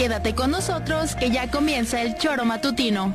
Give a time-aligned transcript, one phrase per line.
[0.00, 3.14] Quédate con nosotros que ya comienza el choro matutino.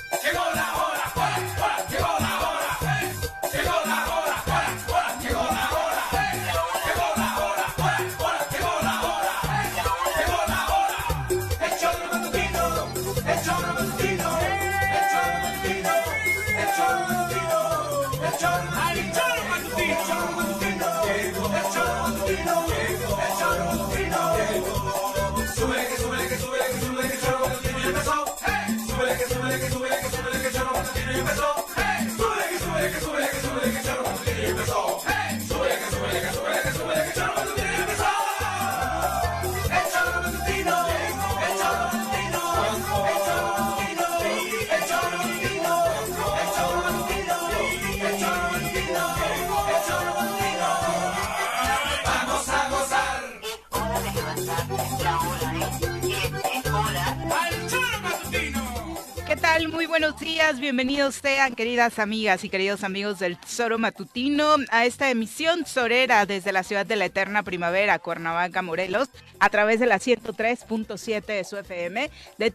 [60.01, 65.63] Buenos días, bienvenidos sean queridas amigas y queridos amigos del Tesoro Matutino a esta emisión
[65.67, 71.23] sorera desde la ciudad de la eterna primavera, Cuernavaca, Morelos, a través de la 103.7
[71.23, 72.49] de su FM, de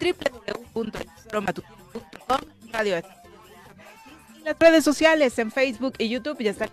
[0.75, 2.41] www.tesoromatutino.com,
[2.73, 3.03] radio y
[4.45, 6.69] las redes sociales en Facebook y YouTube ya están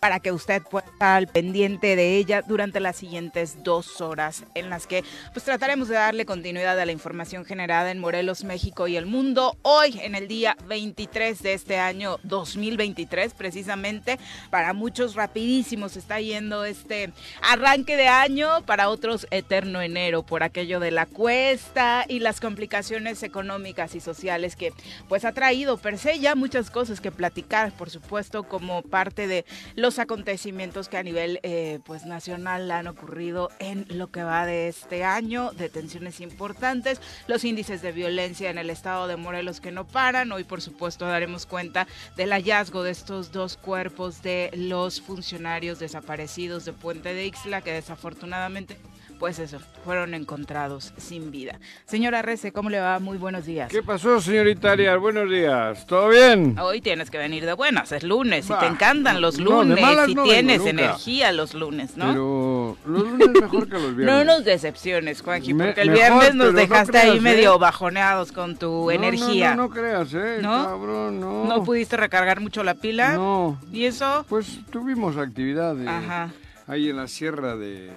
[0.00, 4.70] para que usted pueda estar al pendiente de ella durante las siguientes dos horas en
[4.70, 8.96] las que pues trataremos de darle continuidad a la información generada en Morelos, México y
[8.96, 9.56] el mundo.
[9.62, 14.18] Hoy en el día 23 de este año 2023 precisamente
[14.50, 20.42] para muchos rapidísimo se está yendo este arranque de año, para otros eterno enero por
[20.42, 24.72] aquello de la cuesta y las complicaciones económicas y sociales que
[25.08, 29.44] pues ha traído per se ya muchas cosas que platicar, por supuesto, como parte de
[29.74, 34.44] los los acontecimientos que a nivel eh, pues nacional han ocurrido en lo que va
[34.44, 39.72] de este año, detenciones importantes, los índices de violencia en el estado de Morelos que
[39.72, 40.30] no paran.
[40.30, 41.86] Hoy, por supuesto, daremos cuenta
[42.18, 47.72] del hallazgo de estos dos cuerpos de los funcionarios desaparecidos de Puente de Ixla, que
[47.72, 48.76] desafortunadamente
[49.18, 51.58] pues eso, fueron encontrados sin vida.
[51.86, 52.98] Señora Rece, ¿cómo le va?
[53.00, 53.68] Muy buenos días.
[53.70, 54.98] ¿Qué pasó, señorita Arias?
[54.98, 55.86] Buenos días.
[55.86, 56.56] ¿Todo bien?
[56.58, 59.78] Hoy tienes que venir de buenas, es lunes, y te encantan los lunes,
[60.08, 62.06] y tienes energía los lunes, ¿no?
[62.06, 64.08] Pero los lunes mejor que los viernes.
[64.18, 67.58] No nos decepciones, Juanji, porque el viernes nos dejaste ahí medio ¿eh?
[67.58, 69.50] bajoneados con tu energía.
[69.54, 70.38] No, no, no, creas, ¿eh?
[70.40, 70.64] ¿No?
[70.64, 71.44] Cabrón, no.
[71.44, 73.14] ¿No pudiste recargar mucho la pila?
[73.14, 73.60] No.
[73.70, 74.24] ¿Y eso?
[74.28, 75.86] Pues tuvimos actividades.
[75.86, 76.30] Ajá.
[76.66, 77.90] Ahí en la sierra de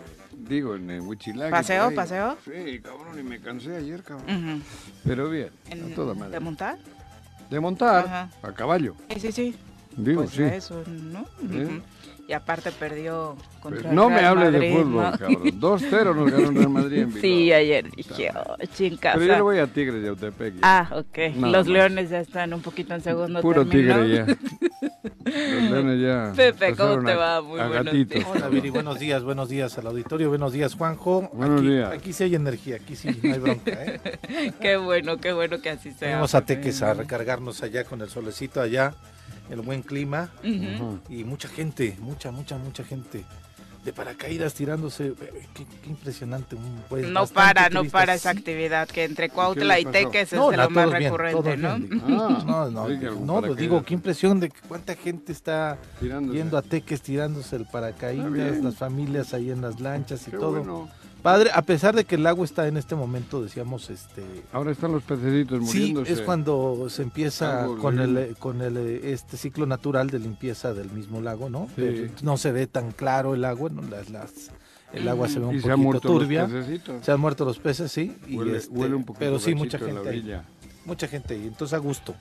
[0.47, 1.51] Digo, en el Huichilac.
[1.51, 2.37] ¿Paseo, paseo?
[2.43, 4.63] Sí, cabrón, y me cansé ayer, cabrón.
[5.05, 6.31] Pero bien, a toda madre.
[6.31, 6.77] ¿De montar?
[7.49, 8.95] De montar, a caballo.
[9.09, 9.55] Sí, sí, sí.
[9.97, 10.43] Digo, pues sí.
[10.43, 11.25] eso, ¿no?
[11.51, 11.81] ¿Eh?
[12.31, 15.43] Y aparte perdió contra pues No me hable de fútbol, cabrón.
[15.59, 17.21] 2-0 nos ganó el Real Madrid en Bilbao.
[17.21, 19.15] Sí, ayer dije, oh, chingas.
[19.15, 20.53] Pero yo le voy a Tigres de Autepec.
[20.61, 21.35] Ah, ok.
[21.35, 23.95] Los Leones ya están un poquito en segundo Puro término.
[24.01, 24.25] Tigre ya.
[25.25, 26.33] Los Leones ya.
[26.33, 27.41] Pepe, ¿cómo te va?
[27.41, 28.25] Muy buenos días.
[28.33, 31.29] Hola, Viri, buenos días, buenos días al auditorio, buenos días, Juanjo.
[31.33, 31.91] Buenos aquí, días.
[31.91, 34.53] Aquí sí hay energía, aquí sí no hay bronca, ¿eh?
[34.61, 36.15] qué bueno, qué bueno que así sea.
[36.15, 38.93] Vamos a Teques a recargarnos allá con el solecito allá
[39.51, 40.29] el buen clima.
[41.09, 43.23] Y mucha gente, mucha, mucha, mucha gente
[43.83, 45.13] de paracaídas tirándose.
[45.53, 46.55] Qué, impresionante.
[46.89, 50.69] Pues, no para, no para esa actividad, que entre Cuautla y Teques es de lo
[50.69, 51.69] más recurrente, ¿no?
[51.69, 57.01] Ah, no, no, no, lo digo, qué impresión de cuánta gente está yendo a Teques
[57.01, 60.89] tirándose el paracaídas, las familias ahí en las lanchas y todo.
[61.21, 64.23] Padre, a pesar de que el agua está en este momento, decíamos, este...
[64.51, 66.07] Ahora están los pececitos muriéndose.
[66.07, 70.89] Sí, es cuando se empieza con el, con el este ciclo natural de limpieza del
[70.91, 71.67] mismo lago, ¿no?
[72.23, 73.83] No se ve tan claro el agua, ¿no?
[73.83, 74.31] Las, las,
[74.93, 76.49] el agua se ve un poquito turbia.
[77.01, 78.17] se han muerto los peces, sí.
[78.27, 80.41] Y huele, este, un poquito pero sí, mucha gente.
[80.85, 82.15] Mucha gente y entonces a gusto.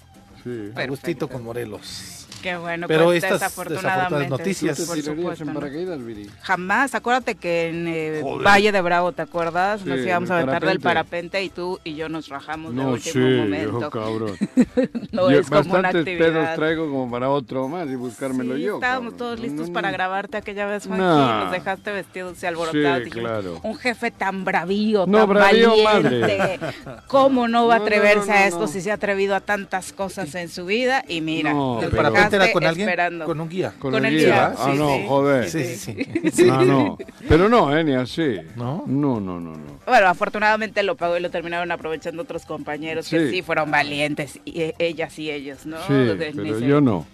[0.44, 0.70] Sí.
[0.74, 2.26] A gustito con Morelos.
[2.42, 4.76] Qué bueno, pero pues, estas desafortunadas noticias.
[4.76, 6.28] ¿Tú te tirarías en paracaídas, Viri?
[6.42, 9.84] Jamás, acuérdate que en eh, Valle de Bravo, ¿te acuerdas?
[9.84, 13.26] nos íbamos a aventar del parapente y tú y yo nos rajamos no, de último
[13.26, 13.80] sí, momento.
[13.80, 14.36] Yo, cabrón.
[15.12, 16.18] no yo, es como una actividad.
[16.18, 18.74] pedos traigo como para otro más y buscármelo sí, yo.
[18.76, 23.04] Estábamos todos listos para grabarte aquella vez, Juanji, nos dejaste vestidos y alborotados.
[23.04, 23.60] Sí, claro.
[23.62, 26.38] Un jefe tan bravío, tan bravío, valiente.
[26.38, 26.60] Madre.
[27.06, 30.48] ¿Cómo no va a atreverse a esto si se ha atrevido a tantas cosas en
[30.48, 31.04] su vida?
[31.08, 32.88] Y mira, no, el parapente era con alguien,
[33.24, 33.72] con un guía.
[33.78, 34.54] Con, el guía.
[34.56, 35.48] Ah, no, joder.
[35.48, 36.50] Sí, sí, sí.
[36.50, 36.98] Ah, no.
[37.28, 38.36] Pero no, eh, ni así.
[38.56, 38.84] ¿No?
[38.86, 39.80] No, no, no, no.
[39.86, 44.62] Bueno, afortunadamente lo pagó y lo terminaron aprovechando otros compañeros que sí fueron valientes, y
[44.62, 45.78] e, ellas y ellos, ¿no?
[45.78, 47.06] Sí, pero yo no.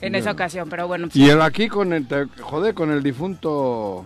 [0.00, 1.08] En esa ocasión, pero bueno.
[1.14, 2.06] Y el aquí con el,
[2.40, 4.04] joder, con el difunto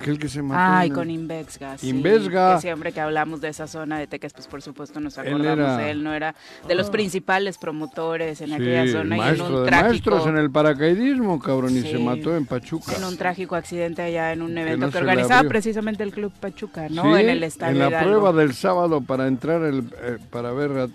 [0.00, 0.60] Aquel que se mató.
[0.60, 1.78] Ay, con Invesga.
[1.78, 2.60] Sí, Invesga.
[2.60, 6.02] siempre que hablamos de esa zona de Teques, pues por supuesto nos acordamos de él,
[6.02, 6.14] ¿no?
[6.14, 6.34] Era
[6.66, 6.92] de los ah.
[6.92, 9.16] principales promotores en aquella zona.
[9.16, 12.46] Maestro y en un de trágico, maestros en el paracaidismo, cabrón, y se mató en
[12.46, 12.94] Pachuca.
[12.96, 17.16] En un trágico accidente allá en un evento que, organizaba precisamente el Club Pachuca, ¿no?
[17.16, 17.84] en el estadio.
[17.84, 20.90] En la prueba del sábado para entrar, el, eh, para ver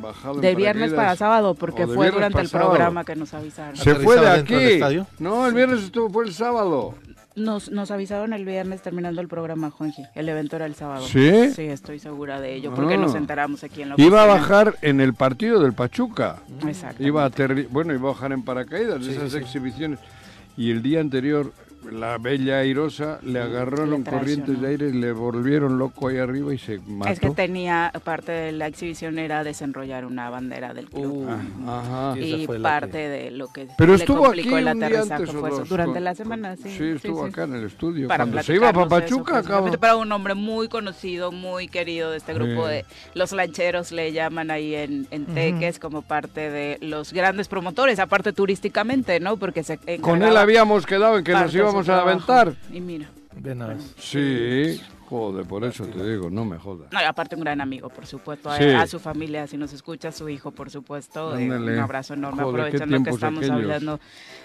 [0.00, 4.18] bajado de viernes para sábado porque fue durante el programa que nos avisaron se fue
[4.18, 6.94] de aquí no el viernes estuvo fue el sábado
[7.34, 10.04] nos, nos avisaron el viernes terminando el programa, Juanji.
[10.14, 11.06] El evento era el sábado.
[11.06, 11.50] ¿Sí?
[11.50, 13.18] Sí, estoy segura de ello, porque nos ah.
[13.18, 16.38] enteramos aquí en la Iba a bajar en el partido del Pachuca.
[16.66, 17.02] Exacto.
[17.02, 17.30] Iba a
[17.70, 19.98] bueno, iba a bajar en paracaídas, esas exhibiciones.
[20.56, 21.52] Y el día anterior
[21.90, 26.58] la bella airosa le agarraron corrientes de aire y le volvieron loco ahí arriba y
[26.58, 27.12] se mató.
[27.12, 31.28] Es que tenía, parte de la exhibición era desenrollar una bandera del club.
[31.28, 32.18] Uh, ajá.
[32.18, 35.64] Y, parte de lo que Pero le estuvo complicó aquí el aterrizaje fue eso.
[35.64, 36.70] Durante la semana, sí.
[36.70, 38.08] Sí, estuvo acá en el estudio.
[38.08, 39.76] Para Cuando se iba a Papachuca, cabrón.
[39.80, 42.84] Para un hombre muy conocido, muy querido de este grupo de
[43.14, 48.32] los lancheros, le llaman ahí en, en Teques, como parte de los grandes promotores, aparte
[48.32, 49.36] turísticamente, ¿no?
[49.36, 52.54] Porque se Con él habíamos quedado en que nos íbamos a aventar.
[52.72, 53.08] Y mira.
[53.98, 54.80] Sí.
[55.12, 56.90] Joder, por eso te digo, no me jodas.
[56.90, 60.26] No, aparte un gran amigo, por supuesto, a, su familia, si nos escucha, a su
[60.30, 64.00] hijo, por supuesto, eh, un abrazo enorme, aprovechando que estamos hablando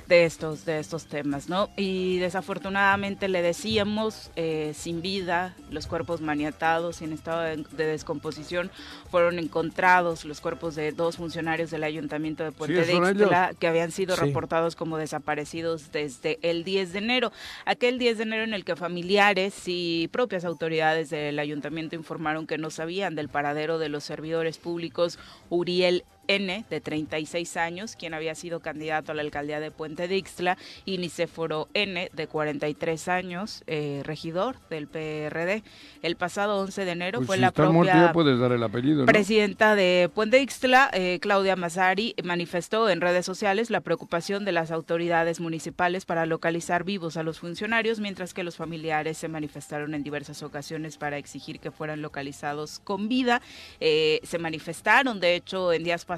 [0.09, 1.69] de estos, de estos temas, ¿no?
[1.77, 8.69] Y desafortunadamente le decíamos, eh, sin vida, los cuerpos maniatados y en estado de, descomposición,
[9.09, 13.91] fueron encontrados los cuerpos de dos funcionarios del Ayuntamiento de Puente de Ixtla, que habían
[13.91, 17.31] sido reportados como desaparecidos desde el 10 de enero,
[17.63, 22.47] aquel 10 de enero en el que familiares y propias autoridades autoridades del ayuntamiento informaron
[22.47, 25.19] que no sabían del paradero de los servidores públicos
[25.51, 30.17] Uriel N, de 36 años, quien había sido candidato a la alcaldía de Puente de
[30.17, 35.63] Ixtla, y Nicéforo N, de 43 años, eh, regidor del PRD.
[36.01, 39.75] El pasado 11 de enero pues fue si la propia puedes dar el apellido, presidenta
[39.75, 44.71] de Puente de Ixtla, eh, Claudia Mazari, manifestó en redes sociales la preocupación de las
[44.71, 50.03] autoridades municipales para localizar vivos a los funcionarios, mientras que los familiares se manifestaron en
[50.03, 53.41] diversas ocasiones para exigir que fueran localizados con vida.
[53.79, 56.16] Eh, se manifestaron, de hecho, en días pasados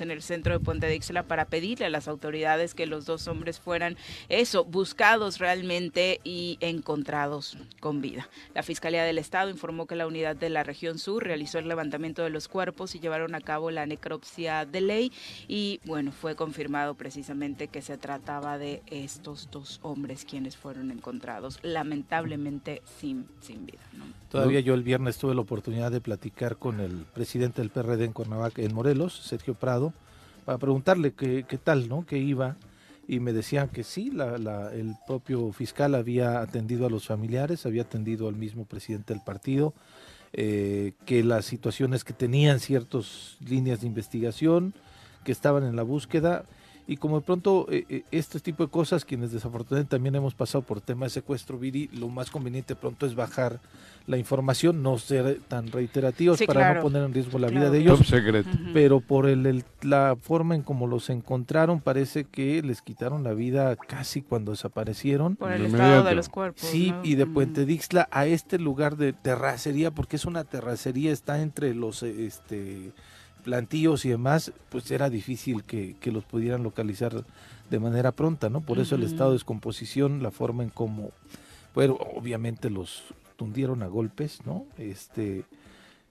[0.00, 3.26] en el centro de Puente de Ixla para pedirle a las autoridades que los dos
[3.26, 3.96] hombres fueran
[4.28, 8.28] eso, buscados realmente y encontrados con vida.
[8.54, 12.22] La Fiscalía del Estado informó que la unidad de la región sur realizó el levantamiento
[12.22, 15.12] de los cuerpos y llevaron a cabo la necropsia de ley
[15.48, 21.58] y bueno, fue confirmado precisamente que se trataba de estos dos hombres quienes fueron encontrados
[21.62, 23.80] lamentablemente sin, sin vida.
[24.30, 28.12] Todavía yo el viernes tuve la oportunidad de platicar con el presidente del PRD en
[28.12, 29.92] Cuernavaca, en Morelos, Sergio Prado,
[30.44, 32.06] para preguntarle qué, qué tal, ¿no?
[32.06, 32.56] ¿Qué iba?
[33.08, 37.66] Y me decían que sí, la, la, el propio fiscal había atendido a los familiares,
[37.66, 39.74] había atendido al mismo presidente del partido,
[40.32, 44.74] eh, que las situaciones que tenían ciertas líneas de investigación,
[45.24, 46.44] que estaban en la búsqueda,
[46.90, 50.62] y como de pronto eh, eh, este tipo de cosas, quienes desafortunadamente también hemos pasado
[50.62, 53.60] por tema de secuestro, Viri, lo más conveniente pronto es bajar
[54.08, 58.00] la información, no ser tan reiterativos para no poner en riesgo la vida de ellos.
[58.74, 63.76] Pero por el, la forma en como los encontraron, parece que les quitaron la vida
[63.76, 65.36] casi cuando desaparecieron.
[65.36, 66.60] Por el estado de los cuerpos.
[66.60, 71.40] Sí, y de Puente Dixla a este lugar de terracería, porque es una terracería, está
[71.40, 72.02] entre los...
[72.02, 72.92] este
[73.40, 77.24] plantíos y demás, pues era difícil que, los pudieran localizar
[77.70, 78.60] de manera pronta, ¿no?
[78.60, 81.10] Por eso el estado de descomposición, la forma en cómo,
[81.74, 83.04] bueno, obviamente los
[83.36, 84.66] tundieron a golpes, ¿no?
[84.76, 85.44] Este,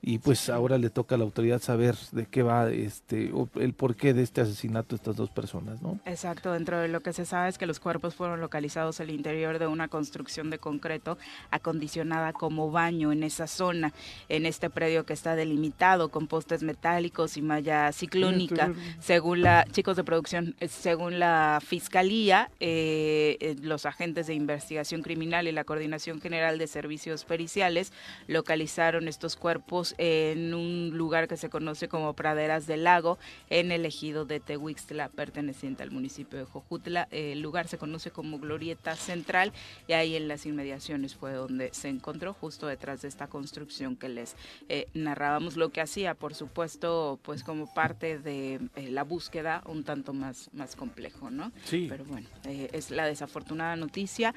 [0.01, 4.13] y pues ahora le toca a la autoridad saber de qué va este el porqué
[4.13, 5.99] de este asesinato de estas dos personas, ¿no?
[6.05, 9.59] Exacto, dentro de lo que se sabe es que los cuerpos fueron localizados al interior
[9.59, 11.17] de una construcción de concreto
[11.51, 13.93] acondicionada como baño en esa zona,
[14.29, 19.97] en este predio que está delimitado con postes metálicos y malla ciclónica, según la chicos
[19.97, 25.65] de producción, eh, según la fiscalía, eh, eh, los agentes de investigación criminal y la
[25.65, 27.91] coordinación general de servicios periciales
[28.27, 33.17] localizaron estos cuerpos en un lugar que se conoce como Praderas del Lago,
[33.49, 37.07] en el ejido de Tehuixtla, perteneciente al municipio de Jojutla.
[37.11, 39.53] El lugar se conoce como Glorieta Central
[39.87, 44.09] y ahí en las inmediaciones fue donde se encontró, justo detrás de esta construcción que
[44.09, 44.35] les
[44.67, 49.83] eh, narrábamos, lo que hacía, por supuesto, pues como parte de eh, la búsqueda un
[49.83, 51.51] tanto más, más complejo, ¿no?
[51.65, 51.87] Sí.
[51.89, 54.33] Pero bueno, eh, es la desafortunada noticia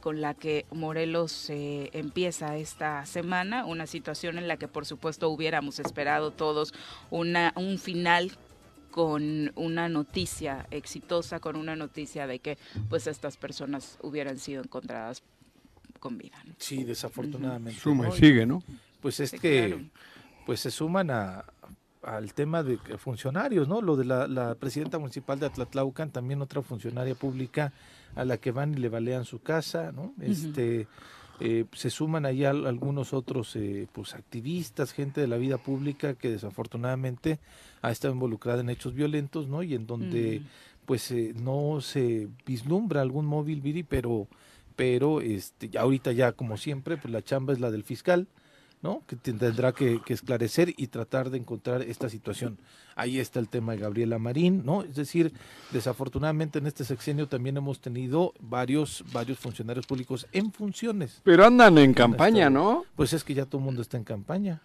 [0.00, 5.78] con la que Morelos empieza esta semana, una situación en la que por supuesto hubiéramos
[5.78, 6.74] esperado todos
[7.08, 8.32] una, un final
[8.90, 12.58] con una noticia exitosa, con una noticia de que
[12.90, 15.22] pues estas personas hubieran sido encontradas
[15.98, 16.36] con vida.
[16.58, 17.80] Sí, desafortunadamente.
[17.80, 18.62] Suma y sigue, ¿no?
[19.00, 19.88] Pues es que
[20.44, 21.46] pues se suman a,
[22.02, 23.80] al tema de funcionarios, ¿no?
[23.80, 27.72] Lo de la, la, presidenta municipal de Atlatlaucan, también otra funcionaria pública
[28.14, 30.12] a la que van y le balean su casa, ¿no?
[30.20, 30.86] Este
[31.40, 36.30] eh, se suman ahí algunos otros eh, pues activistas, gente de la vida pública que
[36.30, 37.38] desafortunadamente
[37.82, 39.62] ha estado involucrada en hechos violentos, ¿no?
[39.62, 40.42] Y en donde
[40.86, 44.28] pues eh, no se vislumbra algún móvil Viri, pero
[44.76, 48.28] pero este ahorita ya como siempre pues la chamba es la del fiscal
[48.82, 49.02] ¿no?
[49.06, 52.58] que tendrá que, esclarecer y tratar de encontrar esta situación.
[52.94, 54.82] Ahí está el tema de Gabriela Marín, ¿no?
[54.82, 55.32] Es decir,
[55.72, 61.20] desafortunadamente en este sexenio también hemos tenido varios, varios funcionarios públicos en funciones.
[61.24, 62.84] Pero andan en campaña, ¿no?
[62.94, 64.62] Pues es que ya todo el mundo está en campaña.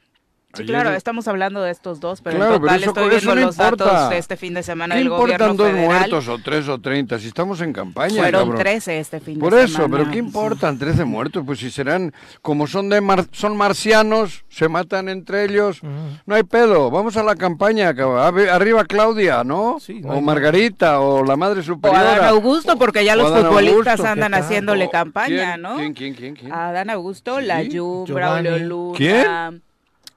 [0.54, 4.18] Sí, claro, estamos hablando de estos dos, pero en total estoy viendo los datos de
[4.18, 7.20] este fin de semana del gobierno dos muertos o tres o treinta?
[7.20, 9.50] Si estamos en campaña, Fueron trece este fin de semana.
[9.50, 11.44] Por eso, pero ¿qué importan trece muertos?
[11.46, 15.82] Pues si serán, como son de son marcianos, se matan entre ellos,
[16.26, 17.94] no hay pedo, vamos a la campaña,
[18.52, 19.78] arriba Claudia, ¿no?
[20.06, 22.04] o Margarita, o la Madre Superiora.
[22.04, 25.78] O Adán Augusto, porque ya los futbolistas andan haciéndole campaña, ¿no?
[25.78, 26.36] ¿Quién, quién, quién?
[26.36, 26.52] quién?
[26.52, 28.98] Adán Augusto, la Layún, Braulio Luna.
[28.98, 29.64] ¿Quién?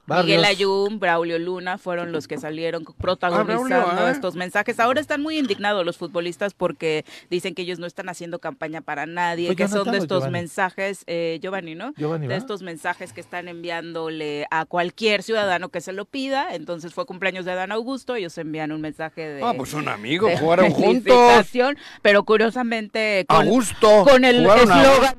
[0.07, 4.79] Miguel Ayun, Braulio Luna fueron los que salieron protagonizando ah, estos mensajes.
[4.79, 9.07] Ahora están muy indignados los futbolistas porque dicen que ellos no están haciendo campaña para
[9.07, 11.93] nadie, que son de estos mensajes, eh, Giovanni, ¿no?
[11.93, 16.55] de estos mensajes que están enviándole a cualquier ciudadano que se lo pida.
[16.55, 19.43] Entonces fue cumpleaños de Adán Augusto, ellos envían un mensaje de.
[19.43, 21.51] Ah, pues son amigos, jugaron juntos.
[22.03, 23.49] Pero curiosamente con,
[24.05, 25.17] con el eslogan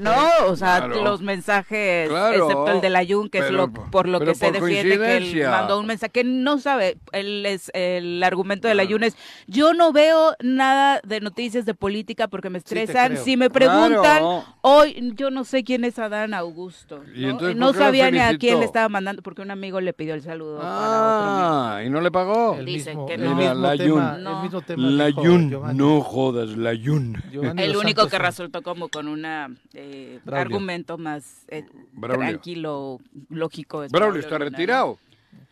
[0.00, 0.16] ¿no?
[0.46, 4.34] O sea, los mensajes, excepto el de la Jun, que es lo, por lo que
[4.34, 6.98] se defiende que él mandó un mensaje que no sabe.
[7.12, 11.74] Él es, el argumento de la Jun es, yo no veo nada de noticias de
[11.74, 13.16] política porque me estresan.
[13.16, 14.22] si me preguntan,
[14.62, 17.02] hoy yo no sé quién es Adán Augusto.
[17.54, 17.72] ¿no?
[17.72, 20.60] sabía ni a quién le estaba mandando porque un amigo le pidió el saludo.
[20.62, 22.58] Ah, y no le pagó.
[22.64, 23.34] Dice que no.
[23.54, 24.96] la Jun.
[24.96, 27.22] La Jun, no jodas, la Jun.
[27.56, 31.64] El único que resultó como con una eh, argumento más eh,
[32.00, 33.86] tranquilo, lógico.
[33.90, 34.98] Braulio está retirado.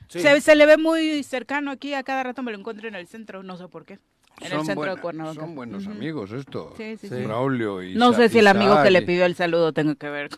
[0.08, 3.42] Se, le ve muy cercano aquí, a cada rato me lo encuentro en el centro,
[3.42, 3.98] no sé por qué.
[4.40, 5.40] En el centro de Cuernavaca.
[5.40, 6.74] Son buenos amigos esto.
[6.76, 9.94] Sí, sí, Braulio y No sé si el amigo que le pidió el saludo tenga
[9.94, 10.30] que ver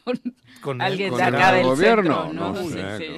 [0.62, 2.32] con, alguien de acá del gobierno.
[2.32, 2.54] ¿no?
[2.54, 3.16] sé,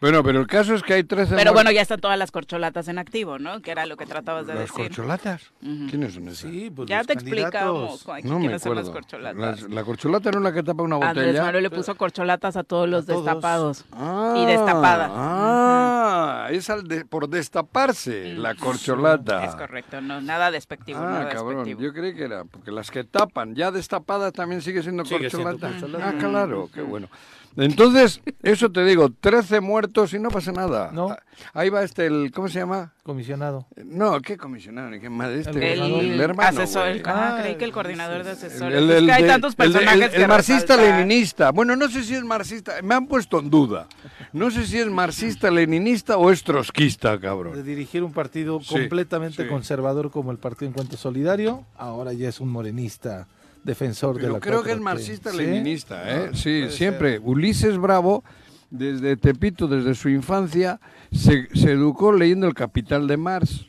[0.00, 2.88] bueno, pero el caso es que hay 13 Pero bueno, ya están todas las corcholatas
[2.88, 3.60] en activo, ¿no?
[3.60, 4.78] Que era lo que tratabas de decir.
[4.78, 5.52] ¿Las corcholatas?
[5.60, 6.50] ¿Quiénes son esas?
[6.50, 9.68] Sí, pues ya te explicamos quiénes son las corcholatas.
[9.68, 11.20] la corcholata no es la que tapa una botella.
[11.20, 15.10] Andrés Manuel le puso corcholatas a todos los destapados ah, y destapadas.
[15.12, 19.44] Ah, es al de, por destaparse la corcholata.
[19.44, 20.98] Es correcto, no, nada despectivo.
[21.00, 25.04] Ah, cabrón, yo creí que era, porque las que tapan, ya destapadas también sigue siendo
[25.04, 25.72] corcholata.
[26.02, 27.08] Ah, claro, qué bueno.
[27.56, 30.90] Entonces, eso te digo, 13 muertos y no pasa nada.
[30.92, 31.16] No.
[31.52, 32.92] Ahí va este, el, ¿cómo se llama?
[33.02, 33.66] Comisionado.
[33.84, 34.90] No, ¿qué comisionado?
[35.00, 35.30] ¿Qué más?
[35.30, 36.60] Este, el, hermano.
[36.60, 38.82] Asesor, ah, creí que el coordinador de asesores.
[38.82, 41.50] es que hay tantos personajes El, marxista-leninista.
[41.50, 43.88] Bueno, no sé si es marxista, me han puesto en duda.
[44.32, 47.54] No sé si es marxista-leninista o es trotskista, cabrón.
[47.54, 52.48] De dirigir un partido completamente conservador como el Partido Encuentro Solidario, ahora ya es un
[52.50, 53.26] morenista
[53.64, 56.30] defensor de la creo que es marxista-leninista, ¿eh?
[56.34, 57.18] Sí, siempre.
[57.18, 58.24] Ulises Bravo,
[58.70, 60.80] desde Tepito, desde su infancia,
[61.12, 63.66] se, educó leyendo El Capital de Marx.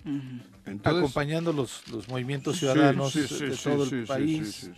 [0.83, 4.69] acompañando los, los movimientos ciudadanos de todo el país.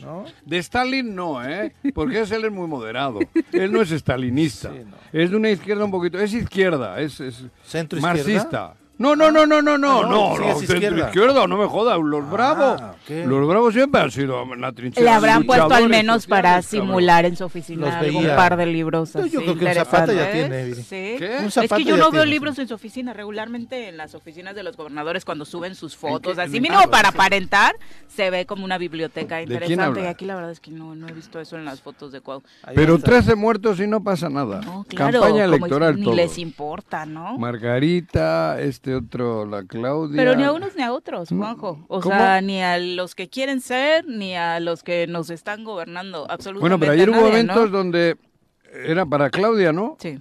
[0.46, 1.74] De Stalin no, ¿eh?
[1.94, 3.20] Porque es, él es muy moderado.
[3.52, 4.72] Él no es stalinista.
[5.12, 6.20] Es de una izquierda un poquito.
[6.20, 8.76] Es izquierda, es, es ¿Centro marxista.
[9.00, 11.48] No, no, no, no, no, no, no, no, izquierda.
[11.48, 15.04] no me jodas, los bravos, los bravos siempre han sido la trinchera.
[15.04, 19.32] Le habrán puesto al menos para simular en su oficina un par de libros así
[19.32, 21.18] Yo creo que un Zapata ya tiene, ¿Sí?
[21.18, 24.78] es que yo no veo libros en su oficina, regularmente en las oficinas de los
[24.78, 27.76] gobernadores cuando suben sus fotos, así mínimo para aparentar,
[28.08, 30.04] se ve como una biblioteca interesante.
[30.04, 32.22] Y aquí la verdad es que no, no he visto eso en las fotos de
[32.22, 32.44] Cuau.
[32.76, 34.62] Pero 13 muertos y no pasa nada.
[34.96, 37.40] Campaña electoral Ni les importa, ¿no?
[37.40, 40.18] Margarita, este este otro, la Claudia.
[40.18, 41.86] Pero ni a unos ni a otros, Juanjo.
[41.88, 46.28] O sea, ni a los que quieren ser, ni a los que nos están gobernando.
[46.30, 46.60] Absolutamente.
[46.60, 48.18] Bueno, pero ayer hubo eventos donde
[48.86, 49.96] era para Claudia, ¿no?
[50.00, 50.20] Sí.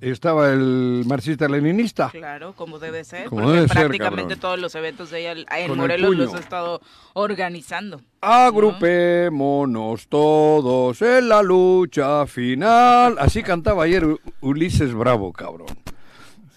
[0.00, 2.08] Estaba el marxista-leninista.
[2.10, 3.28] Claro, como debe ser.
[3.28, 6.80] Como debe prácticamente todos los eventos de ella en Morelos los ha estado
[7.12, 8.00] organizando.
[8.22, 13.16] Agrupémonos todos en la lucha final.
[13.18, 14.06] Así cantaba ayer
[14.40, 15.83] Ulises Bravo, cabrón.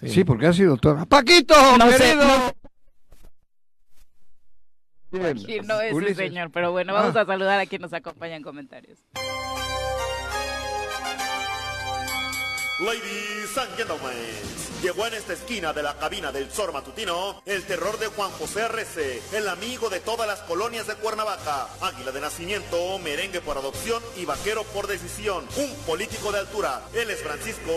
[0.02, 0.24] Sí.
[0.24, 1.04] porque ha sido todo.
[1.06, 2.22] ¡Paquito, no querido!
[5.10, 5.80] Sé, no.
[5.80, 7.22] es el señor, pero bueno, vamos ah.
[7.22, 8.98] a saludar a quien nos acompaña en comentarios.
[12.80, 14.14] Ladies and gentlemen,
[14.80, 18.62] llegó en esta esquina de la cabina del Zor Matutino el terror de Juan José
[18.62, 24.00] Arrece, el amigo de todas las colonias de Cuernavaca, águila de nacimiento, merengue por adopción
[24.16, 26.82] y vaquero por decisión, un político de altura.
[26.94, 27.72] Él es Francisco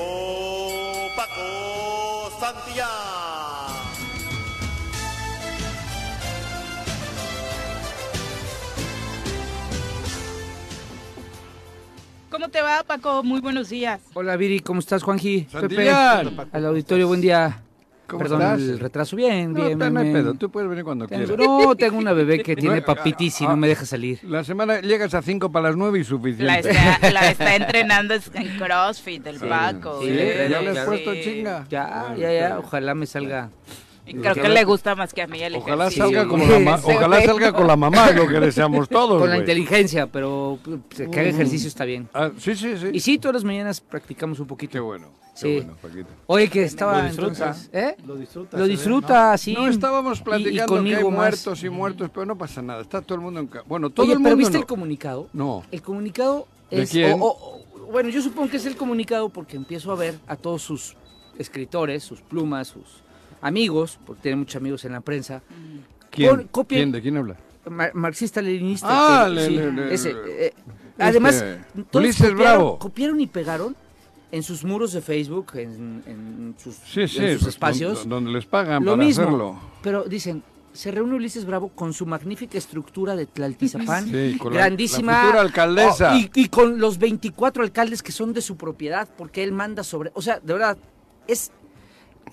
[1.15, 4.10] Paco Santillán.
[12.31, 13.23] ¿Cómo te va, Paco?
[13.23, 13.99] Muy buenos días.
[14.13, 15.47] Hola, Viri, ¿cómo estás, Juanji?
[15.51, 17.61] Pepe, al auditorio, buen día.
[18.07, 18.61] ¿Cómo Perdón estás?
[18.61, 19.17] el retraso.
[19.17, 19.93] Bien, bien, no, bien.
[19.93, 21.29] No hay pedo, tú puedes venir cuando quieras.
[21.37, 24.23] No, tengo una bebé que tiene papitis y no me deja salir.
[24.23, 26.45] La semana llegas a 5 para las 9 y suficiente.
[26.45, 29.99] La está, la está entrenando en CrossFit, el Paco.
[30.01, 30.47] Sí, ¿eh?
[30.49, 31.65] ¿Ya le has puesto chinga?
[31.69, 33.49] Ya, ya, ya, ojalá me salga
[34.05, 37.53] Creo que le gusta más que a mí el Ojalá salga, como la ojalá salga
[37.53, 39.21] con la mamá, lo que deseamos todos.
[39.21, 42.09] Con la inteligencia, pero que haga ejercicio está bien.
[42.13, 42.87] Ah, sí, sí, sí.
[42.93, 44.71] Y sí, todas las mañanas practicamos un poquito.
[44.71, 45.09] Qué bueno.
[45.33, 45.57] sí.
[45.57, 45.77] bueno,
[46.27, 47.95] Oye, que estaba lo disfruta, ¿eh?
[48.05, 48.57] Lo disfruta.
[48.57, 49.53] Lo disfruta, sí.
[49.53, 52.81] No estábamos platicando que hay muertos y muertos, pero no pasa nada.
[52.81, 54.29] Está todo el mundo en Bueno, todo el mundo.
[54.29, 55.29] ¿Pero viste el comunicado?
[55.33, 55.63] No.
[55.71, 56.91] El comunicado ¿De es.
[56.91, 57.19] Quién?
[57.91, 60.95] bueno, yo supongo que es el comunicado porque empiezo a ver a todos sus
[61.37, 63.00] escritores, sus plumas, sus
[63.41, 65.41] amigos, porque tiene muchos amigos en la prensa.
[66.09, 66.49] ¿Quién?
[66.67, 66.91] ¿Quién?
[66.91, 67.37] ¿De quién habla?
[67.93, 69.23] Marxista-leninista.
[69.23, 70.15] Ah, le, ese.
[70.27, 70.53] Eh,
[70.97, 72.79] además, este, todos copiaron, Bravo.
[72.79, 73.75] copiaron y pegaron
[74.31, 78.07] en sus muros de Facebook, en, en sus, sí, sí, en sus espacios.
[78.07, 79.59] Donde, les pagan lo para mismo, hacerlo.
[79.83, 80.41] Pero dicen,
[80.73, 85.11] se reúne Ulises Bravo con su magnífica estructura de Tlaltizapán, sí, con grandísima.
[85.11, 86.13] La, la futura alcaldesa.
[86.13, 89.83] Oh, y, y, con los 24 alcaldes que son de su propiedad, porque él manda
[89.83, 90.11] sobre.
[90.15, 90.77] O sea, de verdad,
[91.27, 91.51] es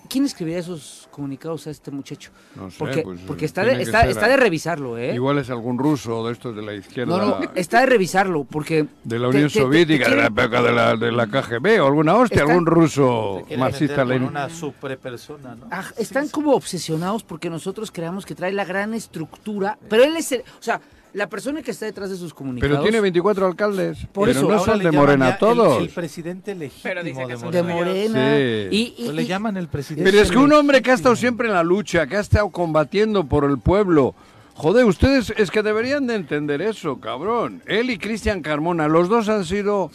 [0.07, 2.31] ¿Quién escribiría esos comunicados a este muchacho?
[2.55, 5.13] No sé, porque, pues, porque está, de, está, está, de revisarlo, ¿eh?
[5.13, 7.17] Igual es algún ruso de estos de la izquierda.
[7.17, 8.87] No, no, está de revisarlo, porque...
[9.03, 11.81] De la Unión te, Soviética, te, te, de la época de la, de la KGB
[11.81, 14.45] o alguna hostia, algún ruso marxista leninista.
[14.45, 15.67] una superpersona, ¿no?
[15.71, 20.15] Ah, están sí, como obsesionados porque nosotros creamos que trae la gran estructura, pero él
[20.17, 20.41] es el...
[20.41, 20.81] O sea,
[21.13, 22.71] la persona que está detrás de sus comunicados.
[22.71, 24.05] Pero tiene 24 alcaldes.
[24.11, 25.77] Por pero eso, no son de Morena todos.
[25.77, 27.51] El, el, presidente legítimo de Morena.
[27.51, 28.35] De Morena.
[28.37, 28.75] Sí.
[28.75, 30.09] Y, y, pues le llaman el presidente.
[30.09, 32.49] Pero es que un hombre que ha estado siempre en la lucha, que ha estado
[32.49, 34.13] combatiendo por el pueblo.
[34.53, 37.61] Joder, ustedes es que deberían de entender eso, cabrón.
[37.65, 39.89] Él y Cristian Carmona, los dos han sido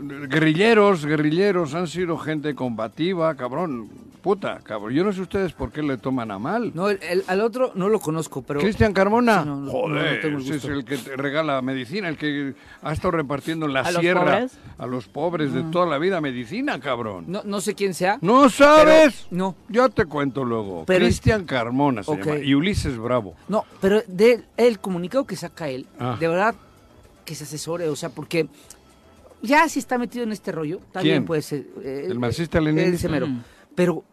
[0.00, 3.88] guerrilleros, guerrilleros, han sido gente combativa, cabrón.
[4.22, 4.92] Puta, cabrón.
[4.94, 6.70] Yo no sé ustedes por qué le toman a mal.
[6.74, 8.60] No, el, el, al otro no lo conozco, pero.
[8.60, 9.42] Cristian Carmona.
[9.42, 12.92] Sí, no, no, Joder, no, ese es el que te regala medicina, el que ha
[12.92, 16.78] estado repartiendo en la ¿A sierra los a los pobres de toda la vida medicina,
[16.78, 17.24] cabrón.
[17.26, 18.18] No, no sé quién sea.
[18.20, 19.26] ¿No sabes?
[19.28, 19.56] Pero, no.
[19.68, 20.84] Yo te cuento luego.
[20.86, 22.24] Pero Cristian Carmona se Ok.
[22.24, 22.38] llama.
[22.38, 23.34] Y Ulises Bravo.
[23.48, 26.16] No, pero de el comunicado que saca él, Ah.
[26.20, 26.54] de verdad
[27.24, 28.46] que se asesore, o sea, porque
[29.42, 31.24] ya si está metido en este rollo, también ¿Quién?
[31.24, 31.66] puede ser.
[31.82, 32.98] eh, ¿El marxista el leninista?
[32.98, 33.26] semero.
[33.26, 33.42] Mm.
[33.74, 34.04] Pero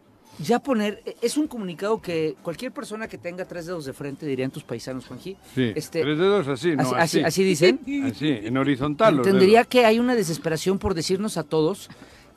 [0.42, 4.26] ya poner, eh, es un comunicado que cualquier persona que tenga tres dedos de frente,
[4.26, 5.72] dirían tus paisanos, Juanji, Sí.
[5.76, 7.02] Este, Tres dedos así, no así, así.
[7.20, 9.18] así- así dicen, Así, en horizontal.
[9.18, 11.90] entendería que hay una desesperación por decirnos a todos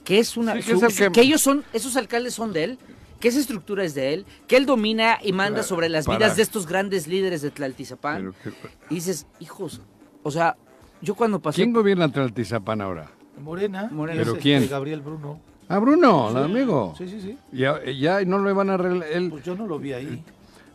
[0.04, 2.52] que es una Sí, que su- es el que- que ellos son, esos alcaldes son
[2.52, 2.78] de él,
[3.20, 6.18] que esa estructura es de él, que él domina y manda Para- sobre las para-
[6.18, 8.16] vidas de estos grandes líderes de Tlaltizapán.
[8.18, 9.80] Pero que- Y dices, hijos,
[10.24, 10.56] o sea,
[11.00, 11.56] yo cuando pasé...
[11.62, 13.12] ¿Quién gobierna Tlaltizapán ahora?
[13.40, 13.88] Morena.
[13.92, 14.18] Morena.
[14.20, 14.68] ¿Pero este quién?
[14.68, 15.40] Gabriel Bruno.
[15.68, 16.94] Ah, Bruno, el amigo.
[16.98, 17.38] Sí, sí, sí.
[17.52, 19.08] Ya, ya no le van a arreglar.
[19.10, 20.22] Él, Pues yo no lo vi ahí.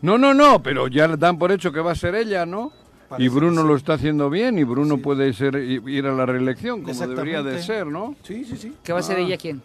[0.02, 2.72] No, no, no, pero ya dan por hecho que va a ser ella, ¿no?
[3.18, 7.08] y Bruno lo está haciendo bien y Bruno puede ser ir a la reelección como
[7.08, 8.16] debería de ser, ¿no?
[8.24, 8.74] Sí, sí, sí.
[8.84, 9.22] ¿Qué va a ser ah.
[9.22, 9.62] ella quién?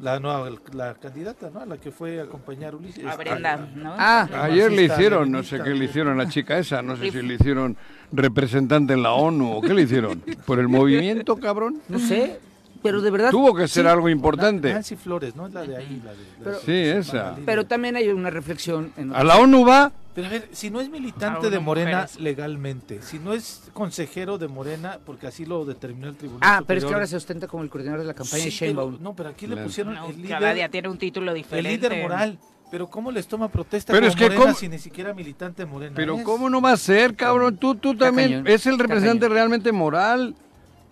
[0.00, 1.64] La nueva, la candidata, ¿no?
[1.64, 3.04] La que fue a acompañar a Ulises.
[3.06, 3.94] A Brenda, ¿no?
[3.96, 7.10] Ah, ayer le hicieron, no sé qué le hicieron a la chica esa, no sé
[7.10, 7.76] si le hicieron
[8.10, 10.20] representante en la ONU o qué le hicieron.
[10.46, 11.80] ¿Por el movimiento, cabrón?
[11.88, 12.40] No sé,
[12.82, 13.30] pero de verdad...
[13.30, 14.72] Tuvo que ser algo importante.
[14.72, 15.46] Nancy Flores, ¿no?
[15.46, 16.58] Es la de ahí, la de...
[16.60, 17.36] sí, esa.
[17.46, 18.92] Pero también hay una reflexión...
[18.96, 19.92] En ¿A la ONU va?
[20.14, 24.46] Pero a ver, si no es militante de Morena legalmente, si no es consejero de
[24.46, 26.40] Morena, porque así lo determinó el tribunal.
[26.42, 28.98] Ah, pero es que ahora se ostenta como el coordinador de la campaña de Sheinbaum.
[29.00, 30.38] No, pero aquí le pusieron el líder.
[30.38, 31.70] Cada día tiene un título diferente.
[31.70, 32.38] El líder moral.
[32.70, 35.92] Pero ¿cómo les toma protesta pero es que Morena si ni siquiera militante de Morena
[35.94, 37.58] Pero ¿cómo no va a ser, cabrón?
[37.58, 40.34] Tú, tú también es el representante realmente moral.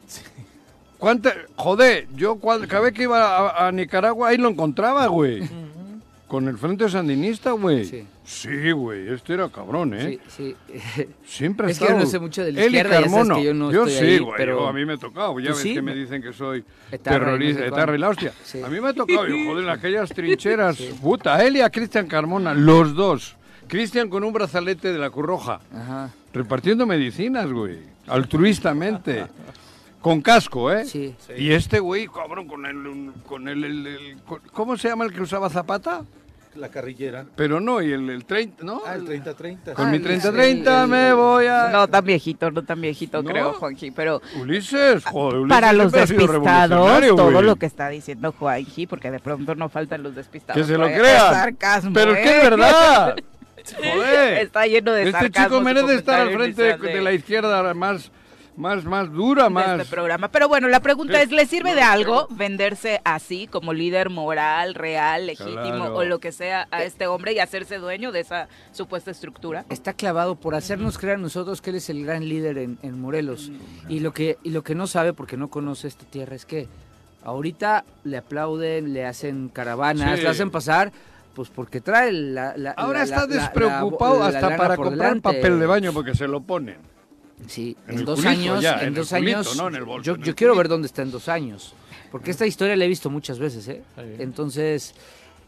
[0.06, 0.20] Sí.
[1.00, 1.34] ¿Cuánta?
[1.56, 5.42] Joder, yo cada vez que iba a, Nicaragua ahí lo encontraba, güey.
[6.28, 7.84] Con el Frente Sandinista, güey.
[7.84, 8.06] Sí.
[8.30, 10.20] Sí, güey, este era cabrón, ¿eh?
[10.28, 11.06] Sí, sí.
[11.26, 13.72] Siempre Es que yo no sé mucho de la izquierda, ya sabes que yo no
[13.72, 14.68] yo sí, güey, pero...
[14.68, 15.40] a mí me ha tocado.
[15.40, 16.64] Ya ves que me dicen que soy
[17.02, 18.32] terrorista, etarra y la hostia.
[18.64, 20.76] A mí me ha tocado, yo, joder, en aquellas trincheras.
[21.02, 23.36] Puta, él y a Cristian Carmona, los dos.
[23.66, 25.60] Cristian con un brazalete de la Curroja.
[25.74, 26.10] Ajá.
[26.32, 27.78] Repartiendo medicinas, güey.
[28.06, 29.26] Altruistamente.
[30.00, 30.86] Con casco, ¿eh?
[30.86, 31.14] Sí.
[31.36, 33.12] Y este güey, cabrón, con el...
[33.26, 34.16] Con el,
[34.52, 36.04] ¿Cómo se llama el que usaba zapata?
[36.56, 37.26] La carrillera.
[37.36, 38.82] Pero no, y el, el 30, ¿no?
[38.84, 39.72] Ah, el 30-30.
[39.74, 41.68] Con mi 30-30 me voy a...
[41.68, 44.20] No tan viejito, no tan viejito creo, Juanji, pero...
[44.40, 49.54] Ulises, joder, Ulises Para los despistados, todo lo que está diciendo Juanji, porque de pronto
[49.54, 50.60] no faltan los despistados.
[50.60, 51.56] Que se lo crean.
[51.94, 53.16] Pero es que es verdad.
[53.76, 54.38] Joder.
[54.38, 58.10] Está lleno de Este chico merece estar al frente de la izquierda más
[58.60, 59.80] más, más dura, más.
[59.80, 60.28] Este programa.
[60.28, 65.26] Pero bueno, la pregunta es, ¿le sirve de algo venderse así como líder moral, real,
[65.26, 69.64] legítimo o lo que sea a este hombre y hacerse dueño de esa supuesta estructura?
[69.70, 73.50] Está clavado por hacernos creer a nosotros que él es el gran líder en, Morelos.
[73.88, 76.68] Y lo que y lo que no sabe porque no conoce esta tierra es que
[77.24, 80.92] ahorita le aplauden, le hacen caravanas, le hacen pasar
[81.34, 82.54] pues porque trae la...
[82.76, 86.89] Ahora está despreocupado hasta para comprar papel de baño porque se lo ponen.
[87.46, 89.58] Sí, en, dos años, en, dos años,
[90.02, 91.74] yo, yo quiero ver dónde está en dos años,
[92.12, 93.82] porque esta historia la he visto muchas veces, ¿eh?
[94.18, 94.94] Entonces,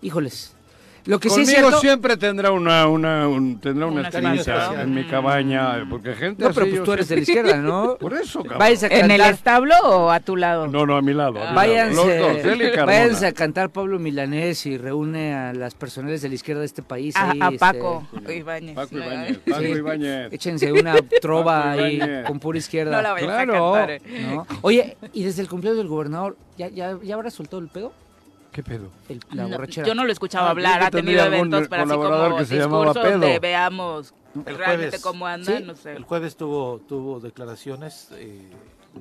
[0.00, 0.54] híjoles,
[1.04, 3.28] lo que Conmigo sí es cierto, siempre tendrá una, una,
[3.60, 7.22] tendrá una, una en mi cabaña, porque gente No, pero pues tú eres de la
[7.22, 7.96] izquierda, ¿no?
[8.00, 8.78] Por eso, cabrón.
[8.90, 10.68] ¿En el establo o a tu lado?
[10.68, 11.40] No, no, a mi lado.
[11.54, 16.82] váyanse, a cantar Pablo Milanés y reúne a las personales de la izquierda de este
[16.82, 17.16] país.
[17.16, 18.74] A, a Paco este, Ibáñez.
[18.76, 19.38] Paco Ibáñez.
[19.38, 20.32] Paco Ibáñez.
[20.32, 22.96] Échense una trova ahí con pura izquierda.
[22.96, 23.74] No la vayas claro.
[23.74, 23.90] a cantar.
[23.90, 24.26] ¿eh?
[24.30, 24.46] ¿No?
[24.62, 27.92] Oye, y desde el cumpleaños del gobernador, ¿ya, ya, ya habrá soltado el pedo?
[28.52, 28.90] ¿Qué pedo?
[29.32, 29.86] la borrachera.
[29.86, 32.56] yo no lo he escuchado ah, hablar, ha tenido eventos para así como que se
[32.56, 34.14] discursos donde veamos
[34.46, 35.92] el realmente cómo anda, no sé.
[35.92, 38.50] El jueves tuvo, tuvo declaraciones eh,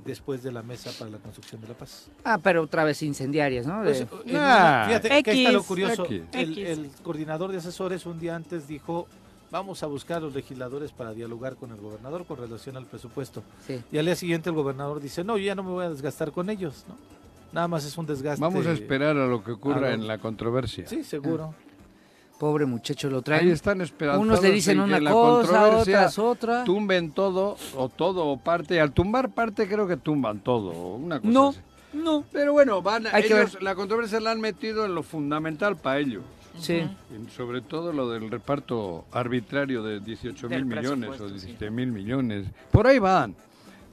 [0.06, 2.10] después de la mesa para la construcción de la paz.
[2.24, 3.84] Ah, pero otra vez incendiarias, ¿no?
[3.84, 6.06] Pues, ah, fíjate, que está lo curioso.
[6.32, 9.08] El, el coordinador de asesores un día antes dijo
[9.52, 13.44] vamos a buscar a los legisladores para dialogar con el gobernador con relación al presupuesto.
[13.68, 13.84] Sí.
[13.92, 16.32] Y al día siguiente el gobernador dice, no, yo ya no me voy a desgastar
[16.32, 16.96] con ellos, ¿no?
[17.52, 18.42] Nada más es un desgaste.
[18.42, 20.88] Vamos a esperar a lo que ocurra en la controversia.
[20.88, 21.54] Sí, seguro.
[22.40, 23.46] Pobre muchacho, lo traen.
[23.46, 24.20] Ahí están esperando.
[24.22, 26.64] Unos le dicen una cosa, otras otra.
[26.64, 28.82] Tumben todo, o todo, o parte.
[28.82, 31.54] Al tumbar parte creo que tumban todo, una cosa No,
[31.94, 32.24] no.
[32.32, 33.62] Pero bueno, van, Hay que ver.
[33.62, 36.24] la controversia la han metido en lo fundamental para ellos.
[36.60, 36.82] Sí.
[37.36, 42.48] sobre todo lo del reparto arbitrario de 18 mil millones o 17 mil millones.
[42.72, 43.36] Por ahí van.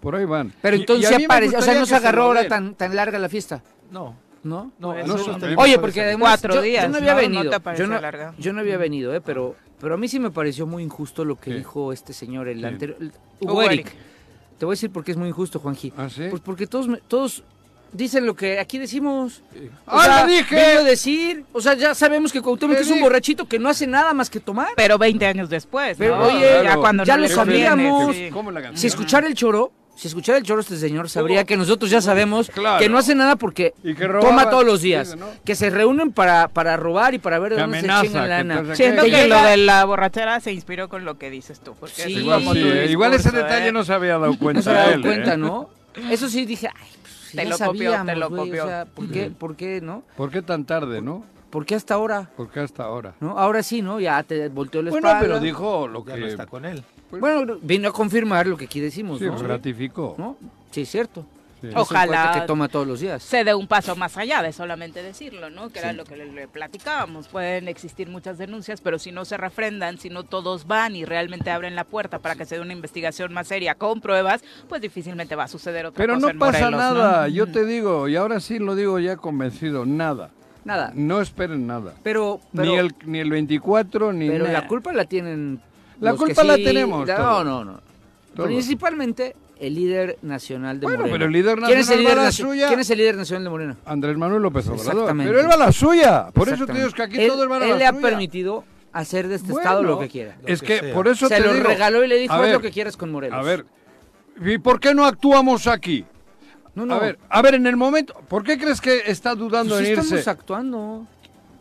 [0.01, 0.53] Por ahí van.
[0.61, 3.63] Pero entonces aparece, o sea, no se agarró ahora tan, tan larga la fiesta.
[3.91, 4.17] No.
[4.45, 4.73] ¿No?
[4.79, 4.95] No,
[5.57, 7.51] Oye, porque además cuatro días, yo no había venido.
[7.77, 8.01] yo, no,
[8.39, 11.37] yo no había venido, eh, pero pero a mí sí me pareció muy injusto lo
[11.37, 12.99] que dijo este señor el anterior
[13.41, 13.93] Hugo Eric.
[14.59, 15.93] Te voy a decir por qué es muy injusto, Juanji.
[15.97, 16.27] ¿Ah, sí?
[16.31, 17.45] Pues porque todos todos
[17.93, 19.43] dicen lo que aquí decimos.
[19.87, 20.83] O ¡Ah, lo dije!
[20.83, 24.31] decir, o sea, ya sabemos que Cuauhtémoc es un borrachito que no hace nada más
[24.31, 24.71] que tomar.
[24.75, 28.17] Pero 20 años después, Pero oye, ya cuando ya lo sabíamos.
[28.75, 32.53] Si escuchar el choro si escuchara el choro este señor, sabría que nosotros ya sabemos
[32.79, 33.75] que no hace nada porque
[34.21, 35.17] toma todos los días.
[35.45, 38.77] Que se reúnen para, para robar y para ver de dónde se chingan lana.
[38.77, 41.75] Siento que, lo de la borrachera se inspiró con lo que dices tú.
[41.87, 42.13] sí,
[42.89, 44.59] igual, ese detalle no se había dado cuenta.
[44.59, 45.37] No se había dado cuenta, ¿eh?
[45.37, 45.71] ¿no?
[46.11, 49.31] Eso sí dije, ay, pues, te, lo copió, te lo copió, o sea, ¿por, qué,
[49.31, 50.03] ¿por qué, no?
[50.17, 51.25] ¿Por qué tan tarde, no?
[51.51, 52.31] ¿Por qué hasta ahora?
[52.37, 53.15] ¿Por qué hasta ahora?
[53.21, 53.39] ¿No?
[53.39, 54.01] Ahora sí, ¿no?
[54.01, 55.19] Ya te volteó la espalda.
[55.19, 56.17] Bueno, pero dijo lo que...
[56.17, 56.83] no está con él.
[57.11, 59.37] Bueno, vino a confirmar lo que aquí decimos, sí, ¿no?
[59.39, 60.15] ratificó.
[60.19, 60.37] ¿No?
[60.71, 61.25] Sí, es cierto.
[61.75, 63.23] Ojalá que toma todos los días.
[63.23, 65.71] se dé un paso más allá de solamente decirlo, ¿no?
[65.71, 67.29] Que era lo que le, platicábamos.
[67.29, 71.51] Pueden existir muchas denuncias, pero si no se refrendan, si no todos van y realmente
[71.51, 75.35] abren la puerta para que se dé una investigación más seria con pruebas, pues difícilmente
[75.35, 76.27] va a suceder otra pero cosa.
[76.29, 80.31] Pero no pasa nada, yo te digo, y ahora sí lo digo ya convencido, nada.
[80.65, 80.93] Nada.
[80.95, 81.95] No esperen nada.
[82.03, 85.61] Pero, ni el ni el 24 ni Pero la culpa la tienen
[86.01, 87.07] La culpa la tenemos.
[87.07, 87.81] No, no, no.
[88.45, 91.15] Principalmente el líder nacional de bueno, Morena.
[91.15, 92.69] pero el líder nacional ¿Quién es el líder, la suya?
[92.69, 93.77] ¿Quién es el líder nacional de Morena?
[93.85, 95.17] Andrés Manuel López Obrador.
[95.17, 96.29] Pero él va a la suya.
[96.33, 97.73] Por eso te digo que aquí todos van a la suya.
[97.73, 100.37] Él le ha permitido hacer de este estado lo que quiera.
[100.47, 102.71] Es que, por eso Se te lo digo, regaló y le dijo, haz lo que
[102.71, 103.39] quieras con Morelos.
[103.39, 103.67] A ver,
[104.41, 106.05] ¿y por qué no actuamos aquí?
[106.75, 106.95] No, no.
[106.95, 109.93] A ver, a ver, en el momento, ¿por qué crees que está dudando pues en
[109.93, 110.03] irse?
[110.03, 111.07] estamos actuando.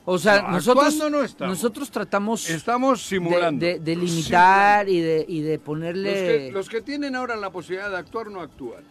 [0.09, 3.65] O sea, nosotros, no nosotros tratamos estamos simulando.
[3.65, 6.11] De, de, limitar y de, y de ponerle...
[6.11, 8.83] Los que, los que, tienen ahora la posibilidad de actuar no actúan.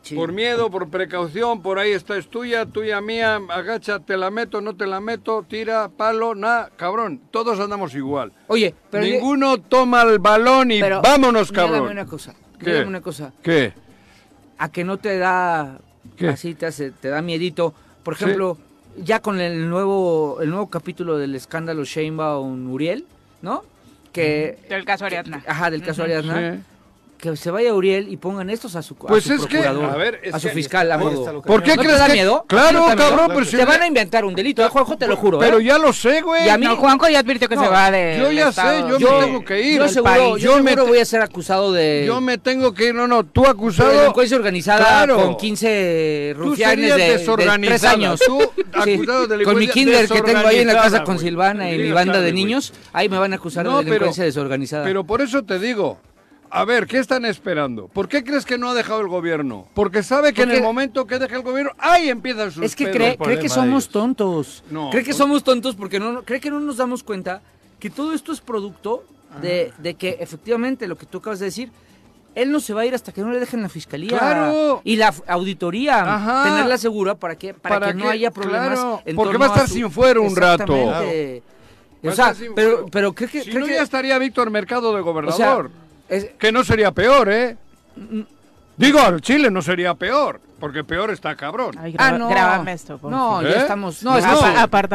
[0.00, 0.14] Sí.
[0.14, 4.62] Por miedo, por precaución, por ahí esta es tuya, tuya mía, agacha, te la meto,
[4.62, 8.32] no te la meto, tira, palo, nada, cabrón, todos andamos igual.
[8.46, 9.04] Oye, pero...
[9.04, 11.90] Ninguno toma el balón y pero, vámonos, cabrón.
[11.90, 12.80] una cosa, ¿Qué?
[12.80, 13.34] una cosa.
[13.42, 13.74] ¿Qué?
[14.56, 15.80] A que no te da,
[16.16, 16.28] ¿Qué?
[16.28, 18.56] así te, hace, te da miedito, por ejemplo...
[18.58, 18.69] ¿Sí?
[19.02, 23.04] Ya con el nuevo el nuevo capítulo del escándalo Sheinbaum Uriel,
[23.42, 23.64] ¿no?
[24.12, 25.42] Que del caso Ariadna.
[25.46, 26.08] Ajá, del caso uh -huh.
[26.08, 26.54] Ariadna.
[26.56, 26.62] Sí.
[27.20, 29.94] Que se vaya Uriel y pongan estos a su, pues a su es procurador, que,
[29.94, 32.12] a, ver, es a su que, fiscal, a ¿Por qué ¿No crees te da que...
[32.14, 32.44] miedo?
[32.48, 33.34] Claro, ¿No te cabrón, miedo?
[33.34, 34.96] pero si Te van a inventar un delito, ¿eh, Juanjo?
[34.96, 35.40] Te lo juro, ¿eh?
[35.44, 36.46] Pero ya lo sé, güey.
[36.46, 38.80] Y a mí, no, Juanjo ya advirtió que no, se va de Yo ya sé,
[38.88, 39.78] yo, yo me tengo que ir.
[39.78, 42.04] Yo seguro, yo, yo seguro me voy a ser acusado de...
[42.06, 43.90] Yo me tengo que ir, no, no, tú acusado...
[43.90, 45.16] De delincuencia organizada claro.
[45.16, 48.20] con 15 rufianes de, de tres años.
[48.26, 48.40] Tú,
[48.72, 51.20] acusado de Con mi kinder que tengo ahí en la casa con.
[51.20, 54.84] Silvana y mi banda de niños, ahí me van a acusar de delincuencia desorganizada.
[54.84, 55.98] Pero por eso te digo,
[56.50, 57.86] a ver, ¿qué están esperando?
[57.88, 59.68] ¿Por qué crees que no ha dejado el gobierno?
[59.74, 62.74] Porque sabe que Porque en el momento que deja el gobierno, ahí empiezan sus Es
[62.76, 64.64] que cree, cree que somos tontos.
[64.70, 67.40] No, cree que somos tontos porque no, cree que no nos damos cuenta
[67.78, 69.04] que todo esto es producto
[69.40, 71.70] de, de que efectivamente lo que tú acabas de decir,
[72.34, 74.82] él no se va a ir hasta que no le dejen la fiscalía Claro.
[74.84, 76.44] y la auditoría, Ajá.
[76.44, 78.78] tenerla segura para que para, Para que no haya problemas.
[78.78, 80.74] claro, en porque torno va a estar su- sin fuero un rato.
[82.02, 85.00] O sea, pero, pero cree que, Si cree no, que- ya estaría Víctor Mercado de
[85.00, 85.70] o sea, gobernador.
[86.10, 87.56] Es- que no sería peor, ¿eh?
[88.76, 91.76] Digo, al Chile no sería peor, porque peor está cabrón.
[91.78, 92.28] Ay, Ah, no.
[92.28, 93.44] grábame esto, por no, favor.
[93.44, 94.02] ya estamos.
[94.02, 94.30] No, No, es no,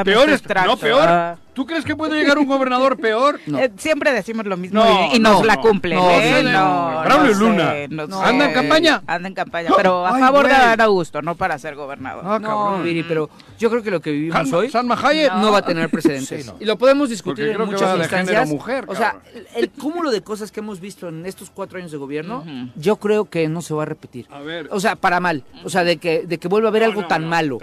[0.03, 1.07] peor este es, no, peor.
[1.07, 1.37] Ah.
[1.55, 3.39] ¿Tú crees que puede llegar un gobernador peor?
[3.47, 3.59] No.
[3.59, 6.35] Eh, siempre decimos lo mismo No, y, y nos no, la cumplen, No, ¿eh?
[6.39, 7.01] sí, No, no.
[7.03, 7.73] Braulio sé, Luna.
[7.89, 8.19] no No.
[8.19, 8.25] sé.
[8.25, 9.03] ¿Anda en campaña?
[9.07, 10.61] Anda en campaña, pero a Ay, favor de güey.
[10.61, 12.23] Adán Augusto, no para ser gobernador.
[12.25, 12.83] Ah, No, cabrón.
[12.83, 14.37] Viri, pero yo creo que lo que vivimos
[14.71, 16.43] Salma- hoy no va a tener precedentes.
[16.45, 16.57] Sí, no.
[16.59, 18.49] Y lo podemos discutir Porque en muchas de instancias.
[18.49, 19.17] mujer, o sea,
[19.55, 22.43] el, cúmulo de cosas que hemos visto en estos cuatro años de gobierno,
[22.75, 24.27] yo creo que no se va a repetir.
[24.31, 24.67] A ver.
[24.71, 25.43] O sea, para mal.
[25.63, 27.59] O sea, de que, de que vuelva a haber algo No, tan no, malo.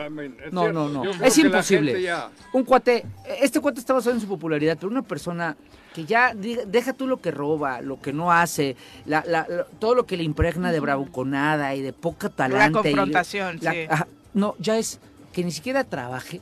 [0.50, 1.02] No, no, no.
[1.22, 2.08] Es imposible.
[2.52, 3.04] Un cuate,
[3.40, 5.56] este cuate está basado en su popularidad, pero una persona
[5.94, 9.64] que ya diga- deja tú lo que roba, lo que no hace, la- la- la-
[9.78, 12.78] todo lo que le impregna de bravuconada y de poca talante.
[12.80, 13.78] confrontación, la- sí.
[13.88, 15.00] ajá, no, ya es
[15.32, 16.40] que ni siquiera trabaje,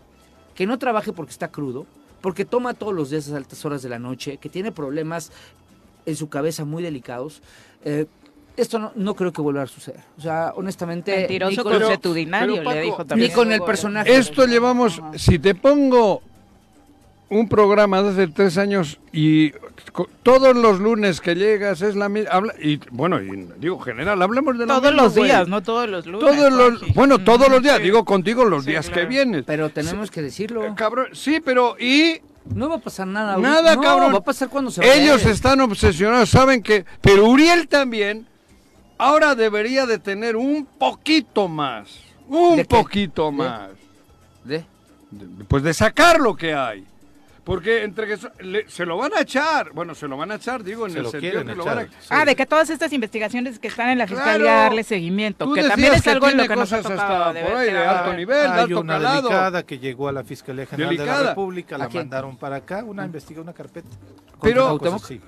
[0.55, 1.87] que no trabaje porque está crudo,
[2.21, 5.33] porque toma todos los días a altas horas de la noche, que tiene problemas
[6.07, 7.43] en su cabeza muy delicados.
[7.85, 8.07] eh,
[8.57, 10.01] esto no, no creo que vuelva a suceder.
[10.19, 11.17] O sea, honestamente...
[11.17, 13.29] Mentiroso ni con- Pero- consuetudinario, pero, Paco, le dijo ni también.
[13.31, 14.15] ni con el personaje.
[14.17, 16.21] Esto llevamos, si te pongo
[17.31, 19.53] un programa de hace tres años y
[20.23, 24.67] todos los lunes que llegas es la misma, y bueno, y digo general, hablemos de
[24.67, 26.21] Todos mismo, los días, no todos los lunes.
[26.21, 26.93] Todos los, Juanji.
[26.95, 27.85] bueno, todos los días, Sí.
[27.85, 29.01] digo contigo los Sí, días claro.
[29.03, 29.45] que vienes.
[29.47, 30.65] Pero tenemos que decirlo.
[30.65, 32.21] Eh, Cabrón, sí, pero y
[32.53, 33.37] No va a pasar nada.
[33.39, 34.13] nada, No, cabrón.
[34.15, 34.95] va a pasar cuando se vaya.
[34.95, 38.27] Ellos están obsesionados, saben que, pero Uriel también
[38.99, 41.89] ahora debería de tener un poquito más,
[42.29, 43.71] un poquito más.
[44.45, 44.65] ¿De?
[45.11, 46.85] de- pues de sacar lo que hay.
[47.45, 50.35] Porque entre que so- le- se lo van a echar, bueno, se lo van a
[50.35, 51.77] echar, digo, en Se el lo sentido quieren que lo echar.
[51.77, 51.89] van a...
[51.91, 52.09] sí.
[52.11, 54.61] Ah, de que todas estas investigaciones que están en la fiscalía Claro.
[54.65, 56.93] darle seguimiento, Tú que decías también es que algo en lo que nos ha cosas
[56.93, 59.23] tocado hasta de por ahí de la- alto nivel, de Hay alto una calado.
[59.23, 63.05] delicada que llegó a la Fiscalía General de la República, la mandaron para acá, una
[63.07, 63.89] investiga una carpeta.
[64.43, 64.79] Pero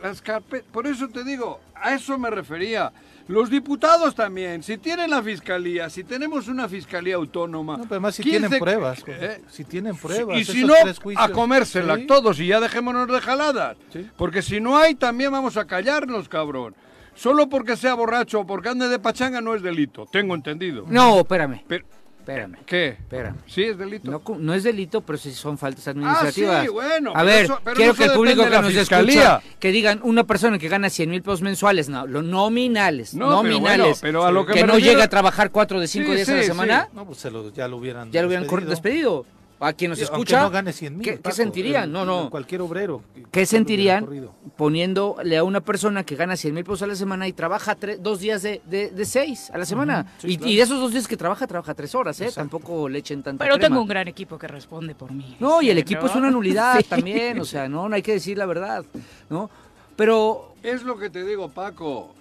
[0.02, 2.92] las carpe- por eso te digo, a eso me refería.
[3.28, 7.76] Los diputados también, si tienen la fiscalía, si tenemos una fiscalía autónoma.
[7.76, 9.40] No, pero además si 15 tienen pruebas, pues, ¿eh?
[9.48, 10.38] si tienen pruebas.
[10.38, 11.24] Y si esos no, tres juicios.
[11.24, 12.06] a comérsela Sí.
[12.06, 13.76] todos y ya dejémonos de jaladas.
[13.92, 14.08] Sí.
[14.16, 16.74] Porque si no hay, también vamos a callarnos, cabrón.
[17.14, 20.86] Solo porque sea borracho o porque ande de pachanga no es delito, tengo entendido.
[20.88, 21.62] No, espérame.
[21.68, 21.84] Pero,
[22.22, 22.58] Espérame.
[22.64, 22.88] ¿Qué?
[22.90, 23.36] Espérame.
[23.48, 24.08] ¿Sí es delito?
[24.08, 26.56] No, no es delito, pero sí son faltas administrativas.
[26.56, 27.12] Ah, sí, bueno.
[27.16, 30.88] A ver, quiero que el público que nos escucha, que digan una persona que gana
[30.88, 35.02] 100 mil pesos mensuales, no, lo nominales, no, nominales, pero, a lo que, no llega
[35.02, 36.88] a trabajar cuatro de cinco días a la semana.
[36.92, 39.26] No, pues ya lo hubieran Ya lo hubieran despedido
[39.62, 41.92] a quien nos escucha, no gane 100 mil, ¿qué, sentirían?
[41.92, 42.30] no, no.
[42.30, 43.02] Cualquier obrero.
[43.30, 44.08] ¿Qué sentirían
[44.56, 48.20] poniéndole a una persona que gana 100 mil pesos a la semana y trabaja dos
[48.20, 50.12] días de, de, seis a la semana?
[50.22, 52.30] y, de esos dos días que trabaja, trabaja tres horas, ¿eh?
[52.34, 55.36] Tampoco le echen tanta Pero tengo un gran equipo que responde por mí.
[55.38, 58.36] No, y el equipo es una nulidad también, o sea, no, no hay que decir
[58.36, 58.84] la verdad,
[59.30, 59.48] ¿no?
[59.96, 60.54] Pero...
[60.62, 62.14] Es lo que te digo, Paco.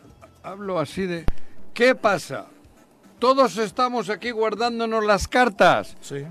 [0.43, 1.25] Hablo así de...
[1.73, 2.47] ¿Qué pasa?
[3.19, 5.95] Todos estamos aquí guardándonos las cartas.
[6.01, 6.25] Sí.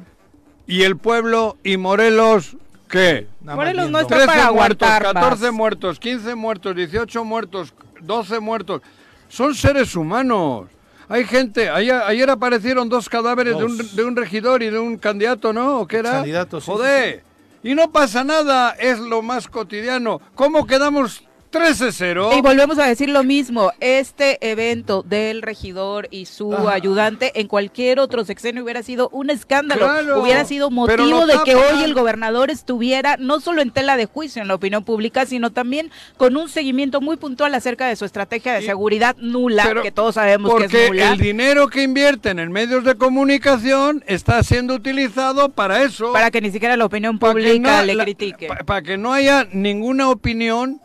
[0.71, 2.57] ¿Y el pueblo y Morelos
[2.89, 3.27] qué?
[3.41, 8.81] Morelos no está para muertos, 14 muertos, 15 muertos, 18 muertos, 12 muertos.
[9.29, 10.69] Son seres humanos.
[11.09, 15.53] Hay gente, ayer, aparecieron dos cadáveres De, un, de, un, regidor y de un candidato,
[15.53, 15.89] ¿no?
[15.89, 16.13] ¿Qué era?
[16.13, 17.25] Candidato, sí, Joder.
[17.65, 20.21] Y no pasa nada, es lo más cotidiano.
[20.37, 22.39] ¿Cómo quedamos 13-0.
[22.39, 27.99] Y volvemos a decir lo mismo, este evento del regidor y su ayudante en cualquier
[27.99, 33.17] otro sexenio hubiera sido un escándalo, hubiera sido motivo de que hoy el gobernador estuviera
[33.19, 37.01] no solo en tela de juicio en la opinión pública, sino también con un seguimiento
[37.01, 41.13] muy puntual acerca de su estrategia de seguridad nula, que todos sabemos que es nula.
[41.13, 46.13] el dinero que invierten en medios de comunicación está siendo utilizado para eso.
[46.13, 48.49] Para que ni siquiera la opinión pública le critique.
[48.65, 50.81] para que no haya ninguna opinión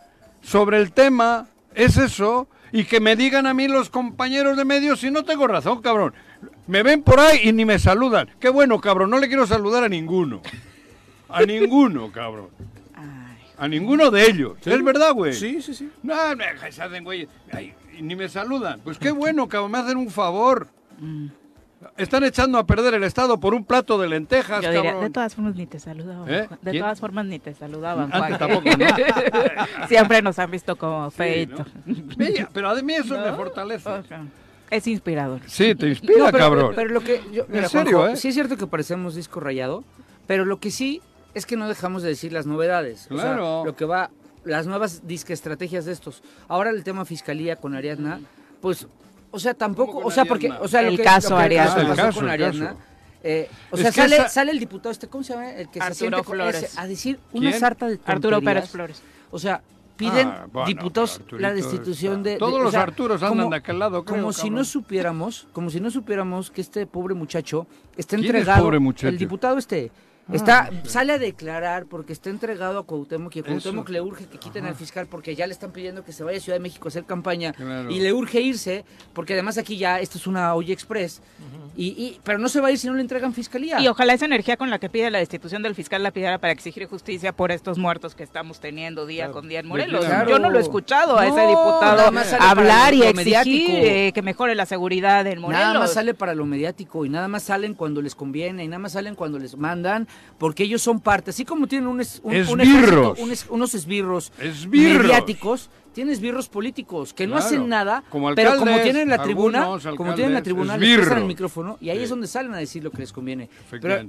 [0.45, 4.99] sobre el tema, es eso, y que me digan a mí los compañeros de medios
[4.99, 6.13] si no tengo razón, cabrón.
[6.67, 8.29] Me ven por ahí y ni me saludan.
[8.39, 10.41] Qué bueno, cabrón, no le quiero saludar a ninguno.
[11.29, 12.49] A ninguno, cabrón.
[13.57, 14.57] A ninguno de ellos.
[14.65, 15.33] ¿Es verdad, güey?
[15.33, 15.89] Sí, sí, sí.
[16.03, 17.27] No, me hacen, güey.
[18.01, 18.81] ni me saludan.
[18.83, 20.67] Pues qué bueno, cabrón, me hacen un favor.
[20.99, 21.27] Mm.
[21.97, 25.65] Están echando a perder el Estado por un plato de lentejas, de todas formas ni
[25.65, 26.33] te saludaban.
[26.33, 26.49] ¿Eh?
[26.61, 28.11] De todas formas ni te saludaban,
[29.87, 31.65] Siempre nos han visto como feito.
[32.53, 33.89] pero a mí eso me fortalece.
[34.69, 35.41] Es inspirador.
[35.45, 36.73] Sí, te inspira, cabrón.
[36.75, 37.21] Pero, lo que
[37.51, 38.15] ¿En serio, eh?
[38.15, 39.83] Sí es cierto que parecemos disco rayado,
[40.27, 41.01] pero lo que sí
[41.33, 43.07] es que no dejamos de decir las novedades.
[43.09, 43.63] Claro.
[43.63, 44.09] lo que va,
[44.43, 46.23] las nuevas disque estrategias de estos.
[46.47, 48.19] Ahora el tema fiscalía con Ariadna,
[48.61, 48.87] pues
[49.35, 51.81] o sea, tampoco, o sea, porque, o sea, el caso Ariadna.
[51.81, 52.75] El caso, con Ariadna.
[53.21, 55.51] Eh, o sea, sale, sale el diputado este, ¿cómo se llama?
[55.51, 56.77] El que se siente Flores.
[56.77, 59.01] a decir una sarta de Arturo Pérez Flores.
[59.31, 59.61] O sea,
[59.97, 64.33] piden ah, diputados la destitución de, todos los Arturos andan de aquel lado creo, como
[64.33, 69.07] si no supiéramos como si no supiéramos que este pobre muchacho está entregado pobre muchacho?
[69.07, 69.91] el diputado este
[70.31, 74.25] Está, ah, sale a declarar porque está entregado a Cuauhtémoc y a Cuauhtémoc le urge
[74.25, 76.63] que quiten al fiscal porque ya le están pidiendo que se vaya a Ciudad de
[76.63, 77.53] México a hacer campaña
[77.89, 81.21] y le urge irse porque además aquí ya esto es una olla express
[81.77, 83.81] y, pero no se va a ir si no le entregan fiscalía.
[83.81, 86.53] Y ojalá esa energía con la que pide la destitución del fiscal la pidiera para
[86.53, 90.05] exigir justicia por estos muertos que estamos teniendo día con día en Morelos.
[90.27, 94.65] Yo no lo he escuchado a ese diputado hablar y exigir eh, que mejore la
[94.65, 95.65] seguridad en Morelos.
[95.65, 98.79] Nada más sale para lo mediático y nada más salen cuando les conviene y nada
[98.79, 102.03] más salen cuando les mandan porque ellos son parte, así como tienen un,
[103.49, 104.31] unos esbirros
[104.67, 108.03] mediáticos, tienes birros políticos que no hacen nada,
[108.35, 112.09] pero como tienen la tribuna, como tienen la tribuna, les el micrófono y ahí es
[112.09, 113.49] donde salen a decir lo que les conviene.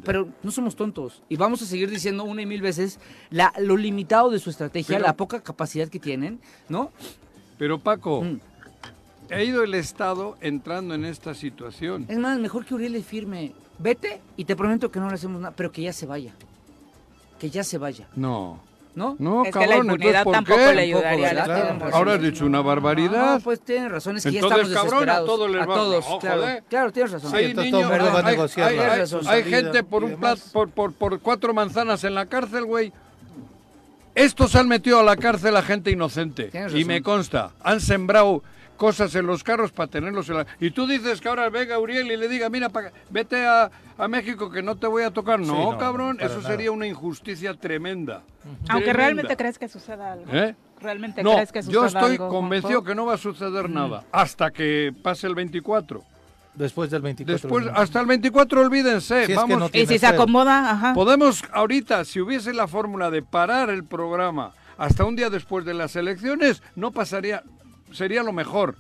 [0.05, 2.99] Pero, no somos tontos y vamos a seguir diciendo una y mil veces
[3.31, 6.93] la, lo limitado de su estrategia, la poca capacidad que tienen, ¿no?
[7.57, 8.41] Pero Paco, mm.
[9.31, 12.07] Ha ido el Estado entrando en esta situación.
[12.09, 15.41] Es más, mejor que Uriel le firme vete y te prometo que no le hacemos
[15.41, 16.33] nada, pero que ya se vaya.
[17.39, 18.09] Que ya se vaya.
[18.17, 18.61] No.
[18.95, 19.15] ¿No?
[19.19, 21.79] No, es cabrón, que la impunidad tampoco le ayudaría.
[21.93, 23.35] Ahora has dicho una barbaridad.
[23.35, 26.05] No, pues tienes razón, es que entonces, ya estamos cabrón, a todos les a todos,
[26.19, 27.35] claro, claro, tienes razón.
[27.35, 27.91] Hay, niños,
[28.57, 28.79] hay,
[29.27, 32.91] hay, gente por un plat, por, por, por cuatro manzanas en la cárcel, güey.
[34.15, 36.51] Estos han metido a la cárcel a gente inocente.
[36.75, 38.43] Y me consta, han sembrado
[38.77, 40.47] cosas en los carros para tenerlos en la...
[40.61, 42.71] Y tú dices que ahora venga Uriel y le diga, mira,
[43.11, 43.71] vete a,
[44.09, 45.41] México que no te voy a tocar.
[45.41, 48.23] No, cabrón, eso sería una injusticia tremenda.
[48.69, 50.27] Aunque realmente crees que suceda algo.
[50.33, 50.55] ¿Eh?
[50.81, 51.91] ¿Realmente crees que suceda algo?
[51.91, 56.05] Yo estoy convencido que no va a suceder nada hasta que pase el 24.
[56.55, 57.35] Después del 24.
[57.35, 59.35] Después, hasta el 24 olvídense.
[59.35, 59.71] Vamos.
[59.75, 60.95] y si se acomoda, ajá.
[60.95, 65.75] Podemos ahorita, si hubiese la fórmula de parar el programa hasta un día después de
[65.75, 67.43] las elecciones, no pasaría,
[67.93, 68.77] sería lo mejor.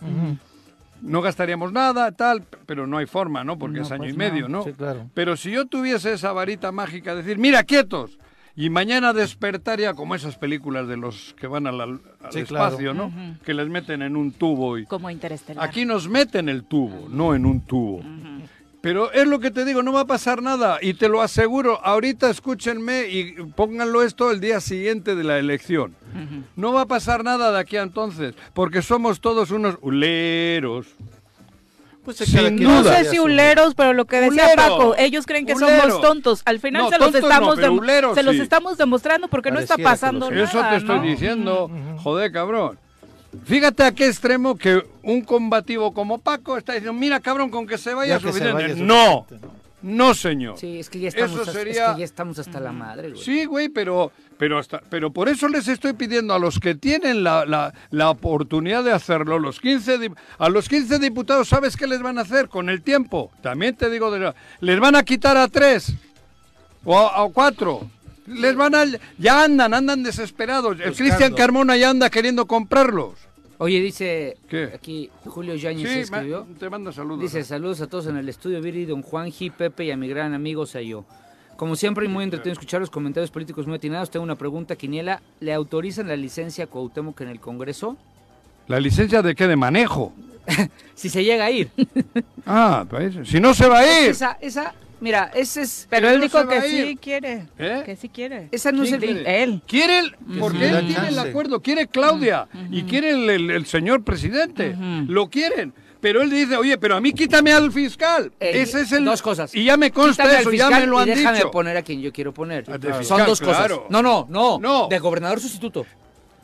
[1.02, 3.58] No gastaríamos nada, tal, pero no hay forma, ¿no?
[3.58, 4.64] Porque es año pues y medio, ¿no?
[5.14, 8.18] Pero si yo tuviese esa varita mágica, decir, mira, quietos,
[8.54, 12.00] y mañana despertaría como esas películas de los que van al,
[12.34, 13.12] espacio, ¿no?
[13.44, 14.78] Que les meten en un tubo.
[14.78, 14.86] Y...
[14.86, 15.62] Como interestelar.
[15.62, 18.02] Aquí nos meten el tubo, no en un tubo
[18.86, 21.84] Pero es lo que te digo, no va a pasar nada y te lo aseguro.
[21.84, 25.96] Ahorita escúchenme y pónganlo esto el día siguiente de la elección.
[26.54, 30.86] No va a pasar nada de aquí a entonces, porque somos todos unos uleros.
[32.04, 32.82] Pues Sin duda.
[32.82, 36.42] No sé si uleros, pero lo que decía Paco, ellos creen que somos tontos.
[36.44, 37.58] Al final se, los estamos,
[38.14, 40.44] se los estamos demostrando porque no está pasando nada.
[40.44, 41.68] Eso te estoy diciendo.
[42.04, 42.78] Joder, cabrón.
[43.44, 47.78] Fíjate a qué extremo que un combativo como Paco está diciendo, mira cabrón, con que
[47.78, 48.76] se vaya, suficiente.
[48.76, 49.26] no,
[49.82, 50.58] no señor.
[50.58, 51.96] Sí, es que ya estamos, sería...
[51.96, 53.22] ya estamos hasta la madre, güey.
[53.22, 57.22] Sí, güey, pero, pero, hasta, pero por eso les estoy pidiendo a los que tienen
[57.22, 62.18] la, la, oportunidad de hacerlo, los 15, a los 15 diputados, ¿sabes qué les van
[62.18, 63.30] a hacer con el tiempo?
[63.42, 64.10] También te digo,
[64.60, 65.94] les van a quitar a tres
[66.84, 67.88] o a cuatro
[68.26, 68.84] les van a,
[69.18, 70.78] ya andan, andan desesperados.
[70.80, 73.25] El Cristian Carmona ya anda queriendo comprarlos.
[73.58, 74.36] Oye, dice
[74.74, 76.46] aquí Julio Yáñez escribió.
[76.58, 77.22] te manda saludos.
[77.22, 80.34] Dice saludos a todos en el estudio, Viri, don Juanji, Pepe y a mi gran
[80.34, 81.04] amigo Sayo.
[81.56, 84.10] Como siempre, muy entretenido escuchar los comentarios políticos muy atinados.
[84.10, 85.22] Tengo una pregunta, Quiniela.
[85.40, 87.96] ¿Le autorizan la licencia a Cuauhtémoc en el Congreso?
[88.68, 89.46] ¿La licencia de qué?
[89.46, 90.12] ¿De manejo?
[90.94, 91.70] si se llega a ir.
[92.44, 94.10] ah, pues, si no se va a ir.
[94.10, 94.74] Esa, esa
[95.06, 95.86] Mira, ese es.
[95.88, 97.46] Pero él dijo que sí quiere.
[97.60, 97.82] ¿Eh?
[97.86, 98.48] Que sí quiere.
[98.50, 99.24] Esa no es el.
[99.24, 99.62] Él.
[99.64, 101.62] Quiere, el, porque él tiene el acuerdo.
[101.62, 104.76] Quiere Claudia y quiere el, señor presidente.
[105.06, 105.72] Lo quieren.
[106.00, 108.32] Pero él dice, oye, pero a mí quítame al fiscal.
[108.40, 109.04] Eh, Ese es el.
[109.04, 109.54] Dos cosas.
[109.54, 111.52] Y ya me consta eso, ya me lo han y déjame dicho.
[111.52, 112.64] poner a quien yo quiero poner.
[113.04, 113.70] Son dos cosas.
[113.88, 114.58] No, no, no.
[114.58, 114.88] No.
[114.88, 115.86] De gobernador sustituto.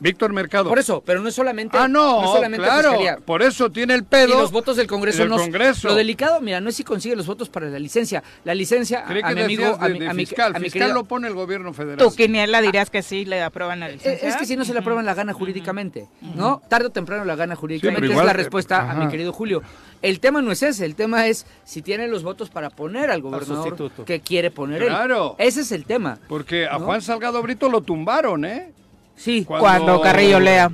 [0.03, 0.67] Víctor Mercado.
[0.67, 1.77] Por eso, pero no es solamente.
[1.77, 2.99] Ah, no, solamente claro.
[3.25, 4.33] Por eso tiene el pedo.
[4.35, 5.37] Y los votos del Congreso no.
[5.37, 5.87] Congreso.
[5.87, 8.21] Lo delicado, mira, no es si consigue los votos para la licencia.
[8.43, 9.77] La licencia, a, mi amigo.
[9.79, 10.53] a, mi, fiscal.
[10.53, 11.97] A mi, fiscal lo pone el gobierno federal.
[11.97, 14.27] Tú, Quiniela, dirías que sí le aprueban la licencia.
[14.27, 16.61] Es que si no se le aprueban la gana jurídicamente, ¿no?
[16.67, 18.11] Tarde o temprano la gana jurídicamente.
[18.13, 19.63] es la respuesta a mi querido Julio.
[20.01, 23.21] El tema no es ese, el tema es si tiene los votos para poner al
[23.21, 25.37] gobernador que quiere poner claro.
[25.39, 25.47] él.
[25.47, 26.19] Ese es el tema.
[26.27, 28.73] Porque a Juan Salgado Brito lo tumbaron, ¿eh?
[29.15, 30.71] Sí, cuando, Carrillo Lea,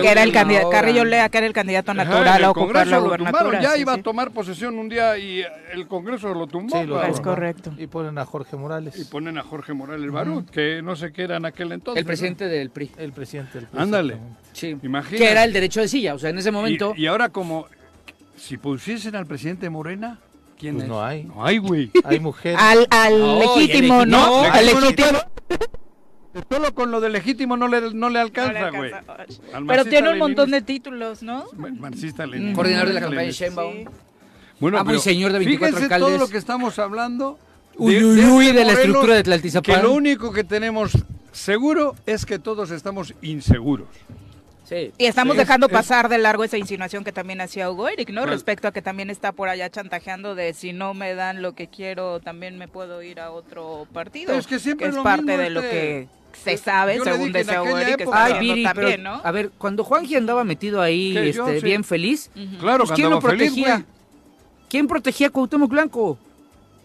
[0.00, 3.60] que era el candidato, Carrillo Lea, que era el candidato natural a ocupar la gubernatura.
[3.60, 6.80] Ya iba a tomar posesión un día y el Congreso lo tumbó.
[6.80, 7.72] Sí, lo es correcto.
[7.76, 8.98] Y ponen a Jorge Morales.
[8.98, 12.00] Y ponen a Jorge Morales Barut, que no sé qué era en aquel entonces.
[12.00, 12.92] El presidente del PRI.
[12.96, 13.80] El presidente del PRI.
[13.80, 14.18] Ándale.
[14.52, 14.76] Sí.
[14.82, 15.24] Imagínate.
[15.24, 16.94] Que era el derecho de silla, o sea, en ese momento.
[16.96, 17.66] Y, ahora como,
[18.36, 20.18] si pusiesen al presidente Morena...
[20.58, 20.90] ¿Quién pues es?
[20.90, 21.24] no hay.
[21.24, 21.90] No hay, güey.
[22.04, 22.58] Hay mujeres.
[22.60, 24.42] Al, al legítimo, ¿no?
[24.42, 25.18] Al legítimo.
[26.48, 28.92] Solo con lo de legítimo no le, no le alcanza, güey.
[29.66, 31.44] Pero tiene un montón de títulos, ¿no?
[31.56, 32.52] Marxista mm.
[32.52, 33.84] Coordinador de la campaña de Sheinbaum.
[34.60, 37.38] Bueno, ah, pero señor de 24 fíjense todo lo que estamos hablando
[37.78, 39.76] uy, de, uy, uy, de, la estructura de Tlaltizapán.
[39.76, 40.92] Que lo único que tenemos
[41.32, 43.88] seguro es que todos estamos inseguros.
[44.70, 48.24] Sí, y estamos dejando pasar de largo esa insinuación que también hacía Hugo Eric, ¿no?
[48.24, 51.66] Respecto a que también está por allá chantajeando de si no me dan lo que
[51.66, 54.32] quiero, también me puedo ir a otro partido.
[54.32, 56.06] Es que siempre es parte de lo que
[56.44, 59.20] se sabe, según desea Hugo que está Ay, también, ¿no?
[59.24, 63.84] A ver, cuando Juanji andaba metido ahí este, bien feliz, claro, pues, ¿quién lo protegía?
[64.68, 66.16] ¿Quién protegía a Cuauhtémoc Blanco?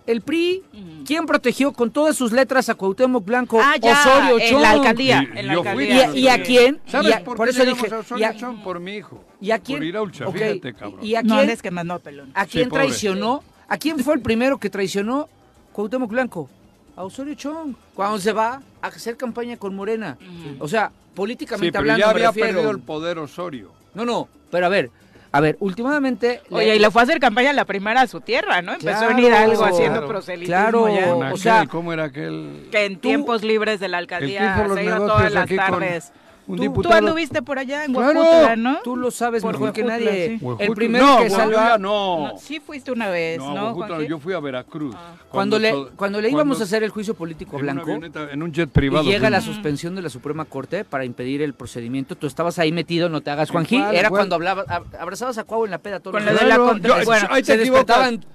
[0.08, 0.64] El PRI,
[1.06, 3.60] ¿quién protegió con todas sus letras a Cuauhtémoc Blanco?
[3.62, 5.24] Ah, ya, Osorio en la alcaldía.
[5.34, 6.16] Y, en la alcaldía.
[6.16, 6.80] y, a quién?
[6.88, 7.88] ¿Sabes por, por, eso dije,
[8.26, 8.64] a Chong?
[8.64, 9.24] Por mi hijo.
[9.42, 9.80] ¿Y a quién?
[9.80, 10.54] Por Iraucha, okay.
[10.54, 11.00] fíjate, cabrón.
[11.04, 11.34] ¿Y a quién?
[11.34, 12.32] No, es que mandó pelón.
[12.34, 13.44] ¿A quién traicionó?
[13.68, 15.28] ¿A quién fue el primero que traicionó
[15.74, 16.50] Cuauhtémoc Blanco?
[16.96, 17.74] A Osorio Chong.
[17.94, 20.18] Cuando se va a hacer campaña con Morena.
[20.60, 23.72] O sea, políticamente sí, pero hablando, ya había perdido el poder Osorio.
[23.96, 24.92] No, no, pero a ver,
[25.36, 26.42] a ver, últimamente...
[26.50, 28.74] Oye, y le fue a hacer campaña la primera a su tierra, ¿no?
[28.74, 31.66] Empezó a venir algo haciendo proselitismo claro, o sea...
[31.68, 32.70] ¿Cómo era aquel...?
[32.72, 36.14] Que en tiempos libres de la alcaldía se iba todas las tardes...
[36.48, 36.94] Un ¿Tú, diputado...
[36.94, 38.80] tú anduviste por allá en claro, ¿no?
[38.84, 40.40] Tú lo sabes mejor que nadie.
[40.60, 41.58] El primero que salió...
[41.78, 42.30] No.
[42.34, 42.38] no.
[42.38, 43.76] Sí fuiste una vez, ¿no?
[43.76, 44.96] ¿no yo fui a Veracruz.
[44.96, 45.16] Ah.
[45.30, 47.90] Cuando, le, cuando le íbamos a hacer el juicio político a Blanco...
[47.90, 49.06] en un jet privado.
[49.06, 52.16] Y llega la suspensión de la Suprema Corte para impedir el procedimiento.
[52.16, 53.78] Tú estabas ahí metido, no te hagas, Juanji.
[53.78, 54.66] Era cuando hablabas,
[55.00, 56.40] abrazabas a Cuau en la peda todos los
[56.82, 57.06] días.
[57.06, 57.58] Bueno, ahí te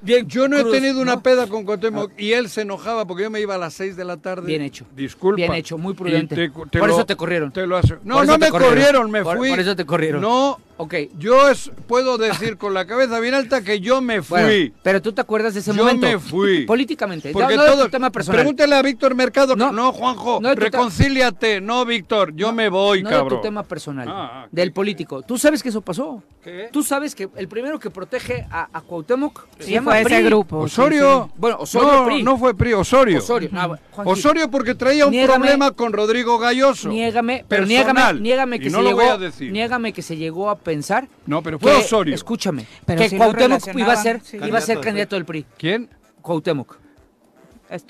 [0.02, 3.30] bien Yo no he tenido una peda con Cuauhtémoc y él se enojaba porque yo
[3.30, 4.46] me iba a las 6 de la tarde.
[4.46, 4.84] Bien hecho.
[4.94, 5.36] Disculpa.
[5.36, 6.50] Bien hecho, muy prudente.
[6.50, 7.52] Por eso te corrieron.
[7.52, 7.99] Te lo hace.
[8.04, 9.50] No, no me corrieron me fui.
[9.50, 10.20] Por eso te corrieron.
[10.20, 10.94] No, ok.
[11.18, 11.36] Yo
[11.86, 14.72] puedo decir con la cabeza bien alta que yo me fui.
[14.82, 16.06] pero tú te acuerdas de ese momento.
[16.06, 16.64] Yo me fui.
[16.66, 17.32] Políticamente.
[17.32, 17.88] Porque no, todo.
[17.88, 18.40] tema personal.
[18.40, 19.56] Pregúntale a Víctor Mercado.
[19.56, 20.40] No, no Juanjo.
[20.40, 21.60] No reconcíliate.
[21.60, 22.34] No, Víctor.
[22.34, 23.28] Yo me voy, cabrón.
[23.28, 24.08] No tu tema personal.
[24.08, 25.22] Ah, ah, del político.
[25.22, 26.22] Tú sabes que eso pasó.
[26.72, 30.58] Tú sabes que el primero que protege a, a Cuauhtémoc se llama fue ese grupo.
[30.60, 31.30] Osorio.
[31.36, 33.18] Bueno, Osorio no, no fue PRI, Osorio.
[33.18, 33.50] Osorio,
[34.04, 36.88] Osorio porque traía un problema con Rodrigo Galloso.
[36.88, 39.02] Niégame, pero niégame, niégame que se llegó,
[39.40, 41.08] niégame que se llegó a pensar.
[41.26, 42.14] No, pero fue Osorio.
[42.14, 45.44] Escúchame, que Cuauhtémoc iba a ser, iba a ser candidato del PRI.
[45.58, 45.88] ¿Quién?
[46.22, 46.78] Cuauhtémoc.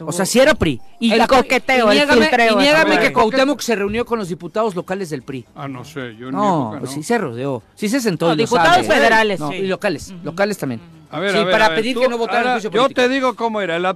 [0.01, 0.81] O sea, si era PRI.
[0.99, 4.75] Y el coqueteo, y niégame, el Y niégame que Cuauhtémoc se reunió con los diputados
[4.75, 5.45] locales del PRI.
[5.55, 6.79] Ah, no sé, yo no.
[6.79, 7.63] no, sí se rodeó.
[7.75, 8.29] Sí se sentó.
[8.29, 9.57] No, diputados federales, sí.
[9.57, 10.81] Y locales, locales también.
[11.11, 12.89] A ver, sí, para pedir que no votaran el juicio político.
[12.89, 13.95] Yo te digo cómo era.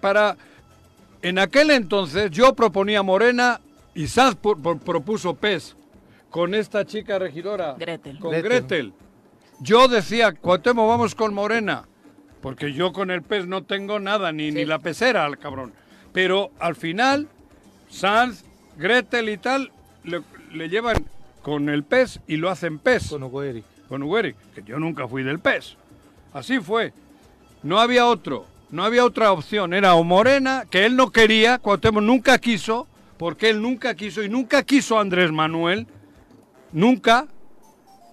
[0.00, 0.36] para
[1.20, 3.60] En aquel entonces yo proponía Morena
[3.94, 5.76] y Sanz propuso PES
[6.32, 7.76] con esta chica regidora.
[7.78, 8.18] Gretel.
[8.18, 8.94] Con Gretel.
[9.60, 11.84] Yo decía, Cuauhtémoc, vamos con Morena.
[12.40, 15.74] Porque yo con el pez no tengo nada, ni, ni la pecera al cabrón.
[16.12, 17.28] Pero al final,
[17.88, 18.44] Sanz,
[18.78, 19.70] Gretel y tal,
[20.04, 21.04] le, llevan
[21.42, 23.10] con el pez y lo hacen pez.
[23.10, 23.42] Con Hugo
[23.88, 24.22] Con Hugo
[24.54, 25.76] que yo nunca fui del pez.
[26.32, 26.94] Así fue.
[27.62, 29.74] No había otro, no había otra opción.
[29.74, 34.30] Era o Morena, que él no quería, Cuauhtémoc nunca quiso, porque él nunca quiso y
[34.30, 35.86] nunca quiso Andrés Manuel,
[36.72, 37.26] nunca,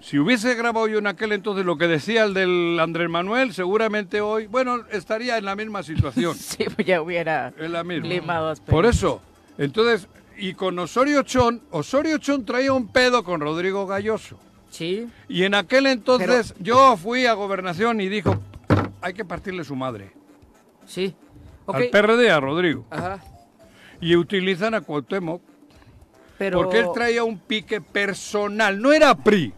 [0.01, 4.21] si hubiese grabado yo en aquel entonces lo que decía el del Andrés Manuel, seguramente
[4.21, 6.35] hoy, bueno, estaría en la misma situación.
[6.37, 8.55] sí, pues ya hubiera en la misma.
[8.65, 9.21] Por eso,
[9.57, 10.07] entonces,
[10.37, 14.39] y con Osorio Chón, Osorio Chón traía un pedo con Rodrigo Galloso.
[14.69, 15.07] Sí.
[15.27, 18.39] Y en aquel entonces yo fui a gobernación y dijo,
[19.01, 20.11] hay que partirle su madre.
[20.85, 21.15] Sí.
[21.67, 22.85] Al PRD, a Rodrigo.
[22.89, 23.19] Ajá.
[24.01, 25.41] Y utilizan a Cuauhtémoc
[26.39, 26.57] Pero...
[26.57, 29.53] porque él traía un pique personal, no era PRI.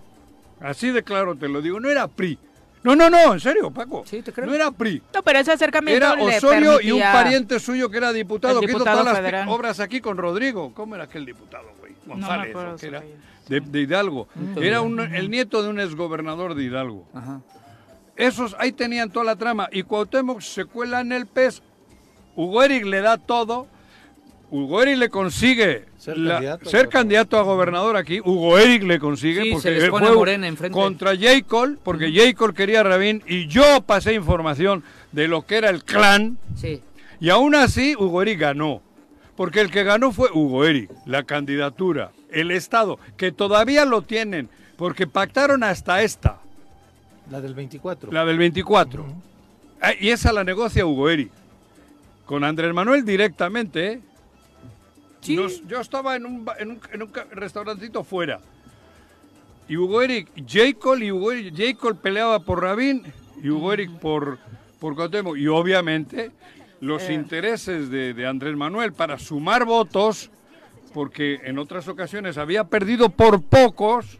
[0.60, 2.38] Así de claro te lo digo, no era PRI.
[2.84, 4.04] No, no, no, en serio, Paco.
[4.08, 4.48] Sí, te creo.
[4.48, 5.04] No era PRI.
[5.14, 8.80] No, pero ese acercamiento Era Osorio y un pariente suyo que era diputado, que hizo
[8.80, 10.74] todas las obras aquí con Rodrigo.
[10.74, 11.94] ¿Cómo era aquel diputado, güey?
[12.06, 13.04] González, no era?
[13.48, 14.28] De, Hidalgo.
[14.56, 17.08] Era un, el nieto de un exgobernador de Hidalgo.
[17.14, 17.42] Ajá.
[18.16, 19.70] Esos, ahí tenían toda la trama.
[19.72, 21.62] Y Cuauhtémoc se cuela en el pez.
[22.36, 23.68] Hugo Eric le da todo
[24.52, 28.20] Hugo Eric le consigue ser, candidato, a gobernador aquí.
[28.22, 29.90] Hugo Eric le consigue porque
[30.58, 31.44] fue contra J.
[31.48, 32.34] Cole, porque J.
[32.36, 36.40] Cole quería a Rabin y yo pasé información de lo que era el clan.
[36.56, 36.82] Sí.
[37.20, 38.82] Y aún así Hugo Eric ganó.
[39.36, 44.50] Porque el que ganó fue Hugo Eric, la candidatura, el Estado, que todavía lo tienen,
[44.78, 46.40] porque pactaron hasta esta.
[47.30, 48.12] La del 24.
[48.12, 49.06] La del 24.
[49.82, 51.32] Ah, y esa la negocia Hugo Eric.
[52.26, 54.02] Con Andrés Manuel directamente, ¿eh?
[55.22, 58.40] Yo estaba en un, en un, en un restaurantito fuera.
[59.68, 60.78] Y Hugo Eric, J.
[60.80, 61.78] Cole y Hugo Eric, J.
[61.78, 63.04] Cole peleaba por Rabin
[63.42, 64.40] y Hugo Eric por,
[64.80, 64.96] por
[65.38, 66.32] Y obviamente
[66.82, 67.14] los eh.
[67.14, 70.30] intereses de, de, Andrés Manuel para sumar votos,
[70.94, 74.20] porque en otras ocasiones había perdido por pocos,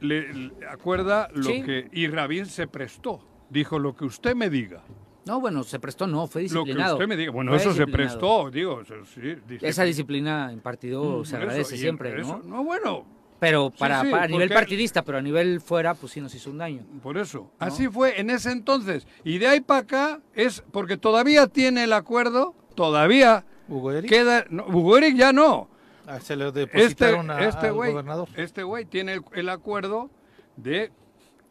[0.00, 1.88] le, acuerda lo que...
[1.92, 4.82] Y Rabin se prestó, dijo lo que usted me diga.
[5.26, 6.94] No, bueno, se prestó, no, fue disciplinado.
[6.94, 11.24] Lo que usted me diga, bueno, eso se prestó, digo, sí, Esa disciplina en partido
[11.24, 12.42] se agradece siempre, ¿no?
[12.44, 13.04] no, bueno.
[13.38, 16.82] Pero para, a nivel partidista, pero a nivel fuera, pues sí nos hizo un daño.
[17.02, 17.50] Por eso.
[17.58, 19.06] Así fue en ese entonces.
[19.24, 24.10] Y de ahí para acá es porque todavía tiene el acuerdo, todavía ¿Hugo Eric?
[24.10, 24.44] queda.
[24.50, 25.70] No, Hugo Eric ya no.
[26.06, 28.28] Ah, se le depositaron este, este al gobernador.
[28.36, 30.10] Este güey tiene el acuerdo
[30.56, 30.92] de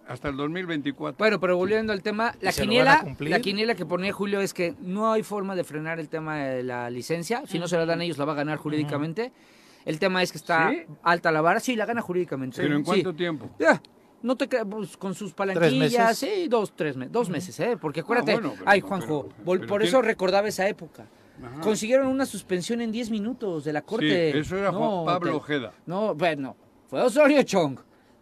[0.10, 1.18] hasta el 2024.
[1.18, 5.12] Bueno, pero volviendo al tema, la quiniela, la quiniela que ponía Julio es que no
[5.12, 7.43] hay forma de frenar el tema de la licencia.
[7.45, 9.32] Si no se la dan ellos, la va a ganar jurídicamente.
[9.86, 10.72] El tema es que está
[11.03, 11.60] alta la vara.
[11.60, 12.60] Sí, la gana jurídicamente.
[12.62, 13.51] ¿Pero en cuánto tiempo?
[13.60, 13.82] Ya.
[14.22, 17.78] No te pues, con sus palanquillas, sí, dos, tres meses, dos meses, ¿eh?
[17.80, 21.05] Porque acuérdate, ah, ay Juanjo, por eso recordaba esa época.
[21.62, 24.32] Consiguieron una suspensión en 10 minutos de la corte.
[24.34, 25.72] Sí, eso era Juan Pablo Ojeda.
[25.86, 26.57] No, bueno,
[26.88, 27.80] fue Osorio Chong.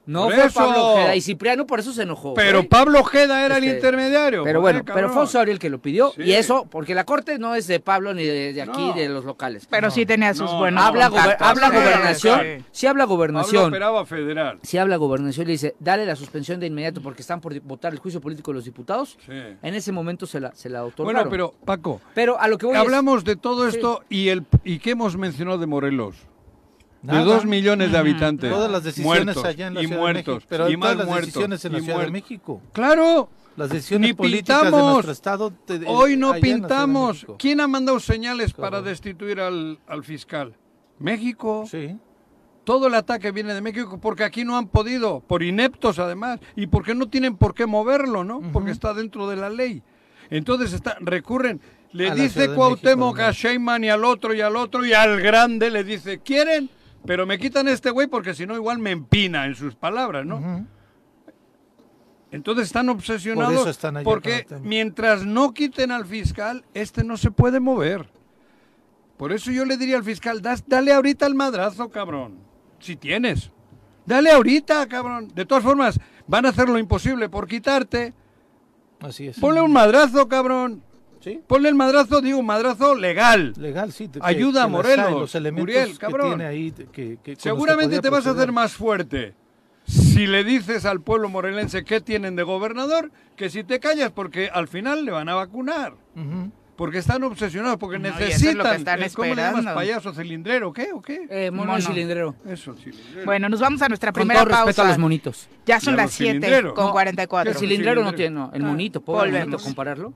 [0.07, 2.33] No fue Pablo Ojeda y Cipriano por eso se enojó.
[2.33, 4.43] Pero Pablo Ojeda era el este, intermediario.
[4.43, 7.55] Pero bueno, pero fue Osorio el que lo pidió y eso porque la corte no
[7.55, 9.67] es de Pablo ni de, aquí de los locales.
[9.69, 10.83] Pero sí tenía sus buenos.
[10.83, 11.07] Habla,
[11.39, 12.65] habla gobernación.
[12.71, 12.87] Sí.
[12.87, 13.71] habla gobernación.
[13.71, 14.59] Pablo federal.
[14.63, 17.99] Si habla gobernación le dice, "Dale la suspensión de inmediato porque están por votar el
[17.99, 21.29] juicio político de los diputados." En ese momento se la se la otorgaron.
[21.29, 24.79] Bueno, pero Paco, pero a lo que voy Hablamos de todo esto y el y
[24.79, 26.15] qué hemos mencionado de Morelos.
[27.13, 28.51] De dos millones de habitantes.
[28.51, 30.47] Todas las decisiones allá en la y Ciudad muertos, de México.
[30.49, 32.61] Pero y más las decisiones en la Ciudad de México.
[32.73, 33.29] Claro.
[33.55, 35.53] Las decisiones políticas de nuestro estado.
[35.87, 37.25] Hoy no pintamos.
[37.39, 40.53] ¿Quién ha mandado señales para destituir al, al fiscal?
[40.99, 41.65] México.
[41.69, 41.97] Sí.
[42.63, 46.67] Todo el ataque viene de México porque aquí no han podido, por ineptos además, y
[46.67, 48.41] porque no tienen por qué moverlo, ¿no?
[48.51, 49.81] Porque está dentro de la ley.
[50.29, 51.61] Entonces está, recurren,
[51.93, 55.85] le dice Cuauhtémoc a Sheinman y al otro y al otro y al grande le
[55.85, 56.69] dice, ¿quieren?
[57.07, 60.67] Pero me quitan este güey porque si no igual me empina en sus palabras, ¿no?
[62.29, 68.09] Entonces están obsesionados porque mientras no quiten al fiscal, este no se puede mover.
[69.15, 72.39] Por eso yo le diría al fiscal, dale ahorita el madrazo, cabrón.
[72.79, 73.49] Si tienes.
[74.05, 75.29] Dale ahorita, cabrón.
[75.33, 78.13] De todas formas, van a hacer lo imposible por quitarte.
[78.99, 79.39] Así es.
[79.39, 80.83] Ponle un madrazo, cabrón.
[81.27, 81.41] ¿Sí?
[81.45, 83.53] Ponle el madrazo, digo, madrazo legal.
[83.57, 84.09] Legal, sí.
[84.21, 85.11] Ayuda a Morelos.
[85.11, 86.41] Los elementos cabrón.
[87.37, 89.35] Seguramente te vas a hacer más fuerte
[89.87, 94.49] si le dices al pueblo morelense qué tienen de gobernador que si te callas, porque
[94.51, 95.93] al final le van a vacunar.
[96.75, 98.67] Porque están obsesionados, porque necesitan.
[98.67, 100.71] Es están ¿Cómo le llamas payaso cilindrero?
[100.71, 101.25] ¿Qué o qué?
[101.27, 102.35] Eh, mono, cilindrero.
[102.47, 103.25] Eso, cilindrero.
[103.25, 104.83] Bueno, nos vamos a nuestra primera con todo pausa.
[104.83, 105.49] a los monitos.
[105.65, 107.51] Ya son las 7 con 44.
[107.51, 108.51] El cilindrero no tiene, no.
[108.53, 110.13] El monito, ¿puedo compararlo?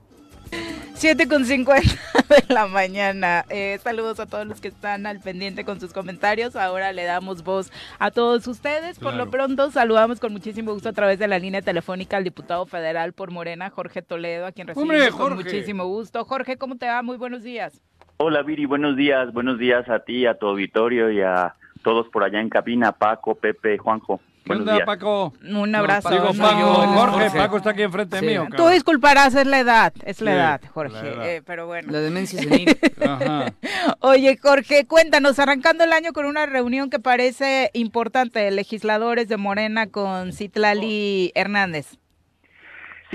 [1.01, 1.81] 7 con 50
[2.29, 3.43] de la mañana.
[3.49, 6.55] Eh, saludos a todos los que están al pendiente con sus comentarios.
[6.55, 8.99] Ahora le damos voz a todos ustedes.
[8.99, 12.67] Por lo pronto, saludamos con muchísimo gusto a través de la línea telefónica al diputado
[12.67, 16.23] federal por Morena, Jorge Toledo, a quien recibimos con muchísimo gusto.
[16.23, 17.01] Jorge, ¿cómo te va?
[17.01, 17.81] Muy buenos días.
[18.17, 19.33] Hola, Viri, buenos días.
[19.33, 23.33] Buenos días a ti, a tu auditorio y a todos por allá en cabina, Paco,
[23.33, 24.21] Pepe, Juanjo.
[24.43, 25.33] ¿Qué onda, Paco?
[25.47, 26.09] Un abrazo.
[26.09, 28.47] Digo, Paco, Jorge, Paco está aquí enfrente mío.
[28.55, 31.91] Tú disculparás, es la edad, es la edad, Jorge, eh, pero bueno.
[31.91, 32.69] La demencia senil.
[33.01, 33.53] Ajá.
[33.99, 39.37] Oye, Jorge, cuéntanos, arrancando el año con una reunión que parece importante de legisladores de
[39.37, 41.99] Morena con Citlali Hernández.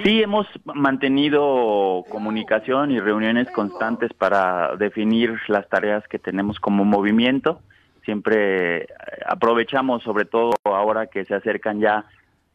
[0.04, 7.62] Sí, hemos mantenido comunicación y reuniones constantes para definir las tareas que tenemos como movimiento
[8.06, 8.88] siempre eh,
[9.26, 12.06] aprovechamos, sobre todo ahora que se acercan ya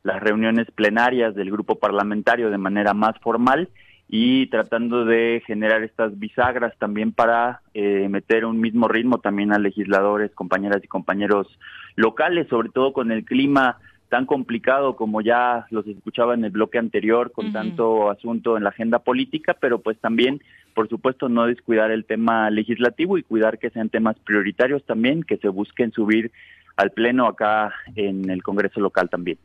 [0.01, 3.69] las reuniones plenarias del grupo parlamentario de manera más formal
[4.07, 9.59] y tratando de generar estas bisagras también para eh, meter un mismo ritmo también a
[9.59, 11.47] legisladores, compañeras y compañeros
[11.95, 13.77] locales, sobre todo con el clima
[14.09, 18.71] tan complicado como ya los escuchaba en el bloque anterior, con tanto asunto en la
[18.71, 20.41] agenda política, pero pues también
[20.73, 25.37] por supuesto, no descuidar el tema legislativo y cuidar que sean temas prioritarios también, que
[25.37, 26.31] se busquen subir
[26.75, 29.37] al Pleno acá en el Congreso local también.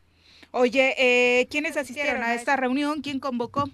[0.51, 3.01] Oye, eh, ¿quiénes asistieron a esta reunión?
[3.01, 3.69] ¿Quién convocó?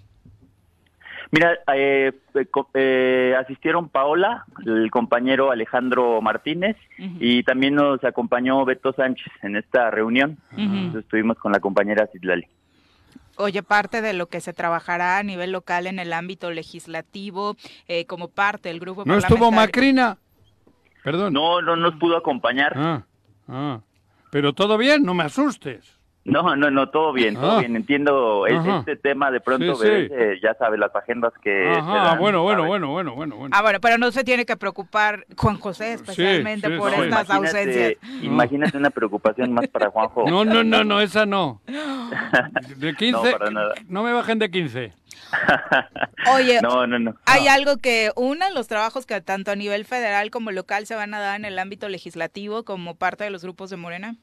[1.30, 2.12] Mira, eh,
[2.74, 9.90] eh, asistieron Paola, el compañero Alejandro Martínez y también nos acompañó Beto Sánchez en esta
[9.90, 10.38] reunión.
[10.96, 12.46] estuvimos con la compañera Citlali.
[13.36, 17.56] Oye, parte de lo que se trabajará a nivel local en el ámbito legislativo,
[17.88, 20.18] eh, como parte del grupo ¿No estuvo Macrina?
[21.02, 21.32] Perdón.
[21.32, 22.72] No, no nos pudo acompañar.
[22.76, 23.02] Ah,
[23.48, 23.80] ah.
[24.30, 25.93] Pero todo bien, no me asustes.
[26.24, 27.60] No, no, no, todo bien, todo ah.
[27.60, 27.76] bien.
[27.76, 29.78] Entiendo este tema de pronto,
[30.42, 31.70] ya sabe, las agendas que.
[31.70, 33.54] Ajá, bueno, bueno, bueno, bueno, bueno, bueno.
[33.56, 37.94] Ah, bueno, pero no se tiene que preocupar Juan José especialmente por estas ausencias.
[38.22, 40.24] Imagínate una preocupación más para Juanjo.
[40.28, 41.60] No, no, no, no, esa no.
[42.76, 43.74] De 15, no, para nada.
[43.88, 44.92] no me bajen de 15.
[46.34, 47.14] Oye, no, no, no.
[47.26, 51.14] hay algo que una los trabajos que tanto a nivel federal como local se van
[51.14, 54.16] a dar en el ámbito legislativo como parte de los grupos de Morena.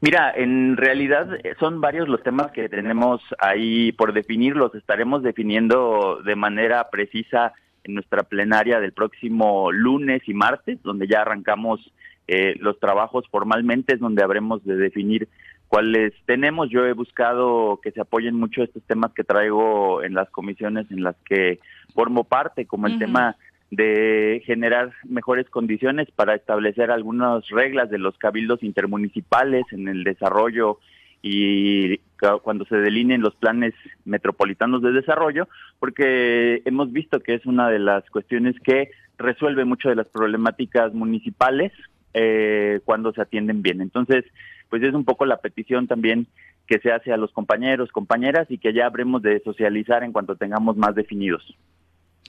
[0.00, 5.22] Mira, en realidad eh, son varios los temas que tenemos ahí por definir, los estaremos
[5.22, 11.80] definiendo de manera precisa en nuestra plenaria del próximo lunes y martes, donde ya arrancamos
[12.28, 15.28] eh, los trabajos formalmente, es donde habremos de definir
[15.68, 16.68] cuáles tenemos.
[16.68, 21.04] Yo he buscado que se apoyen mucho estos temas que traigo en las comisiones en
[21.04, 21.60] las que
[21.94, 23.36] formo parte, como el tema
[23.70, 30.78] de generar mejores condiciones para establecer algunas reglas de los cabildos intermunicipales en el desarrollo
[31.22, 31.98] y
[32.42, 35.48] cuando se delineen los planes metropolitanos de desarrollo,
[35.80, 40.94] porque hemos visto que es una de las cuestiones que resuelve mucho de las problemáticas
[40.94, 41.72] municipales
[42.14, 43.80] eh, cuando se atienden bien.
[43.80, 44.24] Entonces,
[44.70, 46.26] pues es un poco la petición también
[46.66, 50.36] que se hace a los compañeros, compañeras y que ya habremos de socializar en cuanto
[50.36, 51.56] tengamos más definidos.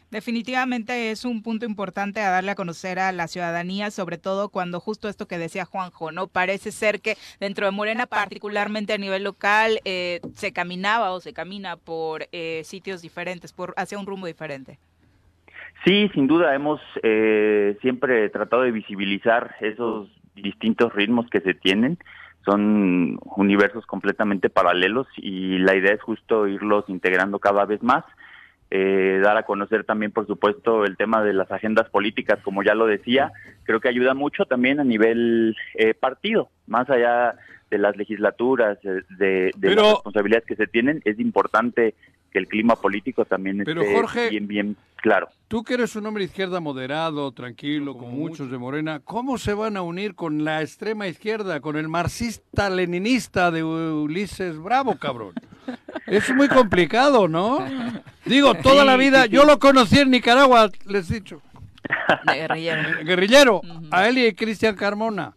[0.10, 4.80] Definitivamente es un punto importante a darle a conocer a la ciudadanía, sobre todo cuando
[4.80, 6.28] justo esto que decía Juanjo, ¿no?
[6.28, 11.34] Parece ser que dentro de Morena, particularmente a nivel local, eh, se caminaba o se
[11.34, 14.80] camina por eh, sitios diferentes, por hacia un rumbo diferente.
[15.86, 21.98] Sí, sin duda hemos eh, siempre tratado de visibilizar esos distintos ritmos que se tienen.
[22.46, 28.06] Son universos completamente paralelos y la idea es justo irlos integrando cada vez más
[28.70, 32.76] eh, dar a conocer también, por supuesto, el tema de las agendas políticas, como ya
[32.76, 33.32] lo decía,
[33.64, 37.36] creo que ayuda mucho también a nivel eh, partido, más allá
[37.70, 41.96] de las legislaturas, de, las responsabilidades que se tienen, es importante
[42.32, 45.30] que el clima político también esté bien, bien claro.
[45.48, 49.78] Tú que eres un hombre izquierda moderado, tranquilo, como muchos de Morena, ¿cómo se van
[49.78, 55.34] a unir con la extrema izquierda, con el marxista-leninista de Ulises Bravo, cabrón?
[56.06, 57.66] Es muy complicado, ¿no?
[58.26, 61.42] Digo, toda la vida, yo lo conocí en Nicaragua, les he dicho.
[62.26, 62.82] guerrillero.
[63.04, 63.62] guerrillero,
[63.92, 65.34] a él y a Cristian Carmona.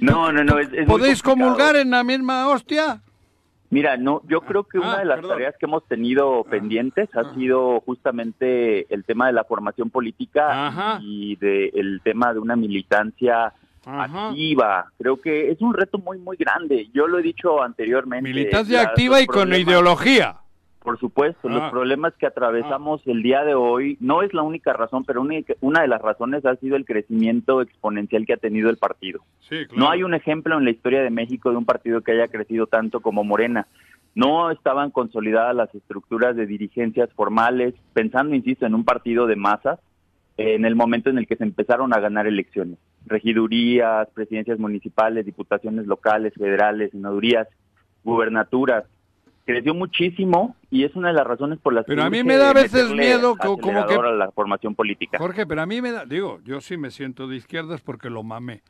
[0.00, 0.56] No, no, no.
[0.86, 3.00] ¿Podéis comulgar en la misma hostia?
[3.72, 6.50] Mira, no, yo creo que una ah, de las tareas que hemos tenido ah.
[6.50, 7.34] pendientes ha ah.
[7.34, 13.54] sido justamente el tema de la formación política y de el tema de una militancia
[13.86, 14.92] activa.
[14.98, 16.90] Creo que es un reto muy, muy grande.
[16.92, 18.28] Yo lo he dicho anteriormente.
[18.28, 20.36] Militancia activa y con ideología.
[20.82, 21.70] Por supuesto, los ah.
[21.70, 23.10] problemas que atravesamos ah.
[23.10, 25.22] el día de hoy no es la única razón, pero
[25.60, 29.20] una de las razones ha sido el crecimiento exponencial que ha tenido el partido.
[29.76, 32.66] No hay un ejemplo en la historia de México de un partido que haya crecido
[32.66, 33.68] tanto como Morena.
[34.14, 39.78] No estaban consolidadas las estructuras de dirigencias formales, pensando, insisto, en un partido de masas,
[40.36, 42.78] en el momento en el que se empezaron a ganar elecciones.
[43.06, 47.46] Regidurías, presidencias municipales, diputaciones locales, federales, senadurías,
[48.02, 48.84] gubernaturas
[49.44, 52.36] creció muchísimo y es una de las razones por las que pero a mí me
[52.36, 55.18] da a veces miedo como que la formación política.
[55.18, 58.22] Jorge pero a mí me da digo yo sí me siento de izquierdas porque lo
[58.22, 58.62] mamé.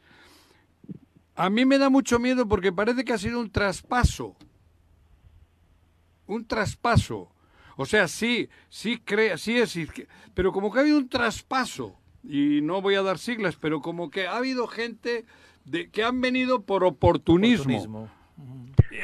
[1.34, 4.36] A mí me da mucho miedo porque parece que ha sido un traspaso.
[6.26, 7.30] Un traspaso.
[7.76, 9.78] O sea sí sí crea sí es
[10.34, 14.10] pero como que ha habido un traspaso y no voy a dar siglas pero como
[14.10, 15.26] que ha habido gente
[15.64, 18.08] de que han venido por oportunismo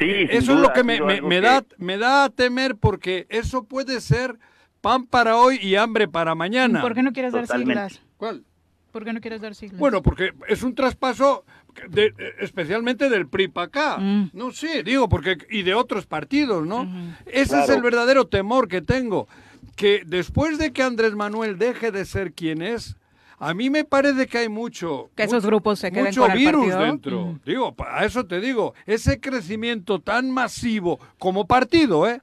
[0.01, 4.39] eso es lo que me, me, da, me da a temer porque eso puede ser
[4.81, 6.81] pan para hoy y hambre para mañana.
[6.81, 8.01] ¿Por qué no quieres dar siglas?
[8.17, 8.45] ¿Cuál?
[8.93, 9.79] ¿Por qué no quieres dar siglas?
[9.79, 11.45] Bueno, porque es un traspaso
[11.89, 13.99] de, especialmente del PRI para acá.
[13.99, 14.31] Mm.
[14.33, 16.89] No sé, digo, porque y de otros partidos, ¿no?
[17.27, 19.29] Ese es el verdadero temor que tengo.
[19.77, 22.97] Que después de que Andrés Manuel deje de ser quien es,
[23.41, 25.11] a mí me parece que hay mucho.
[25.15, 27.39] Que esos grupos se queden mucho virus dentro.
[27.45, 32.21] Digo, a eso te digo, ese crecimiento tan masivo como partido, ¿eh?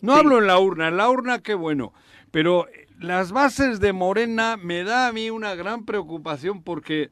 [0.00, 1.92] No hablo en la urna, en la urna qué bueno,
[2.30, 2.66] pero
[2.98, 7.10] las bases de Morena me da a mí una gran preocupación porque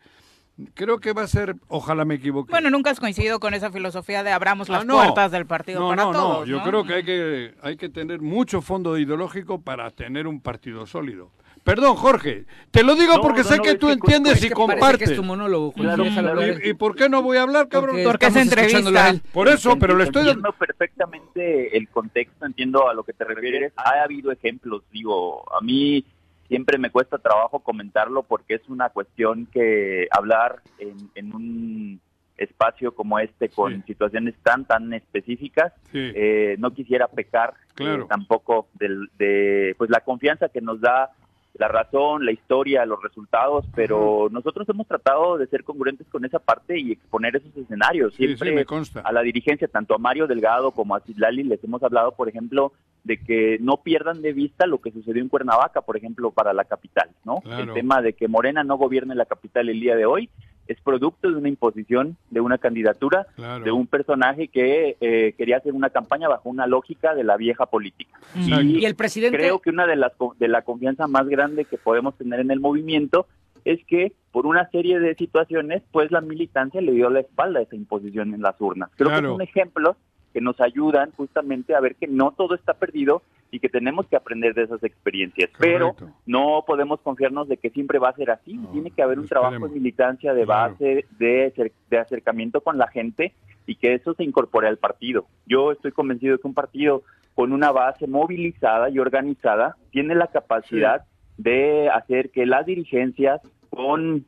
[0.75, 2.51] creo que va a ser, ojalá me equivoque.
[2.51, 5.89] Bueno, nunca has coincidido con esa filosofía de abramos las ah, puertas del partido no,
[5.89, 6.41] para no, todos.
[6.41, 10.41] No, yo creo que hay que hay que tener mucho fondo ideológico para tener un
[10.41, 11.31] partido sólido.
[11.65, 15.09] Perdón, Jorge, te lo digo porque sé que tú entiendes y compartes.
[15.09, 15.73] Que es tu monólogo,
[16.63, 17.97] ¿Y, por qué no voy a hablar, cabrón?
[18.05, 19.15] Porque, es entrevista.
[19.33, 23.73] Por eso, pero le estoy entiendo perfectamente el contexto, entiendo a lo que te refieres.
[23.77, 26.05] Ha habido ejemplos, digo, a mí
[26.49, 32.01] siempre me cuesta trabajo comentarlo porque es una cuestión que hablar en, un
[32.37, 39.75] espacio como este con situaciones tan tan específicas eh, no quisiera pecar eh, tampoco de
[39.79, 41.13] pues la confianza que nos da
[41.55, 46.41] la razón, la historia, los resultados, pero nosotros hemos tratado de ser congruentes con esa
[46.41, 48.15] parte y exponer esos escenarios.
[48.15, 48.65] Siempre
[49.05, 52.73] a la dirigencia, tanto a Mario Delgado como a Citlali, les hemos hablado, por ejemplo,
[53.05, 56.65] de que no pierdan de vista lo que sucedió en Cuernavaca, por ejemplo, para la
[56.65, 57.43] capital, ¿no?
[57.45, 60.31] El tema de que Morena no gobierne la capital el día de hoy
[60.67, 63.27] es producto de una imposición, de una candidatura,
[63.63, 67.67] de un personaje que eh, quería hacer una campaña bajo una lógica de la vieja
[67.67, 68.19] política.
[68.35, 69.37] Y, el presidente...
[69.37, 72.61] Creo que una de las de la confianza más grande que podemos tener en el
[72.61, 73.27] movimiento
[73.65, 77.63] es que por una serie de situaciones, pues la militancia le dio la espalda a
[77.63, 78.91] esa imposición en las urnas.
[78.97, 79.97] Creo que es un ejemplo
[80.35, 83.23] que nos ayudan justamente a ver que no todo está perdido
[83.53, 85.49] y que tenemos que aprender de esas experiencias.
[85.61, 85.95] Pero
[86.27, 88.59] no podemos confiarnos de que siempre va a ser así.
[88.73, 93.33] Tiene que haber un trabajo de militancia, de base, de, de acercamiento con la gente
[93.65, 95.27] y que eso se incorpore al partido.
[95.47, 97.05] Yo estoy convencido de que un partido
[97.37, 101.05] con una base movilizada y organizada tiene la capacidad
[101.37, 104.25] de hacer que las dirigencias, con,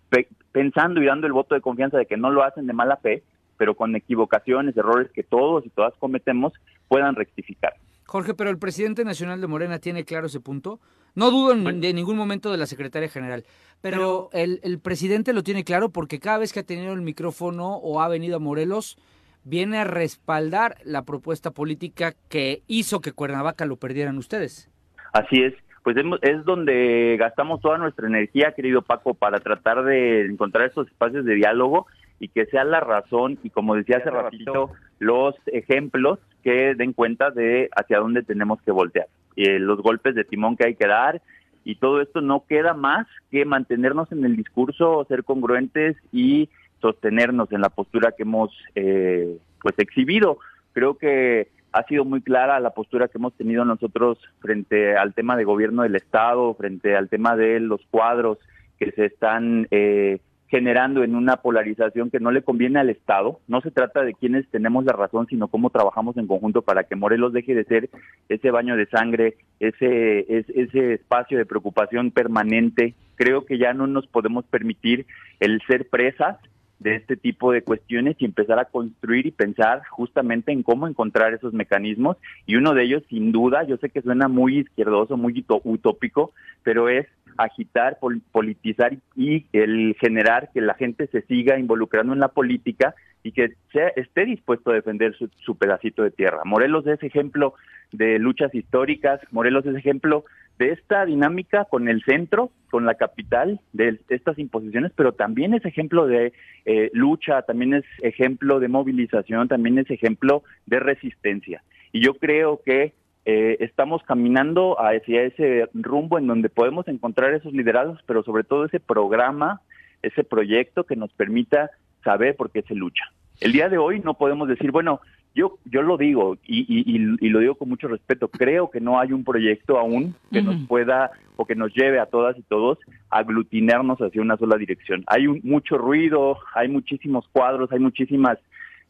[0.52, 3.24] pensando y dando el voto de confianza de que no lo hacen de mala fe,
[3.56, 6.52] pero con equivocaciones, errores que todos y todas cometemos,
[6.88, 7.74] puedan rectificar.
[8.04, 10.78] Jorge, pero el presidente nacional de Morena tiene claro ese punto.
[11.14, 13.44] No dudo en, ningún momento de la secretaria general,
[13.80, 17.76] pero, el, el, presidente lo tiene claro porque cada vez que ha tenido el micrófono
[17.76, 18.98] o ha venido a Morelos,
[19.42, 24.70] viene a respaldar la propuesta política que hizo que Cuernavaca lo perdieran ustedes.
[25.12, 30.68] Así es, pues es donde gastamos toda nuestra energía, querido Paco, para tratar de encontrar
[30.68, 31.86] esos espacios de diálogo
[32.18, 37.30] y que sea la razón y como decía hace ratito, los ejemplos que den cuenta
[37.30, 39.06] de hacia dónde tenemos que voltear.
[39.36, 41.20] eh, los golpes de timón que hay que dar
[41.64, 46.48] y todo esto no queda más que mantenernos en el discurso, ser congruentes y
[46.80, 50.38] sostenernos en la postura que hemos eh, pues exhibido.
[50.72, 55.36] Creo que ha sido muy clara la postura que hemos tenido nosotros frente al tema
[55.36, 58.38] de gobierno del Estado, frente al tema de los cuadros
[58.78, 63.40] que se están eh, generando en una polarización que no le conviene al Estado.
[63.48, 66.96] No se trata de quienes tenemos la razón, sino cómo trabajamos en conjunto para que
[66.96, 67.90] Morelos deje de ser
[68.28, 72.94] ese baño de sangre, ese, ese espacio de preocupación permanente.
[73.16, 75.06] Creo que ya no nos podemos permitir
[75.40, 76.36] el ser presas
[76.78, 81.32] de este tipo de cuestiones y empezar a construir y pensar justamente en cómo encontrar
[81.32, 82.18] esos mecanismos.
[82.46, 86.32] Y uno de ellos, sin duda, yo sé que suena muy izquierdoso, muy utópico,
[86.62, 87.06] pero es
[87.38, 87.98] agitar,
[88.32, 93.54] politizar y el generar que la gente se siga involucrando en la política y que
[93.72, 96.42] sea, esté dispuesto a defender su, pedacito de tierra.
[96.44, 97.54] Morelos es ejemplo
[97.92, 100.24] de luchas históricas, Morelos es ejemplo
[100.58, 105.64] de esta dinámica con el centro, con la capital, de estas imposiciones, pero también es
[105.64, 106.32] ejemplo de
[106.64, 111.62] eh, lucha, también es ejemplo de movilización, también es ejemplo de resistencia.
[111.92, 112.92] Y yo creo que
[113.28, 118.64] eh, estamos caminando hacia ese rumbo en donde podemos encontrar esos liderados, pero sobre todo
[118.64, 119.62] ese programa,
[120.00, 121.72] ese proyecto que nos permita
[122.04, 123.02] saber por qué se lucha.
[123.40, 125.00] El día de hoy no podemos decir, bueno,
[125.34, 126.98] yo, yo lo digo y,
[127.28, 131.10] lo digo con mucho respeto, creo que no hay un proyecto aún que nos pueda
[131.34, 132.78] o que nos lleve a todas y todos
[133.10, 135.02] a aglutinarnos hacia una sola dirección.
[135.08, 138.38] Hay mucho ruido, hay muchísimos cuadros, hay muchísimas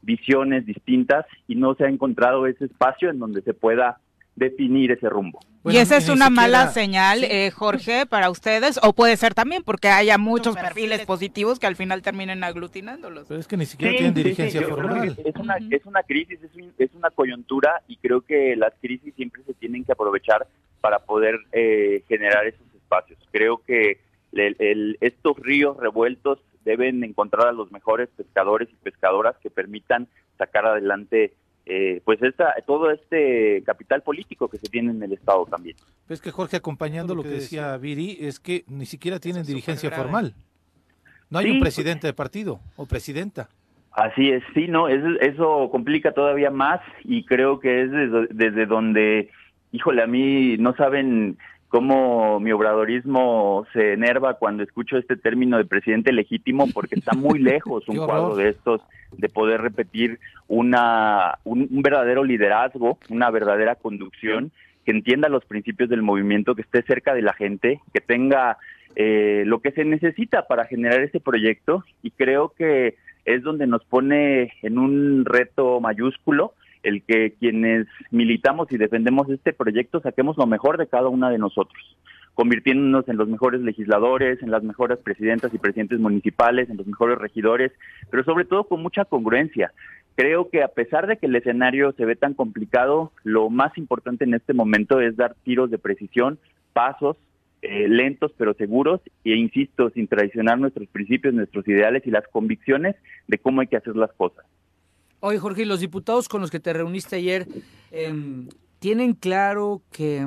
[0.03, 3.99] visiones distintas y no se ha encontrado ese espacio en donde se pueda
[4.37, 5.41] definir ese rumbo.
[5.65, 9.89] y esa es una mala señal, eh, Jorge, para ustedes, o puede ser también porque
[9.89, 13.27] haya muchos perfiles positivos que al final terminen aglutinándolos.
[13.27, 15.17] Pero es que ni siquiera tienen dirigencia formal.
[15.25, 16.39] Es una, es una crisis,
[16.79, 20.47] es, una coyuntura y creo que las crisis siempre se tienen que aprovechar
[20.81, 23.19] para poder eh, generar esos espacios.
[23.33, 24.01] Creo que
[25.01, 31.33] estos ríos revueltos deben encontrar a los mejores pescadores y pescadoras que permitan sacar adelante
[31.69, 35.77] eh, pues esta, todo este capital político que se tiene en el Estado también.
[36.09, 40.35] Es que Jorge, acompañando lo que decía Viri, es que ni siquiera tienen dirigencia formal.
[41.29, 43.49] No hay un presidente de partido o presidenta.
[43.91, 49.31] Así es, sí, no, eso complica todavía más y creo que es desde, desde donde,
[49.73, 51.37] híjole, a mí no saben
[51.69, 57.39] cómo mi obradorismo se enerva cuando escucho este término de presidente legítimo porque está muy
[57.39, 58.81] lejos un cuadro de estos
[59.13, 64.53] de poder repetir una un, verdadero liderazgo, una verdadera conducción
[64.85, 68.59] que entienda los principios del movimiento, que esté cerca de la gente, que tenga
[68.95, 71.85] eh, lo que se necesita para generar ese proyecto.
[72.03, 72.95] Y creo que
[73.25, 76.55] es donde nos pone en un reto mayúsculo
[76.87, 81.39] el que quienes militamos y defendemos este proyecto saquemos lo mejor de cada una de
[81.39, 81.97] nosotros,
[82.35, 87.19] convirtiéndonos en los mejores legisladores, en las mejores presidentas y presidentes municipales, en los mejores
[87.19, 87.73] regidores,
[88.11, 89.73] pero sobre todo con mucha congruencia.
[90.15, 94.25] Creo que a pesar de que el escenario se ve tan complicado, lo más importante
[94.25, 96.39] en este momento es dar tiros de precisión,
[96.73, 97.17] pasos
[97.63, 102.95] eh, lentos pero seguros e insisto, sin traicionar nuestros principios, nuestros ideales y las convicciones
[103.27, 104.45] de cómo hay que hacer las cosas.
[105.27, 107.49] Oye, Jorge, los diputados con los que te reuniste ayer
[107.91, 108.47] em,
[108.79, 110.25] tienen claro que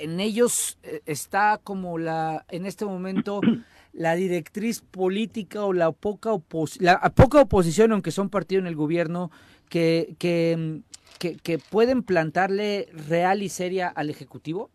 [0.00, 3.40] en ellos eh, está como la, en este momento,
[3.94, 6.32] la directriz política o la poca,
[6.78, 9.30] la poca oposición, aunque son partido en el gobierno,
[9.70, 10.82] que, em,
[11.18, 14.68] que, que, pueden plantarle real y seria al Ejecutivo?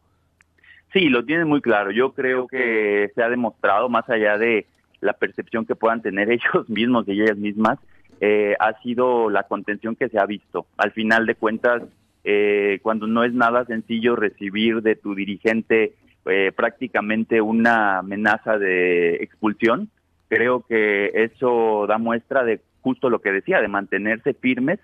[0.93, 1.91] Sí, lo tienen muy claro.
[1.91, 4.65] Yo creo que se ha demostrado, más allá de
[4.99, 7.77] la percepción que puedan tener ellos mismos y ellas mismas,
[8.25, 10.65] eh, ha sido la contención que se ha visto.
[10.77, 11.83] Al final de cuentas,
[12.23, 15.95] eh, cuando no es nada sencillo recibir de tu dirigente
[16.25, 19.89] eh, prácticamente una amenaza de expulsión,
[20.29, 24.79] creo que eso da muestra de justo lo que decía, de mantenerse firmes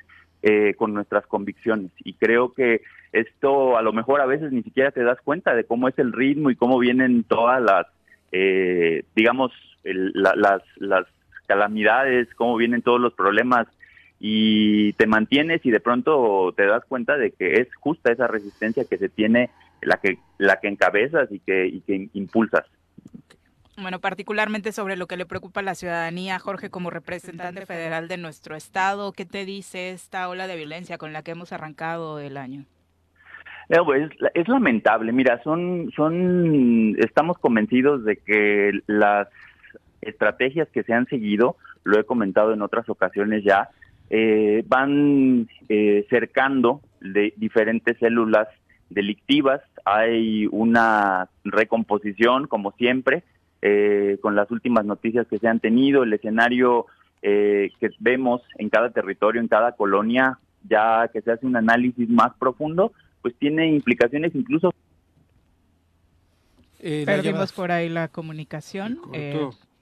[0.78, 1.92] con nuestras convicciones.
[2.00, 2.82] Y creo que
[3.14, 6.12] esto a lo mejor a veces ni siquiera te das cuenta de cómo es el
[6.12, 7.88] ritmo y cómo vienen todas las,
[9.16, 9.52] digamos,
[9.84, 11.06] las, las
[11.50, 13.68] calamidades, cómo vienen todos los problemas
[14.20, 18.86] y te mantienes y de pronto te das cuenta de que es justa esa resistencia
[18.86, 19.50] que se tiene,
[19.82, 22.66] la que, la que encabezas y que, y que impulsas.
[23.82, 28.18] Bueno, particularmente sobre lo que le preocupa a la ciudadanía, Jorge, como representante federal de
[28.18, 32.38] nuestro estado, ¿qué te dice esta ola de violencia con la que hemos arrancado el
[32.38, 32.66] año?
[33.70, 35.14] Eh, pues, es, lamentable.
[35.14, 39.30] Mira, son, son, estamos convencidos de que las
[40.02, 43.70] estrategias que se han seguido, lo he comentado en otras ocasiones ya,
[44.10, 48.48] eh, van eh, cercando de diferentes células
[48.90, 49.62] delictivas.
[49.86, 53.24] Hay una recomposición, como siempre,
[53.62, 56.86] eh, con las últimas noticias que se han tenido, el escenario
[57.22, 60.40] que vemos en cada territorio, en cada colonia,
[60.70, 64.74] ya que se hace un análisis más profundo, pues tiene implicaciones incluso.
[66.82, 69.00] Perdimos por ahí la comunicación.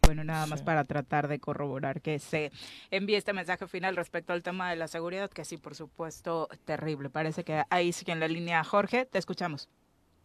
[0.07, 2.49] Bueno, nada más para tratar de corroborar que se
[2.91, 7.09] envíe este mensaje final respecto al tema de la seguridad, que sí, por supuesto, terrible.
[7.09, 9.67] Parece que ahí sigue en la línea Jorge, te escuchamos.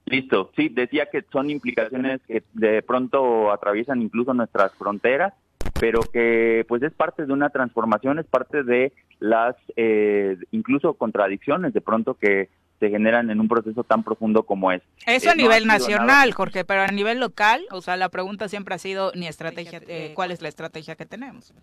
[0.07, 5.35] Listo, sí, decía que son implicaciones que de pronto atraviesan incluso nuestras fronteras,
[5.81, 11.75] pero que pues es parte de una transformación, es parte de las eh, incluso contradicciones
[11.75, 12.51] de pronto que
[12.83, 14.83] se generan en un proceso tan profundo como es.
[15.07, 18.75] Eso a eh, nivel nacional, Jorge, pero a nivel local, o sea, la pregunta siempre
[18.75, 21.55] ha sido ni estrategia, eh, ¿cuál es la estrategia que tenemos?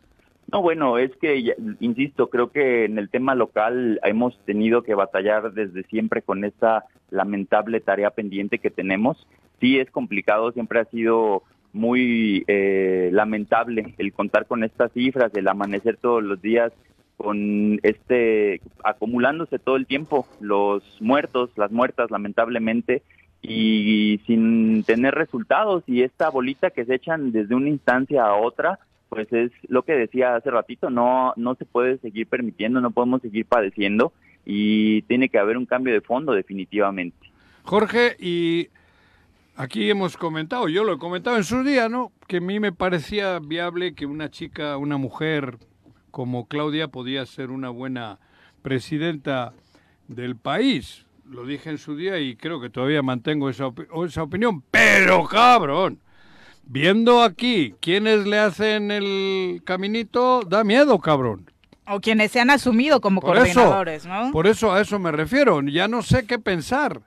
[0.49, 5.51] No, bueno, es que, insisto, creo que en el tema local hemos tenido que batallar
[5.51, 9.27] desde siempre con esta lamentable tarea pendiente que tenemos.
[9.59, 11.43] Sí, es complicado, siempre ha sido
[11.73, 16.71] muy eh, lamentable el contar con estas cifras, el amanecer todos los días
[17.19, 23.03] con este acumulándose todo el tiempo los muertos, las muertas lamentablemente
[23.41, 28.79] y sin tener resultados y esta bolita que se echan desde una instancia a otra
[29.09, 33.21] pues es lo que decía hace ratito, no, no se puede seguir permitiendo, no podemos
[33.21, 34.13] seguir padeciendo
[34.45, 37.17] y tiene que haber un cambio de fondo definitivamente.
[37.63, 38.69] Jorge, y
[39.57, 42.13] aquí hemos comentado, yo lo he comentado en su día, ¿no?
[42.27, 45.57] Que a mí me parecía viable que una chica, una mujer
[46.11, 48.19] como Claudia podía ser una buena
[48.61, 49.53] presidenta
[50.07, 51.05] del país.
[51.25, 53.71] Lo dije en su día y creo que todavía mantengo esa,
[54.05, 54.63] esa opinión.
[54.71, 55.99] Pero cabrón,
[56.63, 61.51] viendo aquí quienes le hacen el caminito, da miedo, cabrón.
[61.87, 64.31] O quienes se han asumido como coordinadores, ¿no?
[64.31, 65.61] Por eso a eso me refiero.
[65.61, 67.01] Ya no sé qué pensar.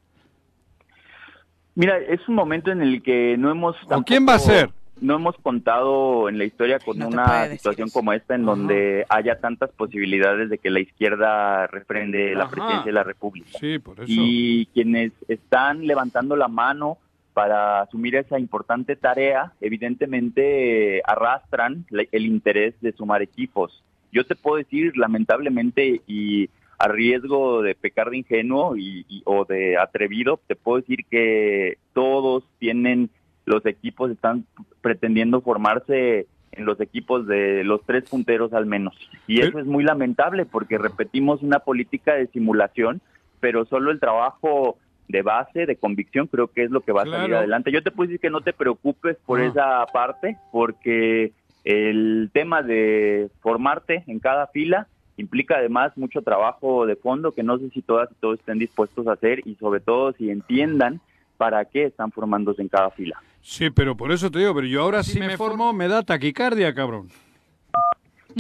[1.75, 3.77] Mira, es un momento en el que no hemos...
[3.89, 4.73] ¿O quién va a ser?
[5.03, 9.71] No hemos contado en la historia con una situación como esta en donde haya tantas
[9.73, 13.59] posibilidades de que la izquierda refrende la presidencia de la República.
[13.59, 14.07] Sí, por eso.
[14.09, 16.99] Y quienes están levantando la mano
[17.35, 23.83] para asumir esa importante tarea, evidentemente arrastran el interés de sumar equipos.
[24.13, 26.49] Yo te puedo decir, lamentablemente, y
[26.79, 32.45] a riesgo de pecar de ingenuo y, o de atrevido, te puedo decir que todos
[32.59, 33.09] tienen,
[33.45, 34.47] los equipos están
[34.81, 38.95] pretendiendo formarse en los equipos de los tres punteros al menos.
[39.27, 43.01] Y eso es muy lamentable porque repetimos una política de simulación,
[43.41, 44.77] pero solo el trabajo
[45.09, 47.73] de base, de convicción, creo que es lo que va a salir adelante.
[47.73, 49.47] Yo te puedo decir que no te preocupes por ah.
[49.47, 51.33] esa parte, porque
[51.65, 57.59] el tema de formarte en cada fila implica además mucho trabajo de fondo que no
[57.59, 61.01] sé si todas y todos estén dispuestos a hacer y sobre todo si entiendan
[61.43, 63.21] para qué están formándose en cada fila.
[63.41, 66.73] Sí, pero por eso te digo, pero yo ahora sí me, formo, me da taquicardia,
[66.73, 67.09] cabrón.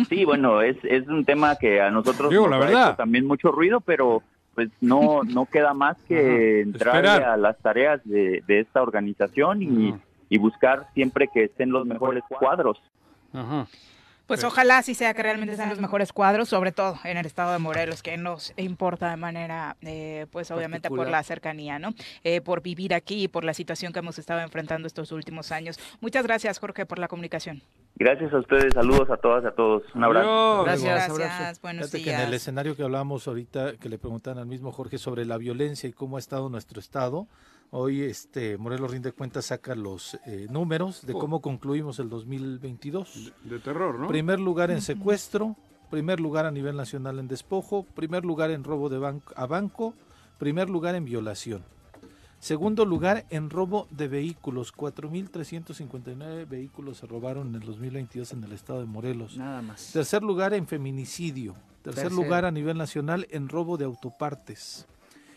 [0.08, 2.96] Sí, bueno, es, es un tema que a nosotros nos la verdad.
[2.96, 4.22] también mucho ruido, pero
[4.54, 9.96] pues no, no queda más que entrar a las tareas de, de esta organización y,
[10.28, 12.80] y, buscar siempre que estén los mejores cuadros.
[13.32, 13.66] Ajá.
[14.32, 17.52] Pues ojalá sí sea que realmente sean los mejores cuadros, sobre todo en el estado
[17.52, 21.92] de Morelos, que nos importa de manera, eh, pues obviamente por la cercanía, ¿no?
[22.24, 25.78] Eh, por vivir aquí y por la situación que hemos estado enfrentando estos últimos años.
[26.00, 27.60] Muchas gracias, Jorge, por la comunicación.
[27.96, 29.82] Gracias a ustedes, saludos a todas y a todos.
[29.94, 30.64] Un abrazo.
[30.64, 31.60] Gracias, gracias.
[31.60, 32.04] Buenos días.
[32.04, 35.36] Que en el escenario que hablábamos ahorita, que le preguntan al mismo Jorge sobre la
[35.36, 37.28] violencia y cómo ha estado nuestro estado,
[37.74, 41.18] Hoy este Morelos Rinde Cuenta saca los eh, números de oh.
[41.18, 43.32] cómo concluimos el 2022.
[43.44, 44.08] De, terror, ¿no?
[44.08, 45.56] Primer lugar en secuestro,
[45.90, 49.94] primer lugar a nivel nacional en despojo, primer lugar en robo de banco, a banco,
[50.36, 51.64] primer lugar en violación.
[52.40, 58.52] Segundo lugar en robo de vehículos, 4.359 vehículos se robaron en el 2022 en el
[58.52, 59.38] estado de Morelos.
[59.38, 59.92] Nada más.
[59.94, 61.54] Tercer lugar en feminicidio.
[61.80, 64.86] Tercer lugar a nivel nacional en robo de autopartes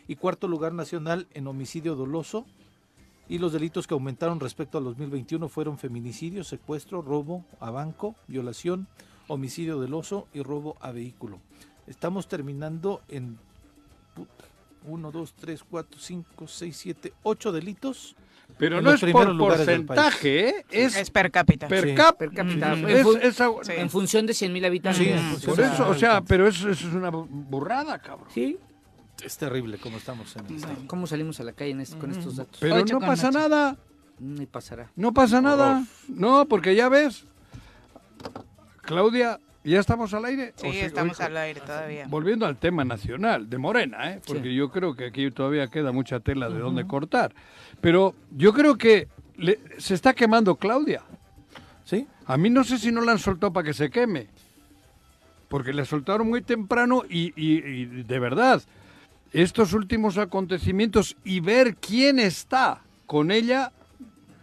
[0.07, 2.45] y cuarto lugar nacional en homicidio doloso.
[3.27, 8.87] Y los delitos que aumentaron respecto al 2021 fueron feminicidio, secuestro, robo a banco, violación,
[9.27, 11.39] homicidio doloso y robo a vehículo.
[11.87, 13.39] Estamos terminando en
[14.85, 18.15] 1, 2, 3, 4, 5, 6, 7, 8 delitos.
[18.59, 20.65] Pero no es por porcentaje, ¿eh?
[20.69, 21.67] es, per cápita.
[21.67, 22.73] Per, cápita.
[22.73, 25.19] En, función de 100.000 habitantes.
[25.39, 28.29] Sí, por eso, o sea, pero eso, eso es una burrada, cabrón.
[28.31, 28.59] Sí,
[29.23, 30.87] es terrible cómo estamos en este.
[30.87, 32.57] ¿Cómo salimos a la calle con estos datos?
[32.59, 33.77] Pero no pasa nada.
[34.19, 34.89] Ni pasará.
[34.95, 35.83] No pasa nada.
[36.07, 37.25] No, porque ya ves.
[38.81, 40.53] Claudia, ¿ya estamos al aire?
[40.55, 42.07] Sí, estamos al aire todavía.
[42.07, 44.21] Volviendo al tema nacional, de Morena, ¿eh?
[44.25, 47.33] porque yo creo que aquí todavía queda mucha tela de dónde cortar.
[47.81, 49.07] Pero yo creo que
[49.77, 51.01] se está quemando Claudia.
[51.83, 52.07] ¿Sí?
[52.25, 54.27] A mí no sé si no la han soltado para que se queme.
[55.49, 58.63] Porque la soltaron muy temprano y de verdad,
[59.41, 63.71] estos últimos acontecimientos y ver quién está con ella,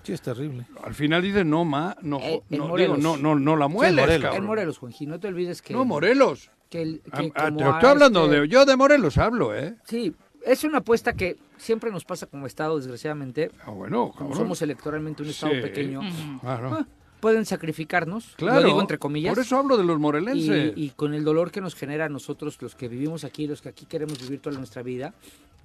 [0.03, 0.66] Sí, es terrible.
[0.82, 4.34] Al final dice no, ma, no, eh, no, digo, no, no, no la mueles, Morelos.
[4.34, 5.74] En Morelos, Juanji, no te olvides que...
[5.74, 6.51] No, Morelos.
[6.68, 8.49] Que, que ah, te estoy hablando este de...
[8.49, 9.76] Yo de Morelos hablo, ¿eh?
[9.84, 10.12] Sí,
[10.45, 13.53] es una apuesta que siempre nos pasa como Estado, desgraciadamente.
[13.64, 16.01] Ah, bueno, como somos electoralmente un Estado pequeño.
[16.40, 16.78] Claro.
[16.80, 16.86] Ah,
[17.23, 19.33] pueden sacrificarnos, claro, lo digo entre comillas.
[19.33, 20.73] Por eso hablo de los morelenses.
[20.75, 23.68] Y, con el dolor que nos genera a nosotros, los que vivimos aquí, los que
[23.68, 25.14] aquí queremos vivir toda nuestra vida,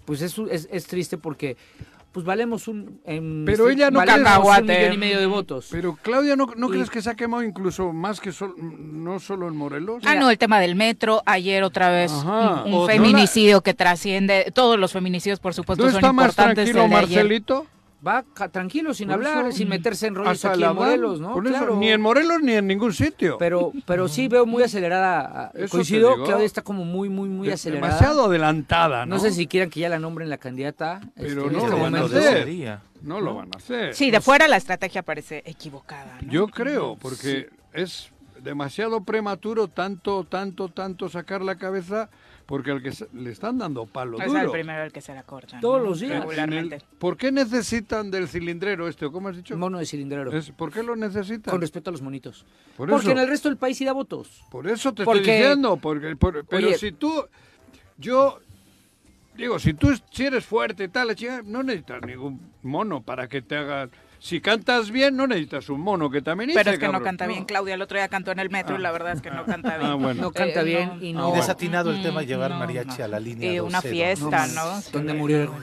[0.06, 1.58] pues es, es, es triste porque
[2.12, 3.02] pues valemos un
[3.46, 5.68] pero ella no un millón y medio de votos.
[5.72, 9.58] Pero Claudia no, no crees que se ha quemado incluso más que no solo en
[9.58, 14.80] Morelos ah no el tema del metro ayer otra vez un, feminicidio que trasciende todos
[14.80, 17.66] los feminicidios por supuesto ¿No son está más tranquilo Marcelito
[18.06, 21.42] va tranquilo, sin hablar, sin meterse en rollos aquí en Morelos, ¿no?
[21.42, 23.38] ni en Morelos ni en ningún sitio.
[23.38, 25.52] Pero, pero sí veo muy acelerada.
[25.70, 27.88] Coincido, Claudia está como muy, muy, muy acelerada.
[27.88, 29.16] Demasiado adelantada, ¿no?
[29.16, 31.02] No sé si quieran que ya la nombren la candidata.
[31.16, 32.80] Pero este, no este lo van a hacer.
[33.02, 33.94] No lo van a hacer.
[33.94, 36.18] Sí, de fuera la estrategia parece equivocada.
[36.28, 42.10] Yo creo, porque es demasiado prematuro tanto, tanto, tanto sacar la cabeza
[42.48, 45.60] porque al que le están dando palo es el primero el que se la corta.
[45.60, 46.26] Todos los días.
[46.98, 49.12] ¿Por qué necesitan del cilindrero este?
[49.12, 49.56] ¿Cómo has dicho?
[49.58, 50.32] Mono de cilindrero.
[50.56, 51.52] ¿Por qué lo necesitan?
[51.52, 52.46] Con respecto a los monitos.
[52.78, 54.44] porque en el resto del país sí da votos.
[54.50, 55.78] Por eso te estoy diciendo.
[55.78, 56.16] Porque,
[56.50, 57.28] pero si tú...
[57.98, 58.40] Yo...
[59.36, 63.56] Digo, si tú si eres fuerte y tal, no necesitas ningún mono para que te
[63.56, 63.88] haga
[64.20, 67.46] si cantas bien, no necesitas un mono que también Pero es que no canta bien.
[67.46, 69.76] Claudia el otro día cantó en el metro y la verdad es que no canta
[69.76, 70.18] ah, bien.
[70.18, 71.32] No canta eh, bien y no.
[71.32, 73.54] desatinado el tema llevar mariachi a la línea.
[73.54, 74.82] Y una fiesta, ¿no?
[74.92, 75.56] Donde murieron,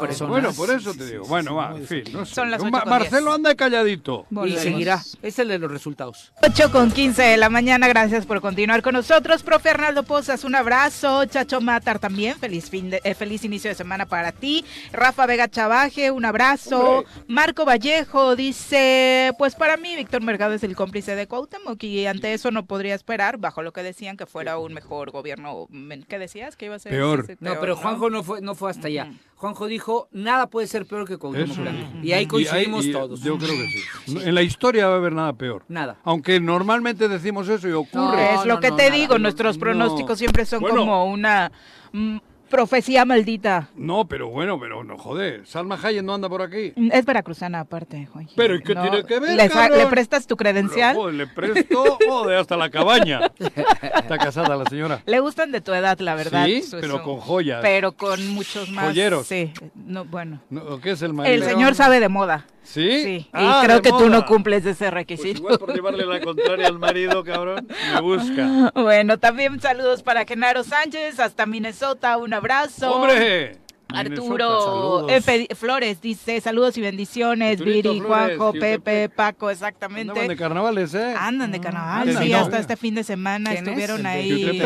[0.00, 0.28] personas.
[0.28, 1.26] Bueno, por eso te digo.
[1.26, 2.04] Bueno, va, en fin.
[2.12, 2.42] No sé.
[2.86, 4.26] Marcelo anda calladito.
[4.46, 5.02] Y seguirá.
[5.22, 6.32] Es el de los resultados.
[6.42, 7.88] 8 con 15 de la mañana.
[7.88, 9.42] Gracias por continuar con nosotros.
[9.42, 11.24] Profe Arnaldo Pozas, un abrazo.
[11.26, 12.36] Chacho Matar también.
[12.38, 14.64] Feliz, fin de, eh, feliz inicio de semana para ti.
[14.92, 17.04] Rafa Vega Chavaje, un abrazo.
[17.26, 22.32] Marco Vallejo dice, pues para mí Víctor Mercado es el cómplice de Cuauhtémoc y ante
[22.32, 25.68] eso no podría esperar, bajo lo que decían, que fuera un mejor gobierno.
[26.08, 26.56] ¿Qué decías?
[26.56, 27.36] Que iba a ser peor.
[27.40, 29.12] no, pero Juanjo no fue, no fue hasta allá.
[29.36, 31.58] Juanjo dijo, nada puede ser peor que Cuauhtémoc
[32.02, 33.20] Y ahí coincidimos todos.
[33.20, 34.18] Yo creo que sí.
[34.24, 35.66] En la historia va a haber nada peor.
[35.68, 35.98] Nada.
[36.04, 38.34] Aunque normalmente decimos eso y ocurre.
[38.34, 41.52] es lo que te digo, nuestros pronósticos siempre son como una
[41.92, 42.16] mm,
[42.50, 43.68] Profecía maldita.
[43.76, 45.46] No, pero bueno, pero no joder.
[45.46, 46.72] Salma Hayek no anda por aquí.
[46.92, 48.28] Es veracruzana aparte, Juan.
[48.36, 49.36] Pero ¿y qué tiene que ver?
[49.36, 50.96] ¿Le, prestas tu credencial?
[51.16, 53.30] le presto, joder, hasta la cabaña.
[53.38, 55.02] Está casada la señora.
[55.06, 56.46] Le gustan de tu edad, la verdad.
[56.46, 57.60] Sí, pero con joyas.
[57.62, 58.86] Pero con muchos más.
[58.86, 59.26] Joyeros.
[59.26, 60.40] Sí, no, bueno.
[60.82, 61.34] ¿Qué es el marido?
[61.34, 62.46] El señor sabe de moda.
[62.68, 63.02] ¿Sí?
[63.02, 65.38] Sí, y ah, creo que tú no cumples ese pues requisito.
[65.38, 68.70] igual por llevarle la contraria al marido, cabrón, me busca.
[68.74, 72.92] Bueno, también saludos para Genaro Sánchez, hasta Minnesota, un abrazo.
[72.92, 73.56] ¡Hombre!
[73.94, 75.06] Arturo
[75.54, 80.12] Flores dice saludos y bendiciones, Viri, Juanjo, Pepe, Paco, exactamente.
[80.12, 81.14] Andan de carnavales, ¿eh?
[81.18, 84.60] Andan de carnaval, sí, hasta este fin de semana estuvieron ahí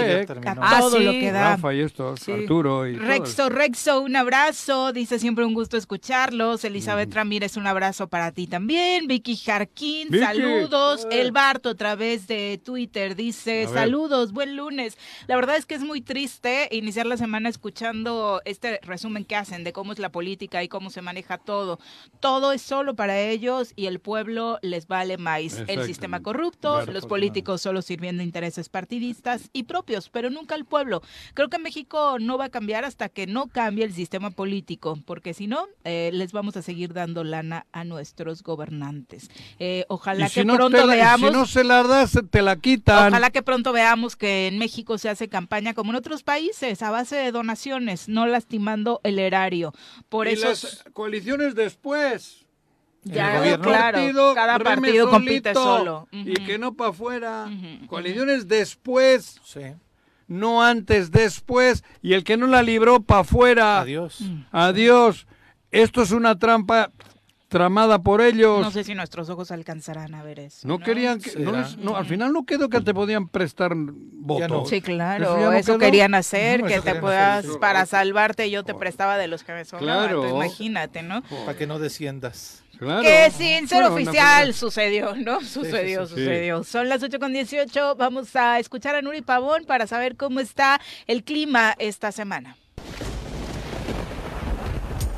[0.46, 1.50] a todo lo que da.
[1.52, 6.64] Rafa y estos, Arturo y Rexo, Rexo, un abrazo, dice siempre un gusto escucharlos.
[6.64, 9.06] Elizabeth Ramírez, un abrazo para ti también.
[9.06, 11.06] Vicky Jarquín, saludos.
[11.10, 14.98] El Barto a través de Twitter dice saludos, buen lunes.
[15.26, 19.64] La verdad es que es muy triste iniciar la semana escuchando este resumen que hacen
[19.64, 21.78] de cómo es la política y cómo se maneja todo.
[22.20, 25.62] Todo es solo para ellos y el pueblo les vale más.
[25.66, 31.02] El sistema corrupto, los políticos solo sirviendo intereses partidistas y propios, pero nunca el pueblo.
[31.34, 35.34] Creo que México no va a cambiar hasta que no cambie el sistema político, porque
[35.34, 39.30] si no, eh, les vamos a seguir dando lana a nuestros gobernantes.
[39.58, 41.30] Eh, ojalá que pronto veamos.
[41.30, 43.08] Si no se la das, te la quitan.
[43.08, 46.90] Ojalá que pronto veamos que en México se hace campaña como en otros países, a
[46.90, 49.72] base de donaciones, no lastimando el erario.
[50.09, 52.46] Por y eso las coaliciones después.
[53.05, 56.09] Ya, claro, cada partido compite solo.
[56.12, 57.50] Y que no para afuera.
[57.88, 59.40] coaliciones después.
[60.28, 61.84] No antes, después.
[62.00, 63.80] Y el que no la libró para afuera.
[63.80, 64.22] Adiós.
[64.50, 65.26] Adiós.
[65.70, 66.90] Esto es una trampa
[67.53, 68.61] tramada por ellos.
[68.61, 70.66] No sé si nuestros ojos alcanzarán a ver eso.
[70.66, 74.70] No, querían que, no, al final no quedó que te podían prestar votos.
[74.70, 79.44] Sí, claro, eso, querían hacer, que te puedas, para salvarte yo te prestaba de los
[79.44, 80.28] que me sobraban, claro.
[80.28, 81.22] imagínate, ¿no?
[81.44, 82.64] Para que no desciendas.
[82.78, 83.03] Claro.
[83.03, 85.40] Que sin ser oficial sucedió, ¿no?
[85.42, 86.64] Sucedió, sucedió.
[86.64, 90.80] Son las 8 con 18, vamos a escuchar a Nuri Pavón para saber cómo está
[91.07, 92.57] el clima esta semana.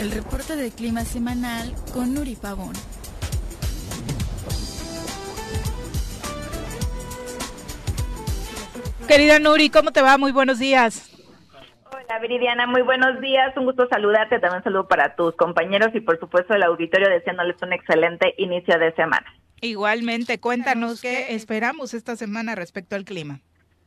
[0.05, 2.75] El reporte del clima semanal con Nuri Pavón.
[9.09, 10.19] Querida Nuri, ¿cómo te va?
[10.19, 11.11] Muy buenos días.
[11.91, 15.89] Hola, Hola Viridiana, muy buenos días, un gusto saludarte, también un saludo para tus compañeros
[15.95, 19.25] y por supuesto el auditorio deseándoles un excelente inicio de semana.
[19.63, 23.41] Igualmente, cuéntanos qué esperamos esta semana respecto al clima.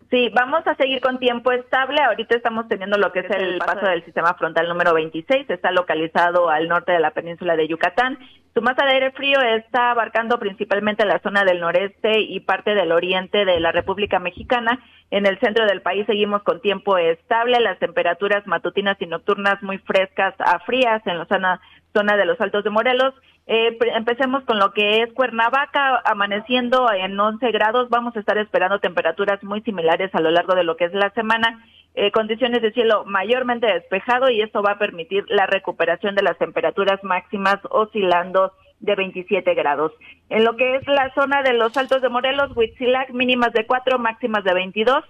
[0.10, 2.02] Sí, vamos a seguir con tiempo estable.
[2.02, 5.50] Ahorita estamos teniendo lo que es el paso del sistema frontal número 26.
[5.50, 8.18] Está localizado al norte de la península de Yucatán.
[8.54, 12.94] Su masa de aire frío está abarcando principalmente la zona del noreste y parte del
[12.94, 14.80] oriente de la República Mexicana.
[15.12, 17.60] En el centro del país seguimos con tiempo estable.
[17.60, 21.60] Las temperaturas matutinas y nocturnas muy frescas a frías en la zona,
[21.98, 23.16] zona de los Altos de Morelos
[23.48, 27.90] eh, empecemos con lo que es Cuernavaca, amaneciendo en 11 grados.
[27.90, 31.10] Vamos a estar esperando temperaturas muy similares a lo largo de lo que es la
[31.12, 31.66] semana.
[31.96, 36.38] Eh, condiciones de cielo mayormente despejado y esto va a permitir la recuperación de las
[36.38, 38.52] temperaturas máximas oscilando
[38.82, 39.94] de 27 grados.
[40.30, 43.98] En lo que es la zona de los Altos de Morelos, Huitzilac, mínimas de 4,
[43.98, 45.04] máximas de 22.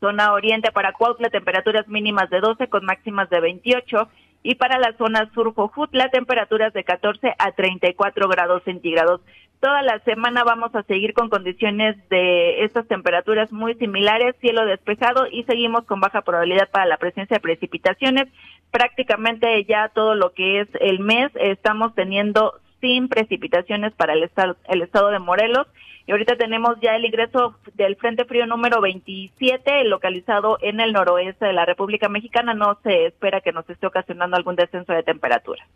[0.00, 4.08] Zona oriente para Cuautla, temperaturas mínimas de 12 con máximas de 28
[4.44, 9.22] y para la zona sur Jojutla temperaturas de 14 a 34 grados centígrados.
[9.58, 15.26] Toda la semana vamos a seguir con condiciones de estas temperaturas muy similares, cielo despejado
[15.30, 18.28] y seguimos con baja probabilidad para la presencia de precipitaciones.
[18.70, 24.58] Prácticamente ya todo lo que es el mes estamos teniendo sin precipitaciones para el estado,
[24.68, 25.66] el estado de Morelos
[26.06, 31.46] y ahorita tenemos ya el ingreso del Frente Frío número 27 localizado en el noroeste
[31.46, 32.52] de la República Mexicana.
[32.52, 35.66] No se espera que nos esté ocasionando algún descenso de temperatura.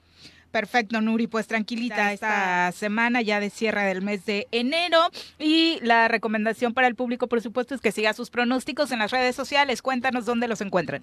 [0.52, 4.98] Perfecto, Nuri, pues tranquilita esta semana ya de cierre del mes de enero
[5.39, 9.12] y la recomendación para el público, por supuesto, es que siga sus pronósticos en las
[9.12, 9.80] redes sociales.
[9.80, 11.02] Cuéntanos dónde los encuentran.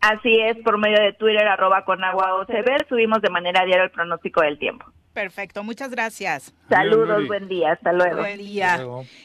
[0.00, 2.46] Así es, por medio de Twitter, arroba con agua o
[2.88, 4.84] subimos de manera diaria el pronóstico del tiempo.
[5.16, 6.52] Perfecto, muchas gracias.
[6.68, 8.18] Saludos, buen día, hasta luego.
[8.18, 8.78] Buen día.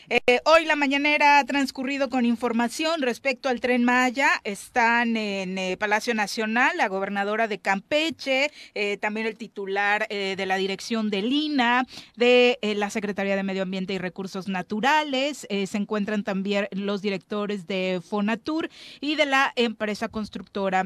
[0.07, 4.30] Eh, hoy la mañanera ha transcurrido con información respecto al tren Maya.
[4.45, 10.55] Están en eh, Palacio Nacional la gobernadora de Campeche, eh, también el titular de la
[10.55, 11.85] dirección de Lina,
[12.15, 15.45] de la Secretaría de Medio Ambiente y Recursos Naturales.
[15.49, 18.69] se encuentran también los directores de Fonatur
[19.01, 20.85] y de la empresa constructora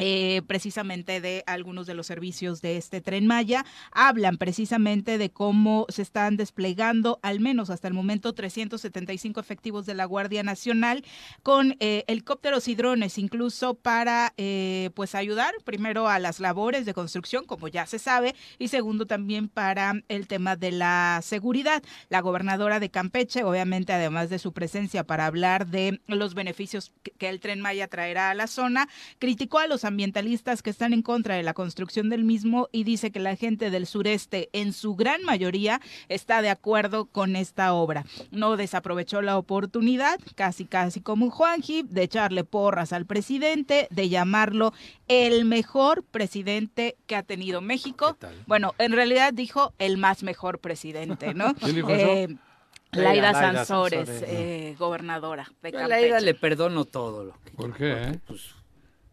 [0.00, 3.66] eh, precisamente de algunos de los servicios de este tren Maya.
[3.92, 9.94] Hablan precisamente de cómo se están desplegando al menos hasta el momento 375 efectivos de
[9.94, 11.04] la Guardia Nacional
[11.42, 16.94] con eh, helicópteros y drones incluso para eh, pues ayudar primero a las labores de
[16.94, 21.82] construcción como ya se sabe y segundo también para el tema de la seguridad.
[22.08, 27.28] La gobernadora de Campeche obviamente además de su presencia para hablar de los beneficios que
[27.28, 31.34] el tren Maya traerá a la zona, criticó a los ambientalistas que están en contra
[31.34, 35.22] de la construcción del mismo y dice que la gente del sureste en su gran
[35.22, 38.04] mayoría está de acuerdo con esta obra.
[38.30, 44.08] No desaprovechó la oportunidad, casi casi como un Juanji, de echarle porras al presidente, de
[44.08, 44.72] llamarlo
[45.08, 48.16] el mejor presidente que ha tenido México.
[48.46, 51.54] Bueno, en realidad dijo el más mejor presidente, ¿no?
[51.92, 52.28] Eh,
[52.92, 57.50] Laida, Sansores, eh, gobernadora de Laida le perdono todo lo que.
[57.52, 57.92] ¿Por qué?
[57.92, 58.20] Eh?
[58.26, 58.54] Pues,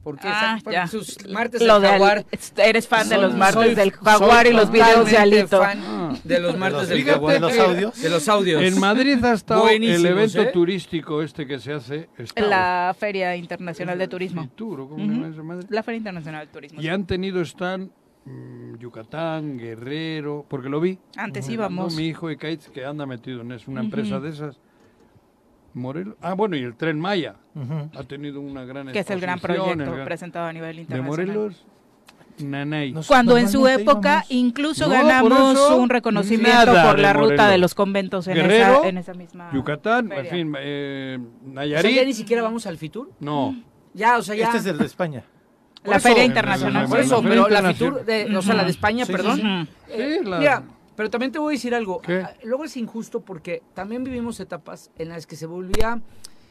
[0.07, 2.25] porque ah, sus martes del jaguar.
[2.55, 5.59] eres fan de los martes del jaguar y los videos de Alito.
[5.59, 7.33] Fan de los martes del jaguar.
[7.33, 8.01] De los audios.
[8.01, 8.61] De los audios.
[8.61, 10.51] En Madrid ha estado el evento ¿eh?
[10.53, 12.07] turístico este que se hace.
[12.37, 14.49] La Feria Internacional de Turismo.
[14.57, 14.97] ¿cómo
[15.67, 16.81] La Feria Internacional de Turismo.
[16.81, 17.91] Y han tenido stand
[18.23, 20.97] mm, Yucatán, Guerrero, porque lo vi.
[21.17, 21.93] Antes íbamos.
[21.97, 24.57] mi hijo y Kate, que anda metido en es una empresa de esas.
[25.77, 26.15] Morelos.
[26.21, 27.35] Ah, bueno, y el Tren Maya
[27.95, 31.25] ha tenido una gran Que es el gran proyecto presentado a nivel internacional.
[31.25, 31.65] De Morelos,
[32.39, 32.93] Nanay.
[33.07, 38.37] Cuando en su época incluso ganamos un reconocimiento por la ruta de los conventos en,
[38.37, 41.91] esa, en esa misma Yucatán, en fin, eh, Nayarit.
[41.91, 43.11] O ya ni siquiera vamos al Fitur.
[43.19, 43.55] No.
[43.93, 44.45] Ya, o sea, ya.
[44.45, 45.23] Este es el de España.
[45.83, 46.87] la Feria Internacional.
[46.87, 49.67] Por eso, pero la Fitur, de, o sea, la de España, perdón.
[49.87, 50.37] Sí, la...
[50.37, 50.63] Mira,
[50.97, 52.01] pero también te voy a decir algo.
[52.07, 56.01] Ah, luego es injusto porque también vivimos etapas en las que se volvía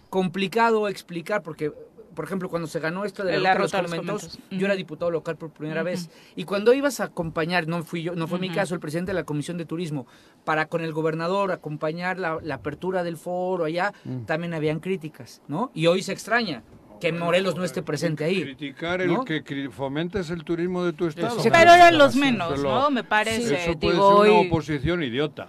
[0.08, 1.72] complicado explicar, porque,
[2.14, 5.82] por ejemplo, cuando se ganó esto de la, los yo era diputado local por primera
[5.82, 6.10] vez.
[6.36, 9.14] Y cuando ibas a acompañar, no fui yo, no fue mi caso, el presidente de
[9.14, 10.06] la Comisión de Turismo,
[10.44, 13.92] para con el gobernador acompañar la, apertura del foro allá,
[14.26, 15.72] también habían críticas, ¿no?
[15.74, 16.62] Y hoy se extraña
[17.00, 18.42] que Morelos no esté presente ahí.
[18.42, 21.36] Criticar el que fomentes el turismo de tu estado.
[21.42, 22.90] pero eran los menos, ¿no?
[22.90, 23.62] Me parece.
[23.64, 25.48] Eso puede ser una oposición idiota.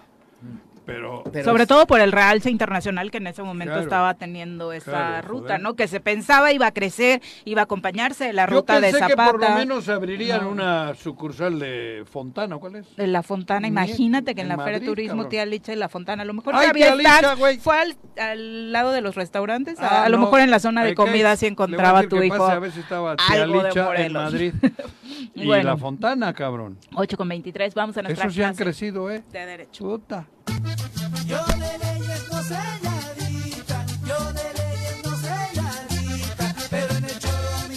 [0.88, 5.58] Pero, Sobre todo por el realce internacional que en ese momento estaba teniendo esa ruta,
[5.58, 5.76] ¿no?
[5.76, 9.08] Que se pensaba iba a crecer, iba a acompañarse de la ruta de Zapata.
[9.08, 12.96] que por lo menos abrirían una sucursal de Fontana, ¿cuál es?
[12.96, 16.22] De la Fontana, imagínate que en, la Feria de Turismo Tía Licha y la Fontana,
[16.22, 17.76] a lo mejor había estar, fue
[18.16, 21.44] al, lado de los restaurantes, a, ah, lo mejor en la zona de comida si
[21.44, 22.46] encontraba tu hijo.
[22.46, 24.54] a ver si estaba Tía Licha en Madrid.
[25.34, 26.78] y la Fontana, cabrón.
[26.94, 29.22] 8 con 23, vamos a nuestra Eso sí han crecido, ¿eh?
[29.30, 29.84] De derecho.
[29.84, 30.26] Puta.
[30.58, 37.18] Yo de leyes no sé nadita, yo de leyes no sé nadita, pero en el
[37.20, 37.76] choro a me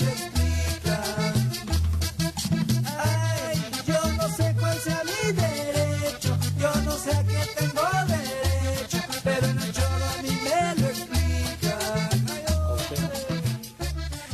[0.00, 1.34] lo explican.
[2.98, 3.56] Ay,
[3.86, 9.46] yo no sé cuál sea mi derecho, yo no sé a qué tengo derecho, pero
[9.48, 11.82] en el choro a mí me lo explican.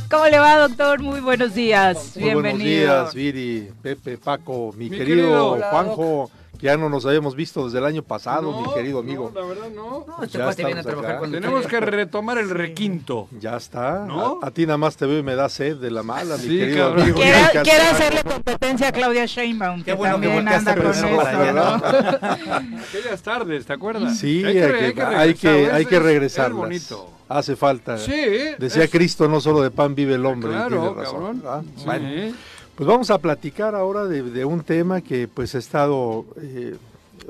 [0.08, 1.00] ¿Cómo le va, doctor?
[1.02, 2.16] Muy buenos días.
[2.16, 7.78] Muy Buenos días, Viri, Pepe, Paco, mi, querido, Juanjo ya no nos habíamos visto desde
[7.78, 9.30] el año pasado, mi querido amigo.
[9.34, 10.04] No, la verdad no.
[10.06, 13.28] no este viene a trabajar Tenemos que retomar el requinto.
[13.38, 14.06] Ya está.
[14.42, 16.58] A, ti nada más te veo y me da sed de la mala, mi sí,
[16.58, 17.20] querido amigo.
[17.20, 21.06] Quiero, hacerle competencia a Claudia Sheinbaum, que bueno también que anda con eso,
[22.88, 24.18] Aquellas tardes, ¿te acuerdas?
[24.18, 26.94] Sí, hay que, hay que, hay que, regresarlas.
[27.28, 27.98] Hace falta.
[27.98, 28.12] Sí.
[28.58, 30.50] Decía Cristo, no solo de pan vive el hombre.
[30.50, 31.42] Claro, razón.
[31.84, 32.34] Bueno.
[32.78, 36.76] Pues vamos a platicar ahora de, un tema que pues ha estado eh,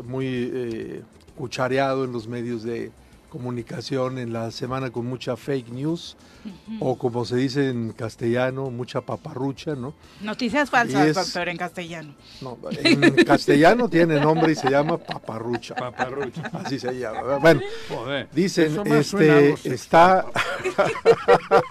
[0.04, 1.02] muy eh,
[1.38, 2.92] cuchareado en los medios de
[3.30, 6.18] comunicación en la semana con mucha fake news
[6.80, 9.94] o como se dice en castellano, mucha paparrucha, ¿no?
[10.20, 12.14] Noticias falsas, doctor, en castellano.
[12.42, 15.74] No, en castellano tiene nombre y se llama paparrucha.
[15.74, 16.42] Paparrucha.
[16.52, 17.38] Así se llama.
[17.38, 17.62] Bueno,
[18.34, 20.26] dicen, este, está...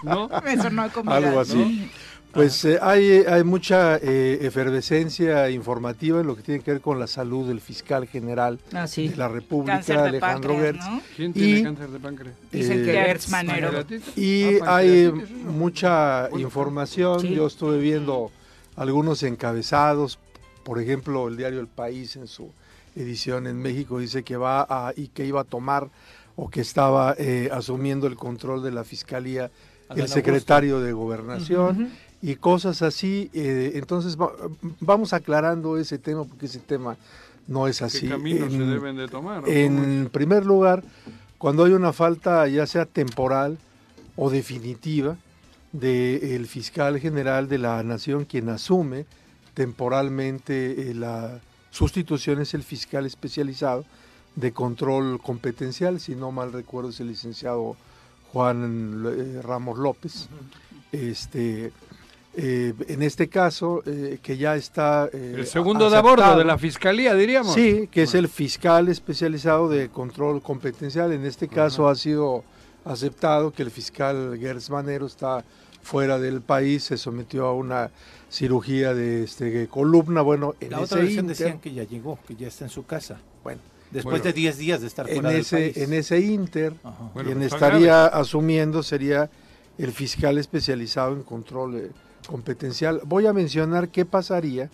[0.02, 0.28] ¿No?
[0.46, 1.92] Eso no Algo así.
[2.32, 6.98] Pues eh, hay, hay mucha eh, efervescencia informativa en lo que tiene que ver con
[6.98, 10.84] la salud del fiscal general ah, de la República, Alejandro Gertz.
[11.16, 12.36] ¿Quién tiene cáncer de páncreas?
[12.52, 13.70] Dicen que Gertz Manero.
[14.14, 17.22] Y ah, hay mucha información.
[17.22, 18.30] Yo estuve viendo
[18.76, 20.18] algunos encabezados.
[20.64, 22.52] Por ejemplo, el diario El País en su
[22.94, 25.88] edición en México dice que va a, y que iba a tomar
[26.36, 29.50] o que estaba eh, asumiendo el control de la fiscalía
[29.96, 31.90] el secretario de gobernación
[32.22, 33.30] y cosas así.
[33.32, 34.16] Eh, entonces
[34.80, 36.96] vamos aclarando ese tema porque ese tema
[37.46, 38.02] no es así.
[38.02, 39.48] ¿Qué caminos en, se deben de tomar?
[39.48, 40.84] En primer lugar,
[41.38, 43.58] cuando hay una falta ya sea temporal
[44.16, 45.16] o definitiva
[45.72, 49.04] del fiscal general de la nación quien asume
[49.52, 51.40] temporalmente eh, la
[51.70, 53.84] sustitución es el fiscal especializado
[54.34, 57.76] de control competencial, si no mal recuerdo es el licenciado
[58.32, 60.28] Juan eh, Ramos López.
[60.92, 61.72] Este,
[62.40, 65.10] eh, en este caso, eh, que ya está...
[65.12, 67.52] Eh, el segundo de a bordo de la fiscalía, diríamos.
[67.52, 71.12] Sí, que es el fiscal especializado de control competencial.
[71.12, 72.44] En este caso ha sido
[72.84, 75.44] aceptado que el fiscal Gertz Manero está
[75.82, 77.90] fuera del país, se sometió a una
[78.30, 80.22] cirugía de este, columna.
[80.22, 83.18] Bueno, en la otra versión decían que ya llegó, que ya está en su casa.
[83.42, 83.60] Bueno.
[83.90, 85.88] Después de 10 días de estar fuera en ese, del país.
[85.88, 86.74] En ese inter,
[87.20, 89.28] quien estaría asumiendo sería
[89.76, 91.90] el fiscal especializado en control
[92.28, 93.00] competencial.
[93.04, 94.68] Voy a mencionar qué pasaría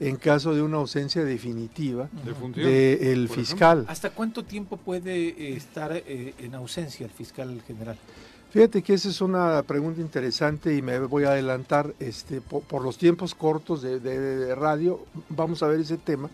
[0.00, 2.08] en caso de una ausencia definitiva
[2.54, 3.86] del fiscal.
[3.88, 7.96] ¿Hasta cuánto tiempo puede eh, estar eh, en ausencia el fiscal general?
[8.50, 12.98] Fíjate que esa es una pregunta interesante y me voy a adelantar este, por, los
[12.98, 15.00] tiempos cortos de, radio.
[15.28, 16.30] Vamos a ver ese tema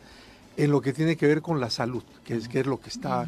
[0.57, 2.89] en lo que tiene que ver con la salud, que es, que es lo que
[2.89, 3.27] está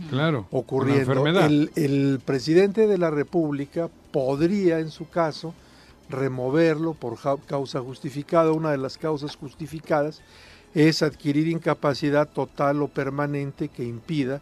[0.53, 1.27] ocurriendo.
[1.27, 5.53] El, el presidente de la República podría, en su caso,
[6.09, 8.53] removerlo por causa justificada.
[8.53, 10.21] Una de las causas justificadas
[10.75, 14.41] es adquirir incapacidad total o permanente que impida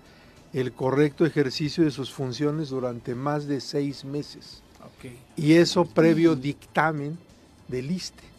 [0.52, 4.62] el correcto ejercicio de sus funciones durante más de seis meses.
[5.36, 7.18] Y eso previo dictamen
[7.68, 8.33] del ISTE.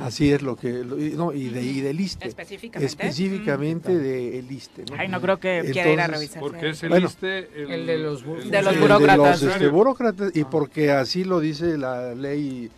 [0.00, 2.28] Así es lo que, no, y, de, y del ISTE.
[2.28, 2.86] Específicamente.
[2.86, 4.84] Específicamente del ISTE.
[4.90, 4.96] ¿no?
[4.98, 6.40] Ay, no creo que quiera ir a revisar.
[6.40, 9.42] Porque es el ISTE el, de los, de los burócratas.
[9.42, 12.70] Este, burócratas, y porque así lo dice la ley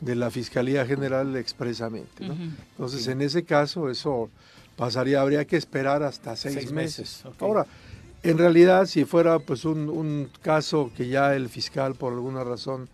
[0.00, 2.26] de la Fiscalía General expresamente.
[2.26, 2.34] ¿no?
[2.34, 4.30] Entonces, en ese caso, eso
[4.76, 7.24] pasaría, habría que esperar hasta seis, meses.
[7.40, 7.66] Ahora,
[8.22, 12.88] en realidad, si fuera pues un, un, caso que ya el fiscal, por alguna razón,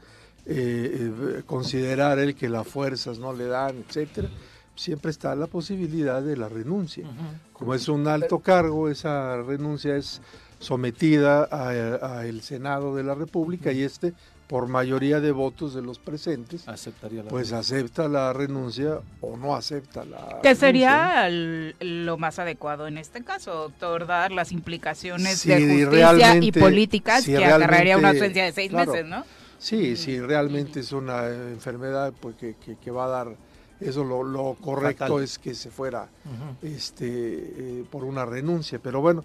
[0.47, 4.29] eh, eh, considerar él que las fuerzas no le dan, etcétera,
[4.77, 7.07] siempre está la posibilidad de la renuncia.
[7.53, 10.21] Como es un alto cargo, esa renuncia es
[10.59, 14.13] sometida al Senado de la República y este
[14.47, 19.57] por mayoría de votos de los presentes, Aceptaría la pues acepta la renuncia o no
[19.57, 24.07] acepta la ¿Qué renuncia, sería el- lo más adecuado en este caso, doctor?
[24.07, 28.69] Dar las implicaciones Si de justicia y políticas si que acarrearía una ausencia de seis
[28.71, 28.93] claro.
[28.93, 29.25] meses, ¿no?
[29.59, 33.37] Sí, si realmente es una enfermedad pues que, que- que va a dar
[33.81, 35.23] eso lo, lo correcto Fatal.
[35.25, 36.09] es que se fuera
[36.63, 37.07] este
[37.81, 39.25] eh, por una renuncia, pero bueno,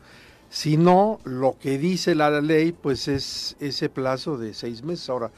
[0.50, 5.10] si no lo que dice la ley pues es ese plazo de seis meses.
[5.10, 5.32] Ahora,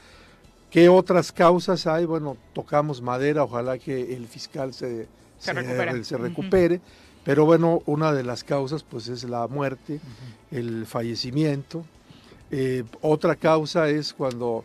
[0.70, 2.04] ¿qué otras causas hay?
[2.06, 5.06] Bueno, tocamos madera, ojalá que el fiscal se,
[5.38, 6.02] Se recupere.
[6.04, 6.24] se Ujú.
[6.24, 6.80] recupere,
[7.24, 10.00] pero bueno, una de las causas pues es la muerte,
[10.50, 11.84] el fallecimiento.
[12.52, 14.62] Eh, otra causa es cuando,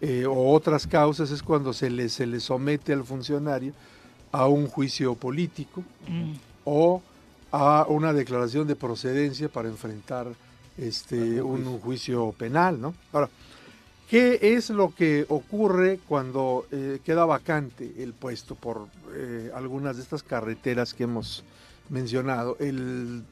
[0.00, 3.72] eh, o otras causas es cuando se le, se le somete al funcionario
[4.30, 6.32] a un juicio político Mm.
[6.64, 7.02] o
[7.50, 10.28] a una declaración de procedencia para enfrentar
[10.78, 12.94] este, un, un juicio penal, ¿no?
[13.12, 13.28] Ahora,
[14.08, 20.02] ¿qué es lo que ocurre cuando eh, queda vacante el puesto por eh, algunas de
[20.02, 21.42] estas carreteras que hemos
[21.88, 22.56] mencionado?
[22.60, 23.24] El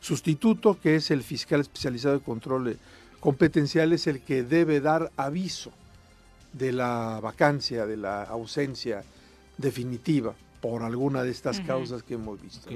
[0.00, 2.78] sustituto, que es el fiscal especializado de control
[3.26, 5.72] competencial, es el que debe dar aviso
[6.52, 9.02] de la vacancia, de la ausencia
[9.58, 12.70] definitiva por alguna de estas causas que hemos visto.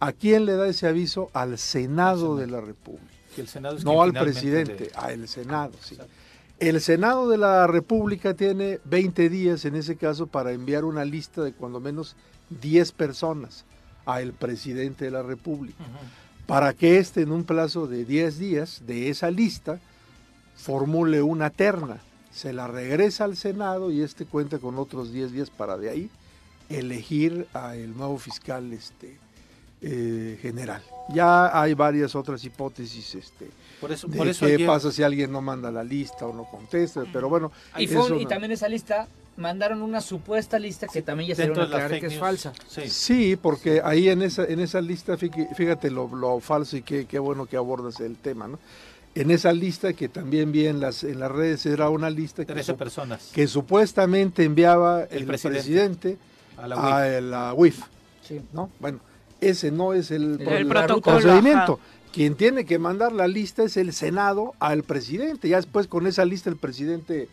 [0.00, 1.28] ¿A quién le da ese aviso?
[1.34, 3.12] Al Senado de la República.
[3.36, 5.98] El Senado no al presidente, al Senado, sí.
[6.58, 11.42] El Senado de la República tiene 20 días en ese caso para enviar una lista
[11.42, 12.16] de cuando menos
[12.48, 13.66] 10 personas
[14.06, 15.84] al presidente de la República,
[16.46, 19.78] para que éste en un plazo de 10 días de esa lista
[20.56, 21.98] formule una terna,
[22.32, 26.10] se la regresa al Senado y este cuenta con otros 10 días para de ahí
[26.68, 29.16] elegir al nuevo fiscal este,
[29.82, 30.82] eh, general.
[31.12, 33.50] Ya hay varias otras hipótesis este,
[33.80, 36.44] Por eso- de por eso qué pasa si alguien no manda la lista o no
[36.44, 41.02] contesta, pero bueno, Y, eso y no- también esa lista mandaron una supuesta lista que
[41.02, 42.52] también ya se dieron a aclarar que es falsa.
[42.88, 47.18] Sí, porque ahí en esa, en esa lista, fíjate, lo, lo falso y qué, qué
[47.18, 48.58] bueno que abordas el tema, ¿no?
[49.16, 52.52] En esa lista que también vi en las, en las redes era una lista que,
[52.52, 53.30] 13 su- personas.
[53.32, 55.58] que supuestamente enviaba el, presidente.
[55.60, 56.18] presidente,
[56.56, 57.22] A la a UIF.
[57.30, 57.80] la UIF,
[58.26, 58.40] Sí.
[58.52, 58.70] ¿no?
[58.80, 58.98] Bueno,
[59.40, 61.74] ese no es el, El protocolo, procedimiento.
[61.74, 61.94] ajá.
[62.12, 65.48] Quien tiene que mandar la lista es el Senado al presidente.
[65.48, 67.28] Ya después con esa lista el presidente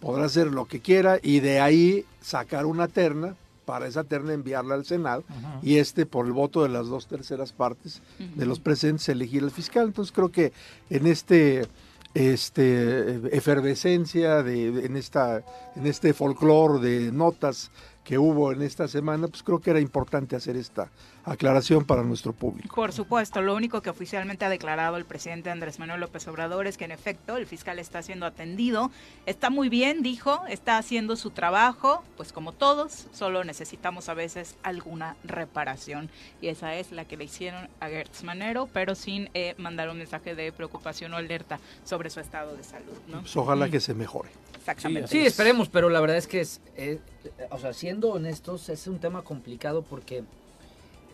[0.00, 4.74] podrá hacer lo que quiera y de ahí sacar una terna para esa terna enviarla
[4.74, 5.24] al Senado
[5.62, 9.50] y este por el voto de las dos terceras partes de los presentes elegir al
[9.50, 9.86] fiscal.
[9.86, 10.52] Entonces creo que
[10.90, 11.66] en este
[12.14, 15.42] este efervescencia de- en esta
[15.76, 17.70] en este folclore de notas
[18.06, 20.88] que hubo en esta semana, pues creo que era importante hacer esta
[21.24, 22.72] aclaración para nuestro público.
[22.72, 26.78] Por supuesto, lo único que oficialmente ha declarado el presidente Andrés Manuel López Obrador es
[26.78, 28.92] que en efecto el fiscal está siendo atendido,
[29.26, 34.54] está muy bien, dijo, está haciendo su trabajo, pues como todos, solo necesitamos a veces
[34.62, 36.08] alguna reparación
[36.40, 39.98] y esa es la que le hicieron a Gertz Manero, pero sin eh, mandar un
[39.98, 43.22] mensaje de preocupación o alerta sobre su estado de salud, ¿no?
[43.22, 44.28] Pues ojalá que se mejore.
[44.70, 45.08] Exactamente.
[45.08, 46.98] Sí, esperemos, pero la verdad es que es, es-
[47.50, 50.24] o sea, siendo honestos, es un tema complicado porque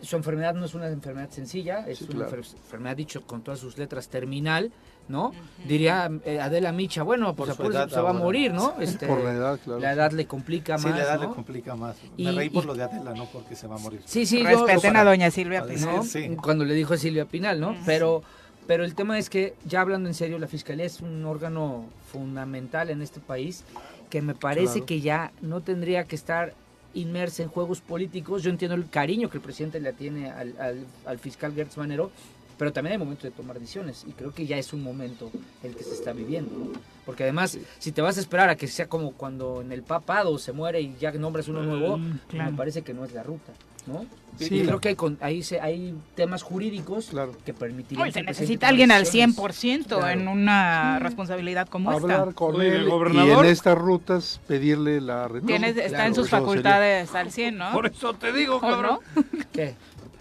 [0.01, 2.41] su enfermedad no es una enfermedad sencilla, es Sí, una claro.
[2.41, 4.71] enfer- enfermedad dicho con todas sus letras terminal,
[5.07, 5.31] ¿no?
[5.65, 8.75] Diría eh, Adela Micha, bueno, pues Por edad se va a morir, ¿no?
[8.81, 9.79] Este, Por la edad, claro.
[9.79, 11.29] La edad le complica Sí, más, la edad ¿no?
[11.29, 11.95] le complica más.
[12.17, 14.01] Y- Me reí por y- lo de Adela, no porque se va a morir.
[14.05, 16.01] Sí, sí, yo- Respeten yo- a doña Silvia Pinal.
[16.01, 16.35] decir, sí.
[16.37, 17.75] cuando le dijo a Silvia Pinal, ¿no?
[17.85, 18.23] Pero,
[18.67, 21.85] pero el tema es que, ya hablando en serio, la Fiscalía es un órgano
[22.17, 23.63] fundamental en este país
[24.09, 24.85] que me parece Claro.
[24.85, 26.53] que ya no tendría que estar
[26.93, 28.43] inmersa en juegos políticos.
[28.43, 32.11] Yo entiendo el cariño que el presidente le tiene al, al- al fiscal Gertz Manero,
[32.59, 35.31] pero también hay momento de tomar decisiones y creo que ya es un momento
[35.63, 36.71] el que se está viviendo, ¿no?
[37.03, 40.37] Porque además, si te vas a esperar a que sea como cuando en el papado
[40.37, 42.51] se muere y ya nombras uno nuevo, Mm, claro.
[42.51, 43.51] me parece que no es la ruta,
[43.87, 44.05] ¿no?
[44.39, 44.55] Sí.
[44.61, 47.11] Y creo que hay, con- ahí se, hay temas jurídicos
[47.45, 48.11] que permitirían...
[48.11, 49.37] Se necesita alguien al decisiones.
[49.37, 50.07] 100% Claro.
[50.09, 52.33] en una responsabilidad como Hablar esta.
[52.33, 55.57] con Oye, el y gobernador- en estas rutas pedirle la renuncia.
[55.67, 57.71] Está Claro, en sus eso sería- facultades al 100, ¿no?
[57.73, 58.99] Por eso te digo, ¿O cabrón.
[59.15, 59.23] no?
[59.53, 59.75] ¿Qué?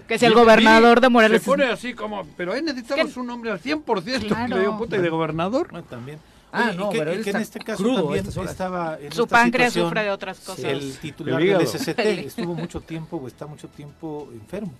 [0.06, 1.40] Que si el gobernador de Morelos...
[1.40, 4.26] Se pone así como, pero ahí necesitamos un hombre al 100%.
[4.28, 4.54] Claro.
[4.56, 5.68] Le digo, puta, ¿y de gobernador?
[5.70, 6.18] Bueno, también.
[6.52, 8.50] Ah, Oye, no, que, pero y él que en este caso crudo también estas horas.
[8.52, 10.64] estaba en Su esta páncreas situación sufre de otras cosas.
[10.64, 11.66] El titular El del.
[11.66, 14.72] SCT estuvo mucho tiempo o está mucho tiempo enfermo.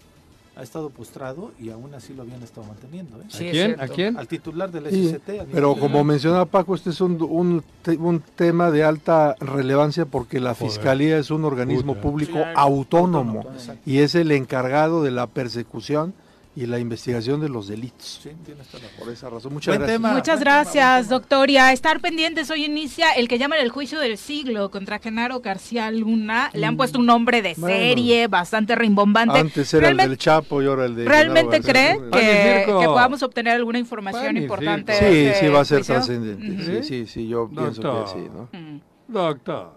[0.55, 3.17] Ha estado postrado y aún así lo habían estado manteniendo.
[3.23, 3.25] ¿eh?
[3.29, 3.67] Sí, ¿A es quién?
[3.69, 3.83] cierto.
[3.85, 4.17] ¿A quién?
[4.19, 5.41] Al titular del Sí, SCT.
[5.41, 10.05] al pero como mencionaba Paco, este es un, un, te- un tema de alta relevancia
[10.05, 10.71] porque la Joder.
[10.71, 12.03] Fiscalía es un organismo Puta.
[12.03, 12.59] público Claro.
[12.59, 13.47] autónomo
[13.87, 16.13] y es el encargado de la persecución
[16.55, 18.21] y la investigación de los delitos.
[18.23, 19.97] Sí, tienes toda la Por esa razón, muchas Buen gracias.
[19.99, 20.13] tema.
[20.13, 21.49] Muchas gracias, doctor.
[21.49, 25.41] Y a estar pendientes, hoy inicia el que llaman el juicio del siglo contra Genaro
[25.41, 26.51] García Luna.
[26.53, 27.75] Le han puesto un nombre de Bueno.
[27.75, 29.39] serie bastante rimbombante.
[29.39, 31.05] Antes era el Realmente- del Chapo y ahora el de...
[31.07, 34.93] ¿Realmente cree que, podamos obtener alguna información importante?
[34.93, 35.95] de Sí, este sí, va a ser juicio?
[35.95, 36.83] trascendente.
[36.83, 38.09] Sí, sí, sí, yo pienso que Doctor.
[38.09, 38.49] sí, ¿no?
[38.59, 38.81] Mm.
[39.09, 39.73] Doctor.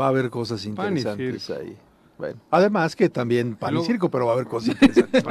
[0.00, 1.76] Va a haber cosas interesantes ahí.
[2.18, 5.22] Bueno, además que también pan y circo, pero va a haber cosas interesantes.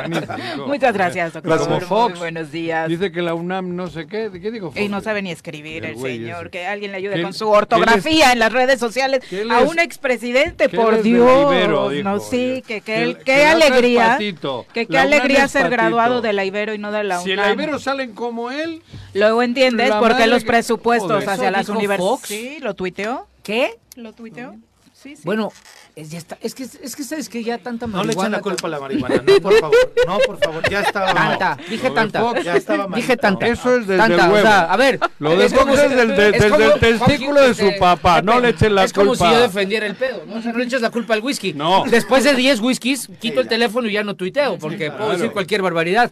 [0.66, 1.52] Muchas gracias, doctor.
[1.52, 1.68] Gracias.
[1.68, 2.12] Como Fox.
[2.12, 2.88] Muy buenos días.
[2.88, 4.30] Dice que la UNAM no sé qué.
[4.32, 4.80] ¿Qué digo Fox?
[4.80, 6.42] Y no sabe ni escribir el, El señor.
[6.44, 6.50] ese.
[6.52, 9.22] Que alguien le ayude ¿Qué- con su ortografía en las redes sociales.
[9.52, 11.52] A un expresidente, por Dios.
[11.52, 14.08] Ibero, dijo, no, sí, que, que, Que- el- que qué es alegría.
[14.12, 14.66] patito.
[14.74, 15.76] Que qué alegría ser patito.
[15.82, 17.48] graduado de la Ibero y no de la Si en UNAM.
[17.58, 18.82] la Ibero salen como él,
[19.14, 21.30] Luego entiendes por qué los que- presupuestos Joder.
[21.30, 22.20] hacia ¿Eso las dijo universidades.
[22.24, 23.28] Sí, lo tuiteó.
[23.44, 23.72] ¿Qué?
[23.96, 24.56] ¿Lo tuiteó?
[25.00, 25.22] Sí, sí.
[25.26, 25.52] Bueno,
[25.96, 28.38] es, ya está, es que es que sabes que ya tanta No le echen marihuana.
[28.38, 29.94] la culpa a la marihuana, no, por favor.
[30.08, 31.38] No, por favor, ya estaba mal.
[31.38, 32.20] Tanta, dije tanta.
[32.20, 32.44] Fox.
[32.44, 33.00] Ya estaba mal.
[33.00, 33.48] Dije tanta.
[33.48, 34.48] eso es desde Tanta, el o huevo.
[34.48, 35.00] sea, a ver.
[35.20, 38.40] Lo de Fox es del- de- es del- como- del testículo de su papá, no
[38.40, 39.34] le echen la Es como si culpa.
[39.34, 40.38] yo defendiera el pedo, ¿no?
[40.38, 41.54] O sea, no le eches la culpa al whisky.
[41.54, 41.84] No.
[41.90, 45.62] Después de 10 whiskies, quito el teléfono y ya no tuiteo, porque puedo decir cualquier
[45.62, 46.12] barbaridad.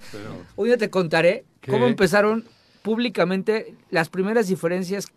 [0.55, 1.71] Un día te contaré ¿Qué?
[1.71, 2.45] cómo empezaron
[2.83, 5.07] públicamente las primeras diferencias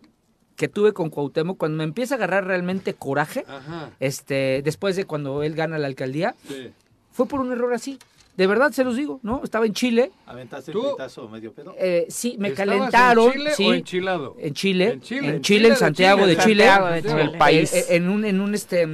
[0.59, 3.91] que tuve con Cuauhtémoc cuando me empieza a agarrar realmente coraje, Ajá.
[4.01, 6.71] este, después de cuando él gana la alcaldía, Sí.
[7.13, 7.97] fue por un error así.
[8.35, 9.41] De verdad se los digo, ¿no?
[9.43, 11.75] Estaba en Chile, ¿Aventaste Tú- el pitazo medio pedo?
[11.79, 14.35] eh, sí, me ¿Estabas calentaron, en Chile sí, o enchilado?
[14.37, 17.31] en Chile, En Chile, en en Chile, en Santiago Chile, de Chile, Santiago de Chile.
[17.33, 17.73] eh, país.
[17.73, 18.85] eh, en un en un este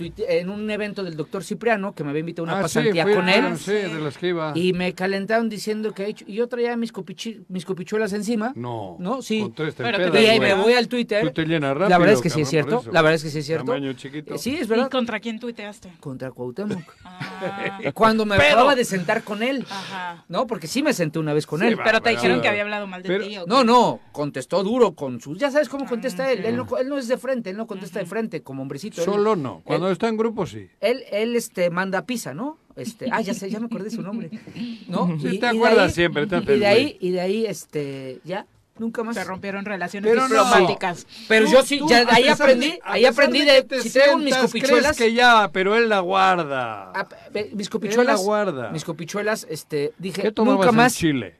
[0.00, 3.04] tuite- en un evento del doctor Cipriano que me había invitado a una Ah, pasantía
[3.04, 4.52] con él Sí, de las que iba.
[4.54, 8.52] y me calentaron diciendo que he hecho y yo traía mis copichi- mis copichuelas encima.
[8.56, 8.96] No.
[8.98, 9.40] No, sí.
[9.42, 10.54] Con tres te Pero te Y ahí güey.
[10.54, 11.22] me voy al Twitter.
[11.26, 12.80] Tú te llenas rápido, la verdad es que sí es cierto.
[12.80, 12.92] eso.
[12.92, 13.66] La verdad es que sí es cierto.
[13.66, 14.38] Tamaño chiquito.
[14.38, 14.90] Sí, es ¿Y verdad.
[14.90, 15.92] contra quién tuiteaste?
[16.00, 16.78] Contra Cuauhtémoc.
[17.42, 19.64] Ah, Cuando me acababa de sentar con él.
[19.70, 20.24] ajá.
[20.28, 21.78] No, porque sí me senté una vez con Sí, él.
[21.78, 21.84] va.
[21.84, 23.36] Pero te dijeron que había hablado mal de Pero- ti.
[23.38, 25.38] ¿o No, no, contestó duro con sus...
[25.38, 26.44] Ya sabes cómo contesta él.
[26.44, 29.02] Él no, él no es de frente, él no contesta de frente como hombrecito.
[29.02, 29.62] Solo no.
[29.64, 30.68] Cuando está en grupo, sí.
[30.80, 32.58] Él, él este, manda pizza, ¿no?
[32.76, 34.30] Este, ah, ya sé, ya me acordé de su nombre.
[34.88, 35.18] ¿No?
[35.20, 38.46] Sí, te de acuerdas ahí- siempre, te Y de ahí, y de ahí, este, ya,
[38.78, 39.14] nunca más.
[39.16, 40.28] Se rompieron relaciones Pero no.
[40.28, 41.06] diplomáticas.
[41.28, 43.82] Pero Tú- yo sí, tú, ya ahí aprendí, de- ahí aprendí de de, que te
[43.82, 46.90] si traigo mis copichuelas, crees que ya, pero él la guarda.
[46.94, 47.06] ah,
[47.52, 48.70] mis Él copichuelas, la guarda.
[48.70, 51.34] mis copichuelas, este, dije, ¿Qué nunca más, en Chile?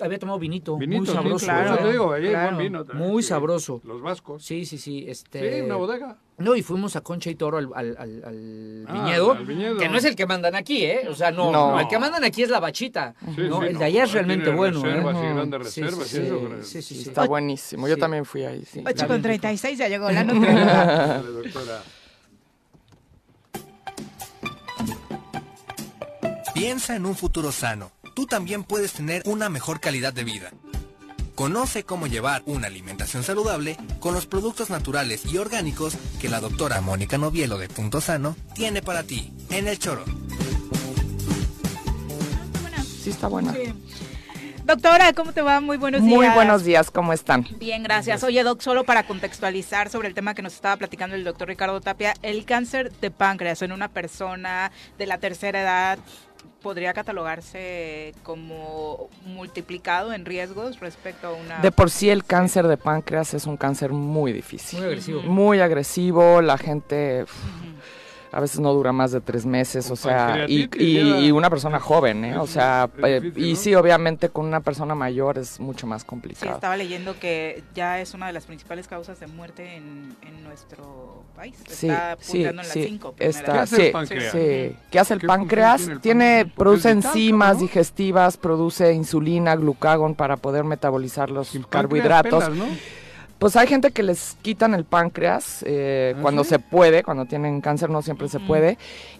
[0.00, 1.44] Había tomado vinito, Vinito, muy sí, sabroso.
[1.46, 1.74] claro.
[1.74, 2.56] Eso te digo, ahí hay claro.
[2.56, 3.28] buen vino también, Muy sí.
[3.28, 3.80] sabroso.
[3.84, 4.44] Los vascos.
[4.44, 5.56] Sí, sí, sí, este.
[5.56, 6.16] Sí, una bodega.
[6.38, 9.76] No, y fuimos a Concha y Toro al, al- al- al Ah, viñedo, al viñedo.
[9.78, 11.06] que no es el que mandan aquí, ¿eh?
[11.08, 11.70] O sea, no, No.
[11.72, 13.14] no, el que mandan aquí es la bachita.
[13.20, 15.20] Sí, no, sí, el no, de allá es realmente tiene bueno, reservas ¿eh?
[15.30, 17.08] y grandes Sí, reservas sí, y eso, sí, sí, sí, sí.
[17.10, 17.86] Está buenísimo.
[17.86, 18.00] Yo Sí.
[18.00, 18.64] también fui ahí.
[18.64, 18.82] Sí.
[18.84, 21.82] 8 con 36 ya llegó la doctora.
[26.52, 27.90] Piensa en un futuro sano.
[28.14, 30.50] Tú también puedes tener una mejor calidad de vida.
[31.34, 36.80] Conoce cómo llevar una alimentación saludable con los productos naturales y orgánicos que la doctora
[36.80, 40.04] Mónica Novielo de Punto Sano tiene para ti en el choro.
[43.02, 43.52] Sí, está buena.
[43.52, 43.74] Sí.
[44.64, 45.60] Doctora, ¿cómo te va?
[45.60, 46.14] Muy buenos días.
[46.14, 47.46] Muy buenos días, ¿cómo están?
[47.58, 48.22] Bien, gracias.
[48.22, 51.80] Oye, Doc, solo para contextualizar sobre el tema que nos estaba platicando el doctor Ricardo
[51.82, 55.98] Tapia, el cáncer de páncreas en una persona de la tercera edad
[56.64, 61.58] podría catalogarse como multiplicado en riesgos respecto a una...
[61.60, 64.78] De por sí el cáncer de páncreas es un cáncer muy difícil.
[64.78, 65.22] Muy agresivo.
[65.22, 67.26] Muy agresivo, la gente
[68.34, 72.36] a veces no dura más de tres meses, o sea, y, una persona joven, ¿eh?
[72.38, 76.52] O sea, eh, y sí, obviamente con una persona mayor es mucho más Sí, complicado.
[76.54, 81.22] estaba leyendo que ya es una de las principales causas de muerte en, en nuestro
[81.36, 81.54] país.
[81.68, 83.52] Sí, Está sí, en las sí, cinco está-.
[83.52, 84.32] ¿Qué hace el páncreas?
[84.32, 84.76] sí.
[84.90, 85.90] ¿Qué hace el ¿Qué función páncreas?
[86.00, 87.60] tiene el produce enzimas ¿no?
[87.62, 92.44] digestivas, produce insulina, glucagón para poder metabolizar los carbohidratos.
[92.44, 92.66] pelas, ¿no?
[93.44, 97.60] Pues hay gente que les quitan el páncreas eh, ¿Ah, cuando se puede, cuando tienen
[97.60, 98.78] cáncer no siempre se puede.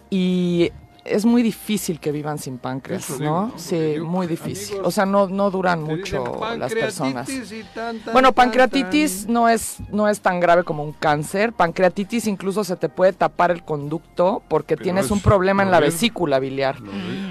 [0.09, 0.71] Y
[1.05, 3.53] es muy difícil que vivan sin páncreas, digo, ¿no?
[3.57, 4.73] Sí, muy difícil.
[4.73, 7.27] amigos, o sea, no, no duran mucho las personas.
[7.75, 9.33] tan, tan, Bueno, pancreatitis tan.
[9.33, 11.53] no es, no es tan grave como un cáncer.
[11.53, 15.79] Pancreatitis incluso se te puede tapar el conducto porque tienes es un problema en la
[15.79, 16.77] vesícula biliar.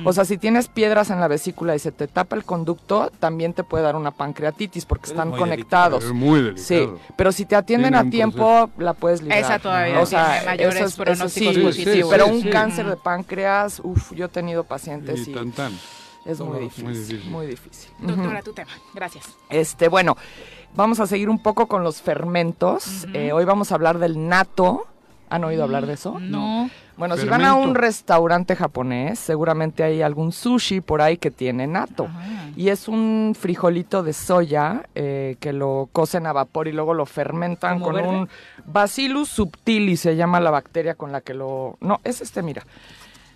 [0.05, 3.55] O sea, si tienes piedras en la vesícula y se te tapa el conducto, también
[3.55, 6.05] te puede dar una pancreatitis porque Es están muy conectados.
[6.05, 6.65] Es muy delicado.
[6.65, 9.41] Sí, pero si te atienden a tiempo, la puedes librar.
[9.41, 12.11] Esa todavía o sea, tiene mayores eso es- eso pronósticos sí, positivos.
[12.13, 15.73] Pero un cáncer de páncreas, uff, yo he tenido pacientes Y y, tan, tan.
[16.25, 17.31] es muy muy difícil, difícil.
[17.31, 17.91] muy difícil.
[18.01, 18.71] Doctora, tu tema.
[18.95, 19.25] Gracias.
[19.51, 20.17] Este, bueno,
[20.75, 23.07] vamos a seguir un poco con los fermentos.
[23.13, 24.87] Eh, hoy vamos a hablar del nato,
[25.31, 26.21] ¿Han oído hablar de eso?
[26.21, 26.71] No.
[26.97, 31.67] Bueno, si van a un restaurante japonés, seguramente hay algún sushi por ahí que tiene
[31.67, 32.09] nato.
[32.57, 37.05] Y es un frijolito de soya eh, que lo cocen a vapor y luego lo
[37.05, 38.29] fermentan con un
[38.67, 41.79] Bacillus subtilis, se llama la bacteria con la que lo...
[41.81, 42.65] No, es este, mira.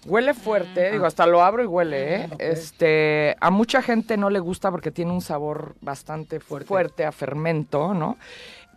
[0.06, 2.28] Huele fuerte, digo, hasta lo abro y huele, ¿eh?
[2.38, 7.94] Este, a mucha gente no le gusta porque tiene un sabor bastante fuerte a fermento,
[7.94, 8.16] ¿no?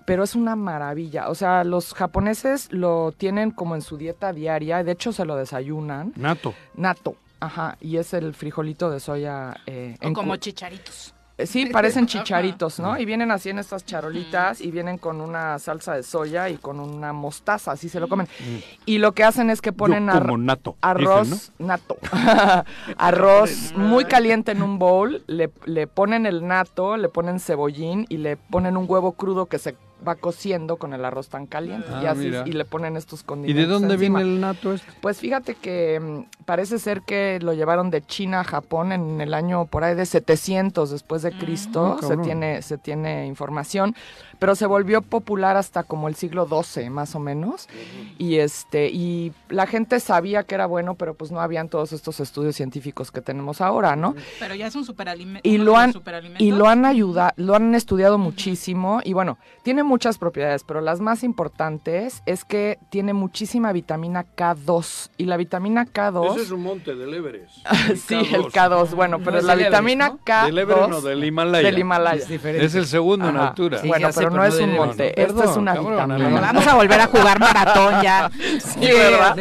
[0.05, 1.29] pero es una maravilla.
[1.29, 5.35] O sea, los japoneses lo tienen como en su dieta diaria, de hecho se lo
[5.35, 6.11] desayunan.
[6.15, 6.53] Nato.
[6.75, 9.55] Nato, ajá, y es el frijolito de soya.
[9.65, 11.13] Eh, o como chicharitos.
[11.37, 12.99] Eh, sí, parecen chicharitos, ¿no?
[12.99, 16.79] Y vienen así en estas charolitas y vienen con una salsa de soya y con
[16.79, 18.27] una mostaza, así se lo comen.
[18.39, 18.57] Mm.
[18.85, 21.97] Y lo que hacen es que ponen nato, arroz nato,
[22.97, 28.17] arroz muy caliente en un bowl, le, le ponen el nato, le ponen cebollín y
[28.17, 29.75] le ponen un huevo crudo que se
[30.07, 33.63] va cociendo con el arroz tan caliente y ah, así y le ponen estos condimentos.
[33.63, 34.91] ¿Y de dónde viene el nato este?
[35.01, 39.33] Pues fíjate que mm, parece ser que lo llevaron de China a Japón en el
[39.33, 41.39] año por ahí de 700 después de mm.
[41.39, 43.95] Cristo, se tiene se tiene información
[44.41, 47.69] pero se volvió popular hasta como el siglo XII más o menos
[48.17, 52.19] y este y la gente sabía que era bueno pero pues no habían todos estos
[52.19, 55.93] estudios científicos que tenemos ahora no pero ya es un superalimento y lo han
[56.39, 61.01] y lo han ayudado lo han estudiado muchísimo y bueno tiene muchas propiedades pero las
[61.01, 66.63] más importantes es que tiene muchísima vitamina K2 y la vitamina K2 ese es un
[66.63, 67.51] monte del Everest.
[68.07, 72.25] Sí el K2 bueno pero la vitamina K2 del Everest no del Himalaya del Himalaya.
[72.25, 73.81] Es, el segundo en altura.
[73.85, 76.39] Bueno pero no es un monte, esto es una vitamina.
[76.39, 78.31] Vamos a volver a jugar maratón ya.
[78.59, 79.37] sí, ¿verdad?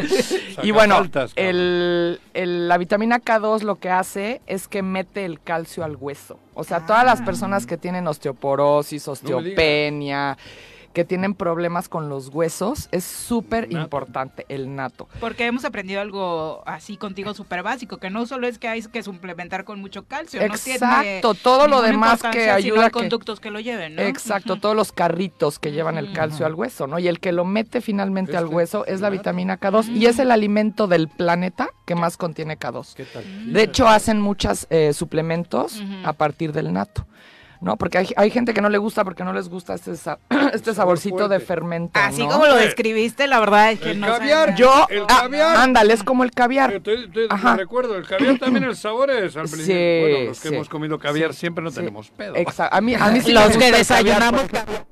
[0.61, 1.01] y bueno,
[1.37, 6.37] el, la vitamina K2 lo que hace es que mete el calcio al hueso.
[6.53, 10.37] O sea, todas las personas que tienen osteoporosis, osteopenia,
[10.93, 15.07] que tienen problemas con los huesos, es súper importante el nato.
[15.19, 19.03] Porque hemos aprendido algo así contigo súper básico, que no solo es que hay que
[19.03, 22.87] suplementar con mucho calcio, Exacto, todo lo demás que ayuda.
[22.87, 24.01] a conductos que lo lleven, ¿no?
[24.01, 26.99] Exacto, todos los carritos que llevan el calcio al hueso, ¿no?
[26.99, 30.31] Y el que lo mete finalmente al hueso es la vitamina K2 y es el
[30.31, 32.95] alimento del planeta que más contiene K2.
[32.95, 33.53] ¿Qué tal?
[33.53, 37.05] De hecho, hacen muchos eh, suplementos a partir del nato.
[37.61, 37.77] ¿No?
[37.77, 39.91] Porque hay, hay, gente que no le gusta porque no les gusta este,
[40.53, 41.99] este saborcito de fermento.
[41.99, 45.57] Así como lo describiste, la verdad es que el no caviar, Yo, el ah, caviar.
[45.57, 46.81] ándale, es como el caviar.
[46.81, 47.07] Te,
[47.55, 49.75] recuerdo, el caviar también el sabor es al principio.
[49.75, 52.35] Sí, bueno, los que hemos comido caviar siempre no tenemos pedo.
[52.35, 52.75] Exacto.
[52.75, 54.85] A mí, a mí sí los que desayunamos caviar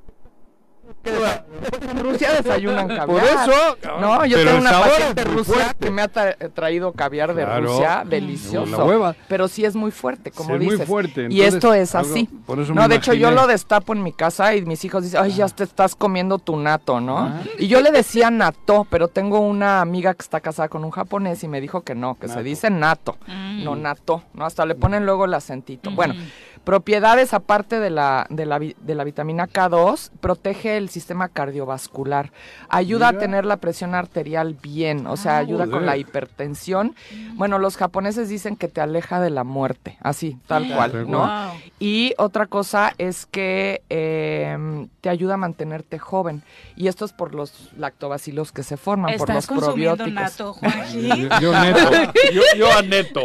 [1.92, 3.08] en Rusia desayunan caviar.
[3.08, 3.78] Por eso.
[4.00, 9.16] No, yo tengo una paciente rusa que me ha traído caviar de Rusia, delicioso.
[9.28, 10.80] Pero sí es muy fuerte, como dices.
[10.80, 11.28] Muy fuerte.
[11.30, 12.30] y esto es así.
[12.74, 15.48] no, de hecho yo lo destapo en mi casa y mis hijos dicen, ay, ya
[15.48, 17.20] te estás comiendo tu nato, ¿no?
[17.20, 17.42] Ah.
[17.58, 21.44] Y yo le decía nato, pero tengo una amiga que está casada con un japonés
[21.44, 23.82] y me dijo que no, que se dice nato, no mm.
[23.82, 24.46] nato, ¿no?
[24.46, 25.92] Hasta le ponen luego el acentito.
[25.92, 26.16] Bueno.
[26.64, 32.32] Propiedades aparte de la, de la, de la vitamina K2, protege el sistema cardiovascular,
[32.68, 36.96] ayuda a tener la presión arterial bien, o sea, ah, ayuda con la hipertensión.
[37.34, 41.54] Bueno, los japoneses dicen que te aleja de la muerte, así, tal cual, ¿no?
[41.80, 46.44] Y otra cosa es que em, te ayuda a mantenerte joven.
[46.76, 50.14] Y esto es por los lactobacilos que se forman, por los probióticos.
[50.14, 50.56] Nato,
[50.94, 53.22] yo, yo, neto, yo, yo a neto.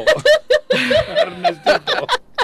[1.16, 2.06] Ernestito.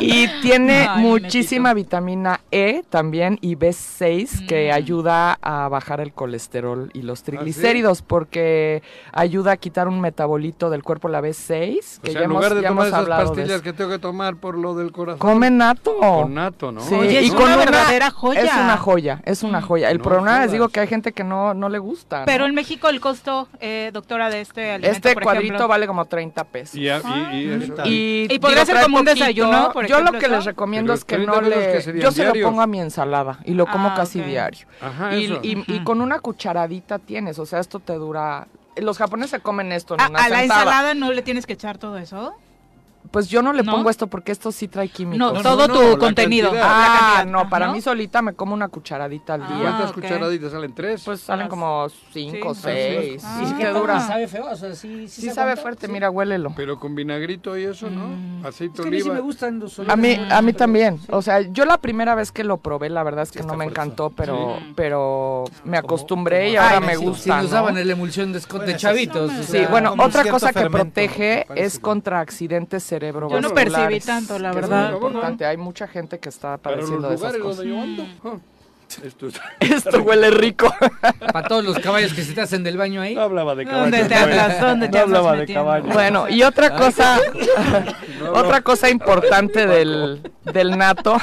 [0.00, 4.74] Y tiene muchísima vitamina E también y B6 que mm.
[4.74, 8.82] ayuda a bajar el colesterol y los ¿Ah, triglicéridos porque
[9.12, 12.00] ayuda a quitar un metabolito del cuerpo, la B6.
[12.00, 14.74] Que o sea, en lugar de tomar esas pastillas que tengo que tomar por lo
[14.74, 15.18] del corazón.
[15.18, 15.96] Come nato.
[15.98, 16.80] Con nato, ¿no?
[16.80, 18.40] Sí, y con una verdadera joya.
[18.40, 19.90] Es una joya, es una joya.
[19.90, 22.24] El problema les digo que hay gente que no, no le gusta.
[22.24, 26.44] Pero en México el costo, eh, doctora, de este alimento, Este cuadrito vale como 30
[26.44, 26.74] pesos.
[26.74, 31.18] Y, y, y, podría ser como un desayuno, yo lo que les recomiendo es que
[31.18, 31.82] no le...
[32.00, 34.66] Yo se lo pongo a mi ensalada y lo como ah, casi diario.
[35.12, 38.48] y, con una cucharadita tienes, o sea, esto te dura...
[38.76, 41.78] Los japoneses se comen esto en una ¿A la ensalada no le tienes que echar
[41.78, 42.36] todo eso?
[43.10, 45.32] Pues yo no le pongo esto porque esto sí trae químicos.
[45.32, 46.52] No, todo tu contenido.
[46.54, 49.58] Ah, no, para mí solita me como una cucharadita al día.
[49.60, 50.74] ¿Cuántas cucharaditas salen?
[50.74, 51.02] ¿Tres?
[51.04, 53.24] Pues salen como cinco, seis.
[53.42, 54.00] ¿Y si te dura?
[54.00, 54.46] ¿Sabe feo?
[54.50, 56.52] O sea, sí, sí, sabe fuerte, mira, huélelo.
[56.56, 58.08] Pero con vinagrito y eso, ¿no?
[58.08, 58.46] Mm.
[58.46, 58.86] Aceite es oliva.
[58.86, 61.00] A mí sí me gustan los A mí, a mí también.
[61.10, 63.64] O sea, yo la primera vez que lo probé, la verdad es que no me
[63.64, 67.40] encantó, pero, pero me acostumbré y ahora me gusta.
[67.40, 68.40] Si usaban en la emulsión de,
[68.76, 69.32] chavitos.
[69.46, 74.92] Sí, bueno, otra cosa que protege es contra accidentes cerebrovasculares tanto, la verdad.
[74.92, 75.44] importante.
[75.44, 77.64] Hay mucha gente que está padeciendo de esas cosas.
[77.66, 78.00] Mm.
[79.04, 79.28] Esto,
[79.60, 80.72] esto huele rico.
[81.32, 83.14] Para todos los caballos que se te hacen del baño ahí.
[83.14, 83.90] No hablaba de caballos.
[83.90, 84.60] ¿Dónde te andas?
[84.60, 85.92] ¿Dónde te no hablaba de caballos.
[85.92, 87.18] Bueno, y otra cosa,
[88.32, 91.16] otra cosa importante del, del nato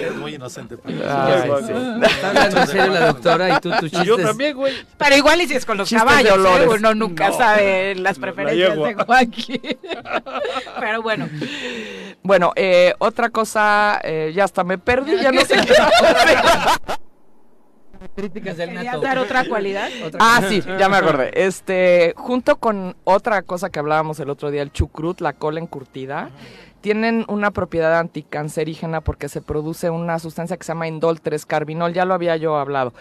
[0.00, 0.76] es muy inocente.
[0.84, 1.72] Ay, sí.
[2.02, 4.04] Está hablando en serio la doctora y tú tus chistes.
[4.04, 4.74] Yo también, güey.
[4.96, 6.68] Pero igual y si es con los caballos, ¿eh?
[6.68, 7.36] uno nunca no.
[7.36, 9.60] sabe las preferencias de Joaquín.
[10.80, 11.28] Pero bueno.
[12.22, 15.74] Bueno, eh, otra cosa, eh, ya hasta me perdí, ya no sé qué.
[18.14, 19.00] Críticas del nato.
[19.00, 19.90] dar otra cualidad?
[20.04, 21.30] ¿Otra ah, sí, ya me acordé.
[21.34, 26.30] Este, junto con otra cosa que hablábamos el otro día, el chucrut, la cola encurtida
[26.86, 32.04] tienen una propiedad anticancerígena porque se produce una sustancia que se llama indol 3-carbinol, ya
[32.04, 32.92] lo había yo hablado.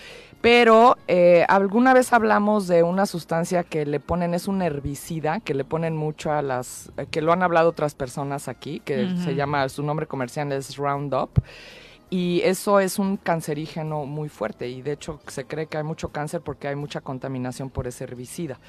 [0.41, 5.53] Pero eh, alguna vez hablamos de una sustancia que le ponen, es un herbicida, que
[5.53, 9.35] le ponen mucho a las, eh, que lo han hablado otras personas aquí, que se
[9.35, 11.37] llama, su nombre comercial es Roundup.
[12.09, 16.09] Y eso es un cancerígeno muy fuerte y de hecho se cree que hay mucho
[16.09, 18.59] cáncer porque hay mucha contaminación por ese herbicida.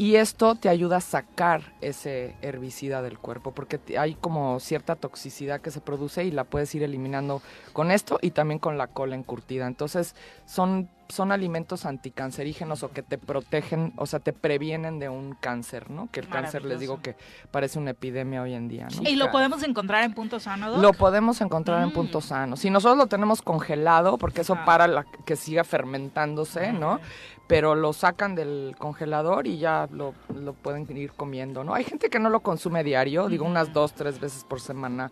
[0.00, 5.60] Y esto te ayuda a sacar ese herbicida del cuerpo, porque hay como cierta toxicidad
[5.60, 7.42] que se produce y la puedes ir eliminando
[7.72, 9.66] con esto y también con la cola encurtida.
[9.66, 10.14] Entonces
[10.46, 15.90] son, son alimentos anticancerígenos o que te protegen, o sea, te previenen de un cáncer,
[15.90, 16.08] ¿no?
[16.12, 17.16] Que el cáncer les digo que
[17.50, 19.10] parece una epidemia hoy en día, ¿no?
[19.10, 22.22] ¿Y lo podemos encontrar en punto sano, Lo podemos encontrar en punto mm.
[22.22, 22.56] sano.
[22.56, 27.00] Si nosotros lo tenemos congelado, porque eso para la, que siga fermentándose, ¿no?
[27.48, 31.74] Pero lo sacan del congelador y ya lo, lo, pueden ir comiendo, ¿no?
[31.74, 35.10] Hay gente que no lo consume diario, digo unas dos, tres veces por semana.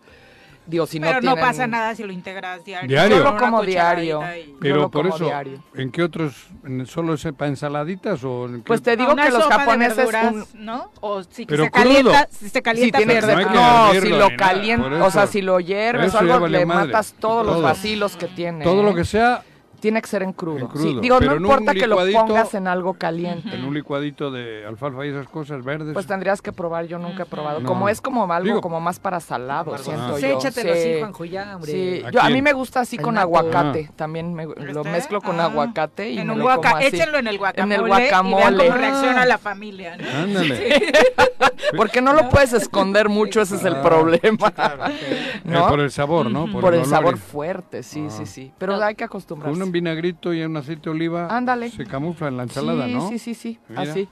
[0.67, 2.89] Digo, si pero no, no pasa nada si lo integras diario.
[2.89, 3.17] Diario.
[3.17, 4.21] Yo lo como diario.
[4.59, 5.31] Pero por eso,
[5.73, 6.47] ¿en qué otros?
[6.85, 10.91] ¿Solo es para ensaladitas o en Pues te digo que los japoneses verduras, ¿no?
[10.99, 15.09] O si pero se calienta, si se calienta, si tiene, no, si lo calientas, o
[15.09, 18.63] sea, si lo hierves o algo, le matas todos los vacilos que tiene.
[18.63, 19.43] Todo lo que sea
[19.79, 20.69] tiene que ser en crudo.
[21.01, 23.53] digo, no importa que lo pongas en algo caliente.
[23.53, 25.93] En un licuadito de alfalfa y esas cosas verdes.
[25.93, 27.63] Pues tendrías que probar, yo nunca he probado.
[27.63, 30.27] Como es como algo como más para salado, siento yo.
[30.27, 30.79] Échatelo sí.
[30.79, 31.71] así, Juanjo, ya, hombre.
[31.71, 32.03] Sí.
[32.11, 33.87] Yo, a mí me gusta así con aguacate.
[33.89, 33.93] Ah.
[33.95, 35.45] También me, lo mezclo con ah.
[35.45, 36.87] aguacate y en me un lo como así.
[36.87, 37.75] Échenlo en el guacamole.
[37.75, 38.55] En el guacamole.
[38.55, 39.97] Y vean cómo reacciona la familia.
[39.97, 40.09] ¿no?
[40.09, 40.81] Ándale.
[41.75, 44.53] Porque no lo puedes esconder mucho, ese es el ah, problema.
[45.43, 45.67] ¿No?
[45.67, 46.51] Por el sabor, ¿no?
[46.51, 48.51] Por, el, sabor fuerte, sí, sí, sí.
[48.57, 49.59] Pero hay que acostumbrarse.
[49.67, 51.69] Un vinagrito y un aceite de oliva Ándale.
[51.69, 53.09] se camufla en la ensalada, ¿no?
[53.09, 54.07] Sí, sí, sí, así.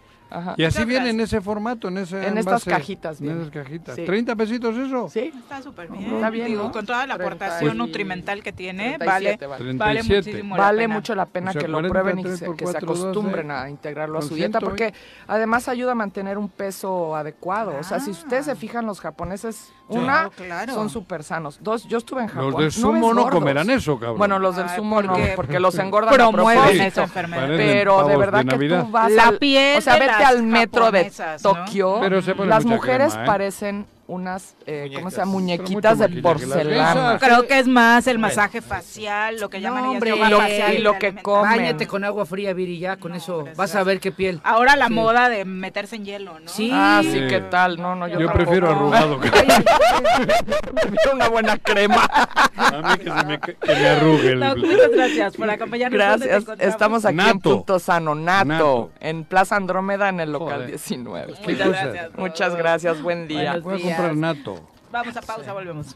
[0.57, 3.97] Y así viene en ese formato, en ese En estas cajitas, En esas cajitas.
[3.97, 5.09] ¿30 pesitos eso?
[5.09, 5.31] Sí.
[5.35, 6.15] Está súper bien.
[6.15, 9.37] Está bien, Digo, con toda la aportación nutrimental que tiene, vale,
[9.75, 14.19] vale, muchísimo Vale mucho la pena que lo prueben y que se, acostumbren a integrarlo
[14.19, 14.93] a su dieta, porque
[15.27, 17.77] además ayuda a mantener un peso adecuado.
[17.79, 20.29] O sea, si ustedes se fijan, los japoneses, una,
[20.73, 21.59] son súper sanos.
[21.61, 22.51] Dos, yo estuve en Japón.
[22.51, 24.17] Los del sumo no, comerán eso, cabrón.
[24.17, 27.47] Bueno, los del sumo no, porque los engordan Promueven esa enfermedad.
[27.47, 31.11] Pero de verdad que tú vas la piel o sea, vete al metro de
[31.41, 32.01] Tokio,
[32.45, 33.23] las mujeres ¿eh?
[33.25, 35.31] parecen unas, eh, ¿cómo se llama?
[35.31, 37.17] Muñequitas de porcelana.
[37.19, 40.73] Creo que es más el masaje facial, lo que llaman no, hombre, y lo, facial,
[40.75, 41.57] y lo que comen.
[41.57, 44.41] Báñate con agua fría, Viri, ya con eso vas a ver qué piel.
[44.43, 46.47] Ahora la moda de meterse en hielo, ¿no?
[46.47, 46.69] Sí.
[46.71, 47.77] Ah, sí, ¿qué tal?
[47.77, 49.19] No, no, yo, yo prefiero arrugado.
[49.19, 49.31] Que...
[49.31, 52.07] prefiero una buena crema.
[52.55, 54.39] a mí que, se me, que me arrugue el...
[54.39, 55.97] No, muchas gracias por acompañarnos.
[55.97, 56.45] Gracias.
[56.59, 61.33] Estamos aquí en Punto Sano, Nato, en Plaza Andrómeda, en el local 19.
[61.45, 62.09] Muchas gracias.
[62.17, 63.59] Muchas gracias, buen día.
[64.91, 65.95] Vamos a pausa, volvemos.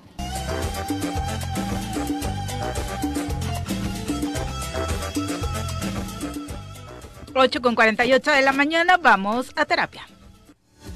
[7.36, 10.06] Ocho con 48 de la mañana, vamos a terapia.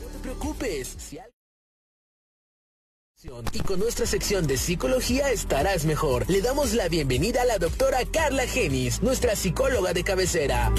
[0.02, 1.20] No te preocupes, si
[3.54, 6.30] y con nuestra sección de psicología estarás mejor.
[6.30, 10.74] Le damos la bienvenida a la doctora Carla Genis, nuestra psicóloga de cabecera.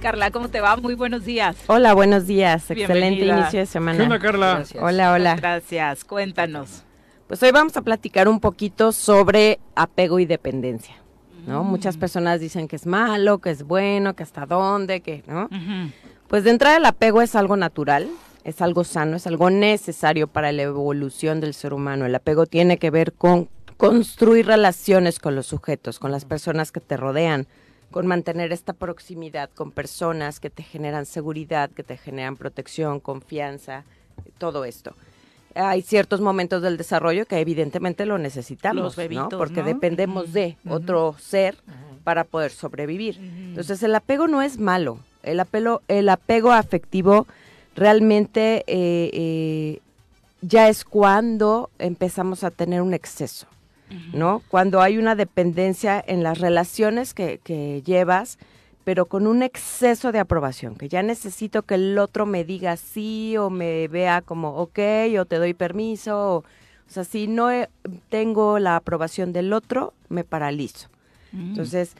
[0.00, 0.76] Carla, ¿cómo te va?
[0.76, 1.56] Muy buenos días.
[1.66, 2.70] Hola, buenos días.
[2.70, 4.08] Excelente inicio de semana.
[4.08, 4.62] ¿Qué Carla?
[4.80, 5.34] Hola, hola.
[5.36, 6.04] Gracias.
[6.04, 6.84] Cuéntanos.
[7.26, 10.94] Pues hoy vamos a platicar un poquito sobre apego y dependencia.
[11.46, 11.64] ¿no?
[11.64, 11.66] Mm.
[11.66, 15.48] Muchas personas dicen que es malo, que es bueno, que hasta dónde, que, ¿no?
[16.28, 18.08] Pues de entrada el apego es algo natural,
[18.44, 22.06] es algo sano, es algo necesario para la evolución del ser humano.
[22.06, 26.80] El apego tiene que ver con construir relaciones con los sujetos, con las personas que
[26.80, 27.46] te rodean,
[27.90, 33.84] con mantener esta proximidad con personas que te generan seguridad, que te generan protección, confianza,
[34.38, 34.94] todo esto.
[35.54, 39.28] Hay ciertos momentos del desarrollo que evidentemente lo necesitamos, ¿no?
[39.30, 41.56] Porque dependemos de otro ser
[42.04, 43.18] para poder sobrevivir.
[43.18, 45.00] Entonces el apego no es malo.
[45.22, 47.26] El apego, el apego afectivo
[47.74, 49.80] realmente eh, eh,
[50.42, 53.46] ya es cuando empezamos a tener un exceso.
[54.12, 54.42] ¿No?
[54.48, 58.38] Cuando hay una dependencia en las relaciones que, que llevas,
[58.84, 63.36] pero con un exceso de aprobación, que ya necesito que el otro me diga sí
[63.36, 64.78] o me vea como ok
[65.20, 66.36] o te doy permiso.
[66.36, 66.44] O,
[66.86, 67.50] sea, si no
[68.08, 70.88] tengo la aprobación del otro, me paralizo.
[71.32, 71.50] Mm.
[71.50, 71.92] Entonces,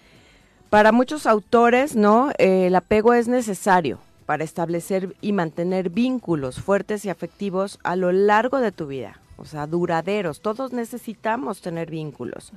[0.71, 2.31] para muchos autores, ¿no?
[2.39, 8.13] Eh, el apego es necesario para establecer y mantener vínculos fuertes y afectivos a lo
[8.13, 10.41] largo de tu vida, o sea, duraderos.
[10.41, 12.53] Todos necesitamos tener vínculos.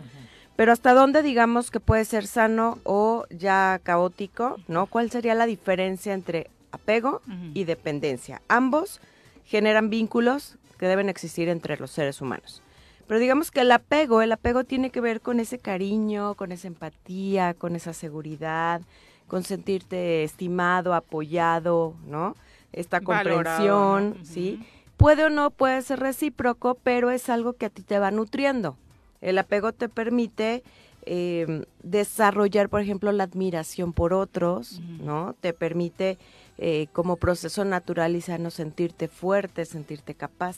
[0.55, 4.87] Pero hasta dónde digamos que puede ser sano o ya caótico, ¿no?
[4.87, 7.21] ¿Cuál sería la diferencia entre apego
[7.53, 8.41] y dependencia?
[8.47, 8.99] Ambos
[9.45, 12.61] generan vínculos que deben existir entre los seres humanos.
[13.07, 16.67] Pero digamos que el apego, el apego tiene que ver con ese cariño, con esa
[16.67, 18.81] empatía, con esa seguridad,
[19.27, 22.35] con sentirte estimado, apoyado, ¿no?
[22.71, 24.65] Esta comprensión, ¿sí?
[25.01, 28.77] Puede o no, puede ser recíproco, pero es algo que a ti te va nutriendo.
[29.19, 30.61] El apego te permite
[31.07, 35.35] em, desarrollar, por ejemplo, la admiración por otros, ¿no?
[35.41, 36.19] Te permite,
[36.59, 40.57] eh, como proceso natural y sano, sentirte fuerte, sentirte capaz.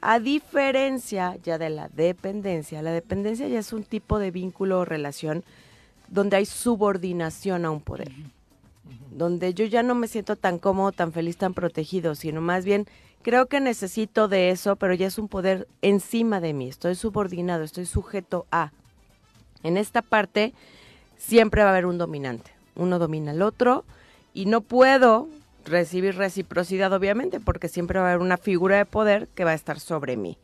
[0.00, 4.84] A diferencia ya de la dependencia, la dependencia ya es un tipo de vínculo o
[4.86, 5.44] relación
[6.08, 8.12] donde hay subordinación a un poder,
[9.10, 12.86] donde yo ya no me siento tan cómodo, tan feliz, tan protegido, sino más bien
[13.22, 17.64] creo que necesito de eso, pero ya es un poder encima de mí, estoy subordinado,
[17.64, 18.72] estoy sujeto a.
[19.62, 20.54] En esta parte
[21.16, 23.84] siempre va a haber un dominante, uno domina al otro
[24.34, 25.28] y no puedo
[25.64, 29.54] recibir reciprocidad, obviamente, porque siempre va a haber una figura de poder que va a
[29.54, 30.38] estar sobre mí.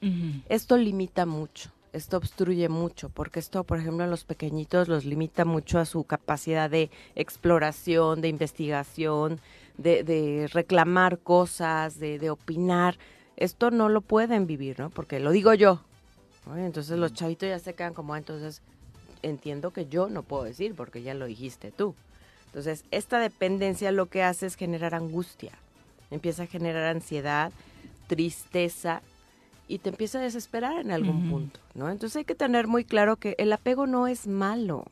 [0.48, 5.44] Esto limita mucho, esto obstruye mucho, porque esto, por ejemplo, en los pequeñitos los limita
[5.44, 9.40] mucho a su capacidad de exploración, de investigación,
[9.76, 12.98] de, reclamar cosas, de, opinar.
[13.36, 14.90] Esto no lo pueden vivir, ¿no?
[14.90, 15.82] Porque lo digo yo.
[16.56, 18.60] Entonces los chavitos ya se quedan como, ah, entonces
[19.22, 21.94] entiendo que yo no puedo decir porque ya lo dijiste tú.
[22.46, 25.52] Entonces, esta dependencia lo que hace es generar angustia,
[26.12, 27.50] empieza a generar ansiedad,
[28.06, 29.02] tristeza
[29.66, 31.90] y te empieza a desesperar en algún punto, ¿no?
[31.90, 34.84] Entonces hay que tener muy claro que el apego no es malo,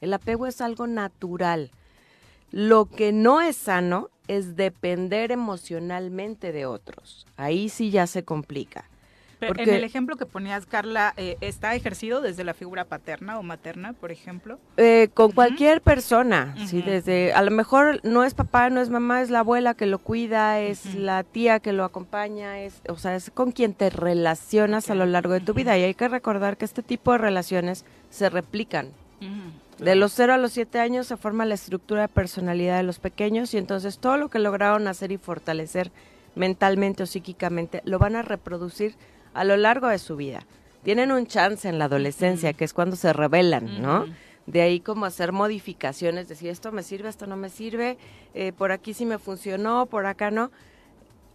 [0.00, 1.72] el apego es algo natural.
[2.50, 7.26] Lo que no es sano es depender emocionalmente de otros.
[7.36, 8.84] Ahí sí ya se complica.
[9.40, 13.92] En el ejemplo que ponías, Carla, eh, ¿está ejercido desde la figura paterna o materna,
[13.92, 14.58] por ejemplo?
[14.76, 19.22] Eh, con cualquier persona, sí, desde, a lo mejor no es papá, no es mamá,
[19.22, 23.14] es la abuela que lo cuida, es la tía que lo acompaña, es, o sea,
[23.14, 25.78] es con quien te relacionas a lo largo de tu vida.
[25.78, 28.90] Y hay que recordar que este tipo de relaciones se replican.
[29.78, 32.98] De los 0 a los 7 años se forma la estructura de personalidad de los
[32.98, 35.92] pequeños y entonces todo lo que lograron hacer y fortalecer
[36.34, 38.96] mentalmente o psíquicamente lo van a reproducir
[39.34, 40.44] a lo largo de su vida.
[40.82, 44.06] Tienen un chance en la adolescencia, que es cuando se rebelan, ¿no?
[44.46, 47.98] De ahí como hacer modificaciones, decir esto me sirve, esto no me sirve,
[48.34, 50.50] eh, por aquí sí me funcionó, por acá no.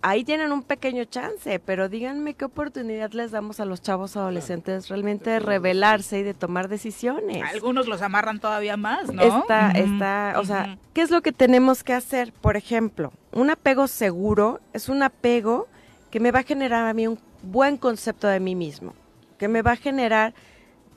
[0.06, 4.90] Ahí tienen un pequeño chance, pero díganme qué oportunidad les damos a los chavos adolescentes
[4.90, 7.42] realmente de rebelarse y de tomar decisiones.
[7.42, 9.24] Algunos los amarran todavía más, ¿no?
[9.24, 12.34] Está, está, o sea, ¿qué es lo que tenemos que hacer?
[12.34, 15.70] Por ejemplo, un apego seguro es un apego
[16.12, 18.94] que me va a generar a mí un buen concepto de mí mismo,
[19.38, 20.34] que me va a generar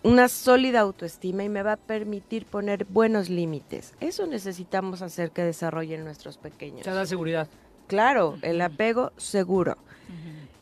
[0.02, 3.94] una sólida autoestima y me va a permitir poner buenos límites.
[4.00, 6.82] Eso necesitamos hacer que desarrollen nuestros pequeños.
[6.82, 7.48] Te da seguridad.
[7.86, 9.76] Claro, el apego seguro.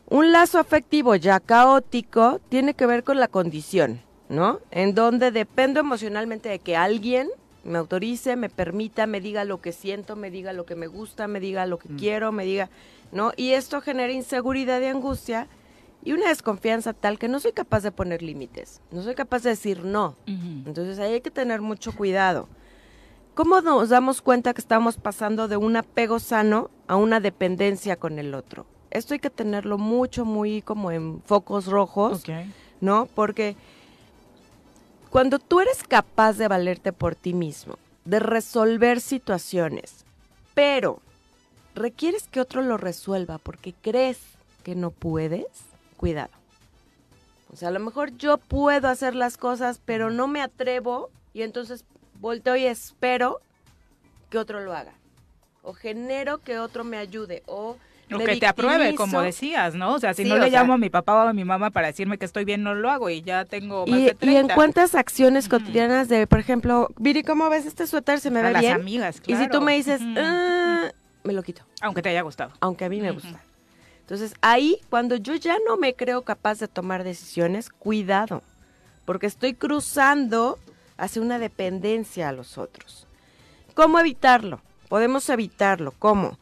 [0.07, 4.59] Un lazo afectivo ya caótico tiene que ver con la condición, ¿no?
[4.69, 7.27] En donde dependo emocionalmente de que alguien
[7.63, 11.27] me autorice, me permita, me diga lo que siento, me diga lo que me gusta,
[11.27, 11.97] me diga lo que mm.
[11.97, 12.69] quiero, me diga,
[13.11, 13.31] ¿no?
[13.35, 15.47] Y esto genera inseguridad y angustia
[16.03, 19.49] y una desconfianza tal que no soy capaz de poner límites, no soy capaz de
[19.49, 20.15] decir no.
[20.27, 22.47] Entonces ahí hay que tener mucho cuidado.
[23.35, 28.17] ¿Cómo nos damos cuenta que estamos pasando de un apego sano a una dependencia con
[28.17, 28.65] el otro?
[28.91, 32.23] Esto hay que tenerlo mucho, muy como en focos rojos,
[32.79, 33.09] ¿no?
[33.13, 33.57] Porque
[35.09, 40.05] cuando tú eres capaz de valerte por ti mismo, de resolver situaciones,
[40.53, 41.01] pero
[41.73, 44.19] requieres que otro lo resuelva porque crees
[44.63, 45.45] que no puedes,
[45.97, 46.31] cuidado.
[47.51, 51.41] O sea, a lo mejor yo puedo hacer las cosas, pero no me atrevo y
[51.41, 51.83] entonces
[52.19, 53.39] volteo y espero
[54.29, 54.93] que otro lo haga.
[55.63, 57.43] O genero que otro me ayude.
[57.47, 57.77] O
[58.13, 59.93] o que te apruebe, como decías, ¿no?
[59.93, 62.17] O sea, si no le llamo a mi papá o a mi mamá para decirme
[62.17, 64.25] que estoy bien, no lo hago y ya tengo más y, de 30.
[64.25, 68.19] Y en cuántas acciones cotidianas de, por ejemplo, Viri, ¿cómo ves este suéter?
[68.19, 68.63] Se me ve bien.
[68.63, 69.41] las amigas, claro.
[69.41, 70.91] Y si tú me dices, ah",
[71.23, 71.63] me lo quito.
[71.81, 72.51] Aunque te haya gustado.
[72.59, 73.41] Aunque a mí me gusta.
[74.01, 78.43] Entonces, ahí, cuando yo ya no me creo capaz de tomar decisiones, cuidado,
[79.05, 80.59] porque estoy cruzando
[80.97, 83.07] hacia una dependencia a los otros.
[83.73, 84.61] ¿Cómo evitarlo?
[84.87, 85.93] Podemos evitarlo.
[85.97, 86.37] ¿Cómo?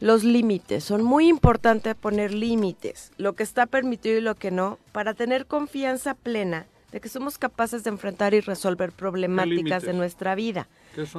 [0.00, 0.84] Los límites.
[0.84, 5.46] Son muy importantes poner límites, lo que está permitido y lo que no, para tener
[5.46, 10.68] confianza plena de que somos capaces de enfrentar y resolver problemáticas de nuestra vida.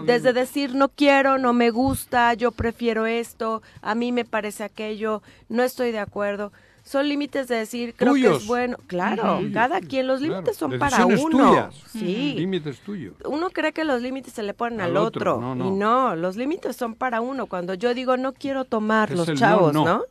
[0.06, 5.22] Desde decir no quiero, no me gusta, yo prefiero esto, a mí me parece aquello,
[5.49, 6.52] no estoy de acuerdo.
[6.88, 8.78] Son límites de decir, creo que es bueno.
[8.88, 11.70] Claro, cada quien, los límites son para uno.
[11.92, 12.36] Sí.
[12.38, 13.14] Límites tuyos.
[13.26, 15.38] Uno cree que los límites se le ponen al, otro.
[15.58, 17.48] Y no, los límites son para uno.
[17.48, 20.04] Cuando yo digo no quiero tomar, los chavos, no?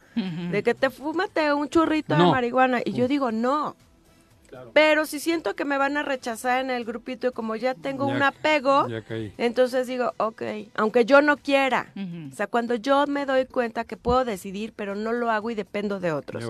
[0.51, 2.81] De que te fúmate un churrito de marihuana.
[2.85, 3.74] Y yo digo no.
[4.72, 8.06] Pero si siento que me van a rechazar en el grupito y como ya tengo
[8.06, 8.86] un apego,
[9.38, 10.42] entonces digo, ok,
[10.74, 11.92] aunque yo no quiera.
[12.32, 15.54] O sea, cuando yo me doy cuenta que puedo decidir, pero no lo hago y
[15.54, 16.44] dependo de otros.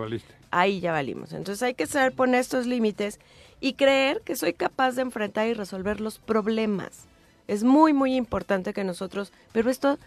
[0.50, 1.32] Ahí ya valimos.
[1.32, 3.20] Entonces hay que saber poner estos límites
[3.60, 7.06] y creer que soy capaz de enfrentar y resolver los problemas.
[7.48, 9.98] Es muy, muy importante que nosotros, pero esto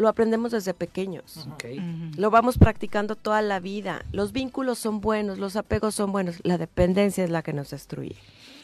[0.00, 1.46] lo aprendemos desde pequeños.
[2.16, 4.04] Lo vamos practicando toda la vida.
[4.12, 8.16] Los vínculos son buenos, los apegos son buenos, la dependencia es la que nos destruye.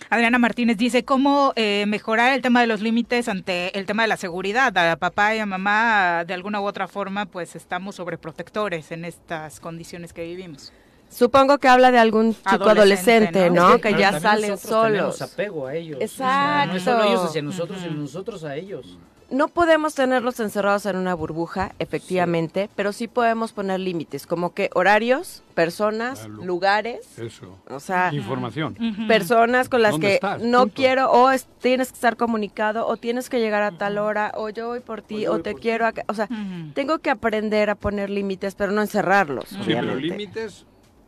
[0.08, 4.08] Adriana Martínez dice, ¿cómo eh, mejorar el tema de los límites ante el tema de
[4.08, 4.76] la seguridad?
[4.76, 9.58] A papá y a mamá, de alguna u otra forma, pues estamos sobreprotectores en estas
[9.58, 10.72] condiciones que vivimos.
[11.08, 13.80] Supongo que habla de algún chico adolescente, ¿no?
[13.80, 15.18] Que ya salen solos.
[15.18, 16.00] Tenemos apego a ellos.
[16.00, 16.72] Exacto.
[16.72, 18.98] no es solo ellos hacia nosotros, sino nosotros a ellos
[19.30, 24.70] no podemos tenerlos encerrados en una burbuja, efectivamente, pero sí podemos poner límites, como que
[24.74, 27.18] horarios, personas, lugares.
[27.18, 27.58] Eso.
[27.68, 28.76] O sea, información.
[29.08, 31.30] Personas con las que no quiero, o
[31.60, 35.02] tienes que estar comunicado, o tienes que llegar a tal hora, o yo voy por
[35.02, 35.88] ti, o, te quiero.
[36.08, 36.28] O sea,
[36.74, 39.48] tengo que aprender a poner límites, pero no encerrarlos.
[39.48, 40.66] Sí, pero límites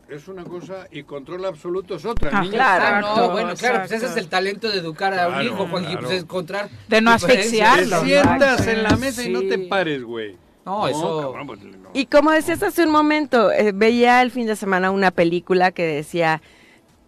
[0.08, 2.30] es una cosa y control absoluto es otra.
[2.32, 5.66] Ah, claro, no, bueno, claro, pues ese es el talento de educar a un hijo,
[5.66, 6.68] Juan, pues es encontrar...
[6.88, 8.00] De no asfixiarlo.
[8.00, 10.36] Te sientas en la mesa y no te pares, güey.
[10.64, 11.34] No, eso...
[11.46, 11.60] Pues,
[11.94, 15.84] y como decías hace un momento, eh, veía el fin de semana una película que
[15.84, 16.42] decía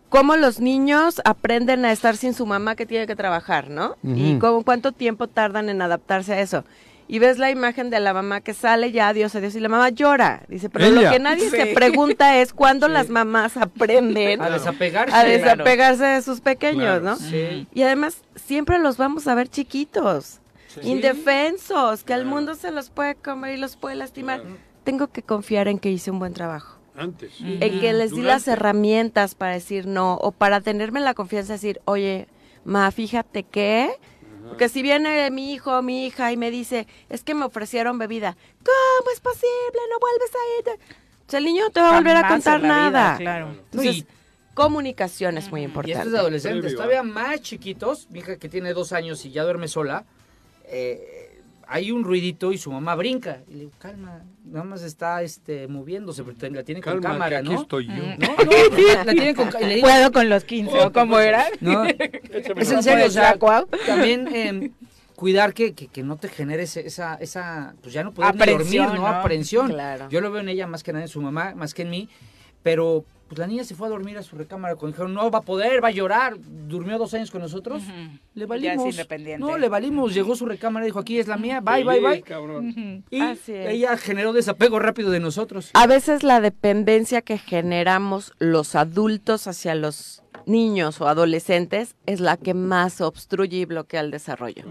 [0.09, 3.97] cómo los niños aprenden a estar sin su mamá que tiene que trabajar, ¿no?
[4.03, 6.65] Y cómo, cuánto tiempo tardan en adaptarse a eso
[7.11, 9.89] y ves la imagen de la mamá que sale ya, adiós, adiós, y la mamá
[9.89, 10.45] llora.
[10.47, 15.25] Dice, pero lo que nadie se pregunta es cuándo las mamás aprenden a desapegarse, a
[15.25, 17.17] desapegarse de sus pequeños, ¿no?
[17.75, 20.39] Y además, siempre los vamos a ver chiquitos,
[20.85, 24.45] indefensos, que al mundo se los puede comer y los puede lastimar.
[24.85, 26.79] Tengo que confiar en que hice un buen trabajo.
[26.95, 27.33] Antes.
[27.41, 31.57] En que les di las herramientas para decir no, o para tenerme la confianza de
[31.57, 32.29] decir, oye,
[32.63, 33.91] ma, fíjate que
[34.51, 37.99] porque si viene mi hijo o mi hija y me dice, es que me ofrecieron
[37.99, 39.81] bebida, ¿cómo es posible?
[39.89, 40.81] No vuelves a ir.
[41.27, 43.17] O sea, el niño no te va a volver a contar nada.
[43.17, 43.55] claro.
[43.71, 44.05] Entonces,
[44.55, 45.97] comunicación es muy importante.
[45.97, 49.69] Y estos adolescentes, todavía más chiquitos, mi hija que tiene dos años y ya duerme
[49.69, 50.05] sola,
[50.65, 51.20] eh,
[51.73, 53.43] hay un ruidito y su mamá brinca.
[53.49, 57.53] Y le digo, calma, nada más está este, moviéndose, porque la tiene con cámara, ¿no?
[57.53, 57.95] aquí estoy yo.
[57.95, 59.75] No, no, la tiene con cámara.
[59.81, 61.47] ¿Puedo con los 15 o cómo era?
[61.61, 61.85] No,
[62.57, 63.39] es en serio, o sea,
[63.87, 64.73] también eh,
[65.15, 68.95] cuidar que, que, que, no te genere esa, esa, pues ya no poder dormir, ¿no?
[68.95, 69.07] ¿no?
[69.07, 69.69] Aprensión.
[69.69, 70.09] Claro.
[70.11, 72.09] Yo lo veo en ella más que nada en su mamá, más que en mí,
[72.65, 75.39] pero pues la niña se fue a dormir a su recámara con dijeron, no va
[75.39, 76.37] a poder, va a llorar.
[76.37, 77.81] Durmió dos años con nosotros.
[78.35, 78.91] Le valimos.
[78.91, 79.39] independiente.
[79.39, 80.13] No, le valimos.
[80.13, 83.05] Llegó a su recámara y dijo, aquí es la mía, bye, bye, bye.
[83.09, 85.71] Y ella generó desapego rápido de nosotros.
[85.75, 92.37] A veces la dependencia que generamos los adultos hacia los niños o adolescentes es la
[92.37, 94.65] que más obstruye y bloquea el desarrollo.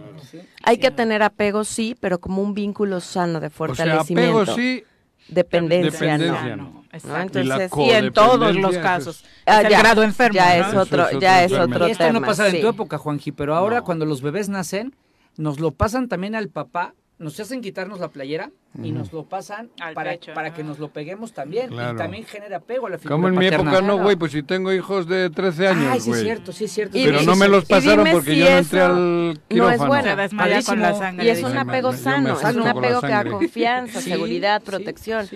[0.64, 4.42] Hay que tener apego, sí, pero como un vínculo sano de fortalecimiento.
[4.42, 4.84] apego sí,
[5.30, 6.79] dependencia, no.
[6.92, 9.24] Entonces, y, en todos los casos.
[9.46, 10.36] Ah, el grado enfermo.
[10.36, 13.56] Ya es otro, ya es otro y esto no pasa en tu época, Juanji, pero
[13.56, 14.96] ahora cuando los bebés nacen,
[15.38, 18.52] nos lo pasan también al papá, nos hacen quitarnos la playera
[18.82, 21.72] y nos lo pasan para, para que nos lo peguemos también.
[21.74, 24.42] Y también genera apego a la figura Como en mi época no, güey, pues si
[24.42, 26.94] tengo hijos de 13 años, Ay, sí es cierto, sí es cierto.
[26.94, 29.78] Pero no me los pasaron porque yo no entré al quirófano.
[29.78, 31.26] No es bueno, con la sangre.
[31.26, 35.28] Y es un apego sano, es un apego que da confianza, seguridad, protección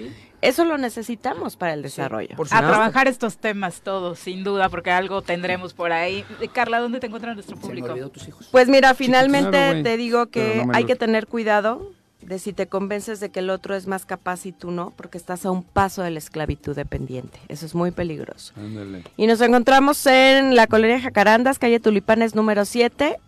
[0.44, 2.36] eso lo necesitamos para el desarrollo.
[2.52, 6.26] a trabajar estos temas todos, sin duda, porque algo tendremos por ahí.
[6.42, 7.94] Eh, Carla, ¿dónde te encuentra nuestro público?
[8.10, 8.50] tus hijos.
[8.52, 11.92] Pues mira, finalmente te digo que hay que tener cuidado
[12.26, 15.18] de si te convences de que el otro es más capaz y tú no, porque
[15.18, 17.40] estás a un paso de la esclavitud dependiente.
[17.48, 18.54] Eso es muy peligroso.
[19.18, 23.20] Y nos encontramos en la colonia Jacarandas, calle Tulipanes número 7,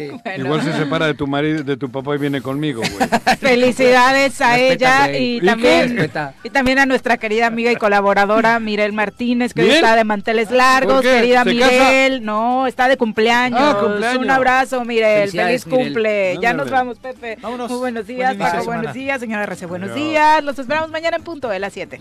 [0.00, 0.10] sí.
[0.30, 0.44] Bueno.
[0.44, 3.36] Igual se separa de tu marido, de tu papá y viene conmigo, güey.
[3.38, 6.10] Felicidades a ella y ¿Y también
[6.44, 11.02] y también a nuestra querida amiga y colaboradora Mirel Martínez que está de manteles largos,
[11.02, 12.24] querida ¿Se Mirel.
[12.24, 13.60] No, está de cumpleaños.
[13.60, 14.22] Ah, cumpleaños.
[14.22, 15.30] Un abrazo, Mirel.
[15.30, 16.28] Feliz cumple.
[16.34, 16.40] Mirel.
[16.40, 17.38] Ya nos vamos, Pepe.
[17.40, 17.70] Vámonos.
[17.70, 18.64] Muy buenos días, Buen Paco.
[18.64, 19.66] Buenos días, señora RC.
[19.66, 20.08] Buenos Adiós.
[20.08, 20.44] días.
[20.44, 22.00] Los esperamos mañana en punto de las 7.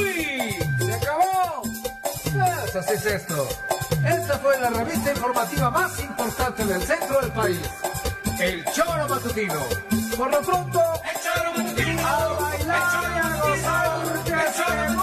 [0.00, 0.54] ¡Uy!
[0.86, 1.62] ¡Se acabó!
[2.32, 3.48] Pues así es esto.
[4.04, 7.60] Esta fue la revista informativa más importante del centro del país.
[8.38, 9.60] El Choro Matutino.
[10.16, 12.06] Por lo pronto, el Choro Matutino.
[12.06, 14.32] A bailar y a gozar porque
[14.88, 14.99] mundo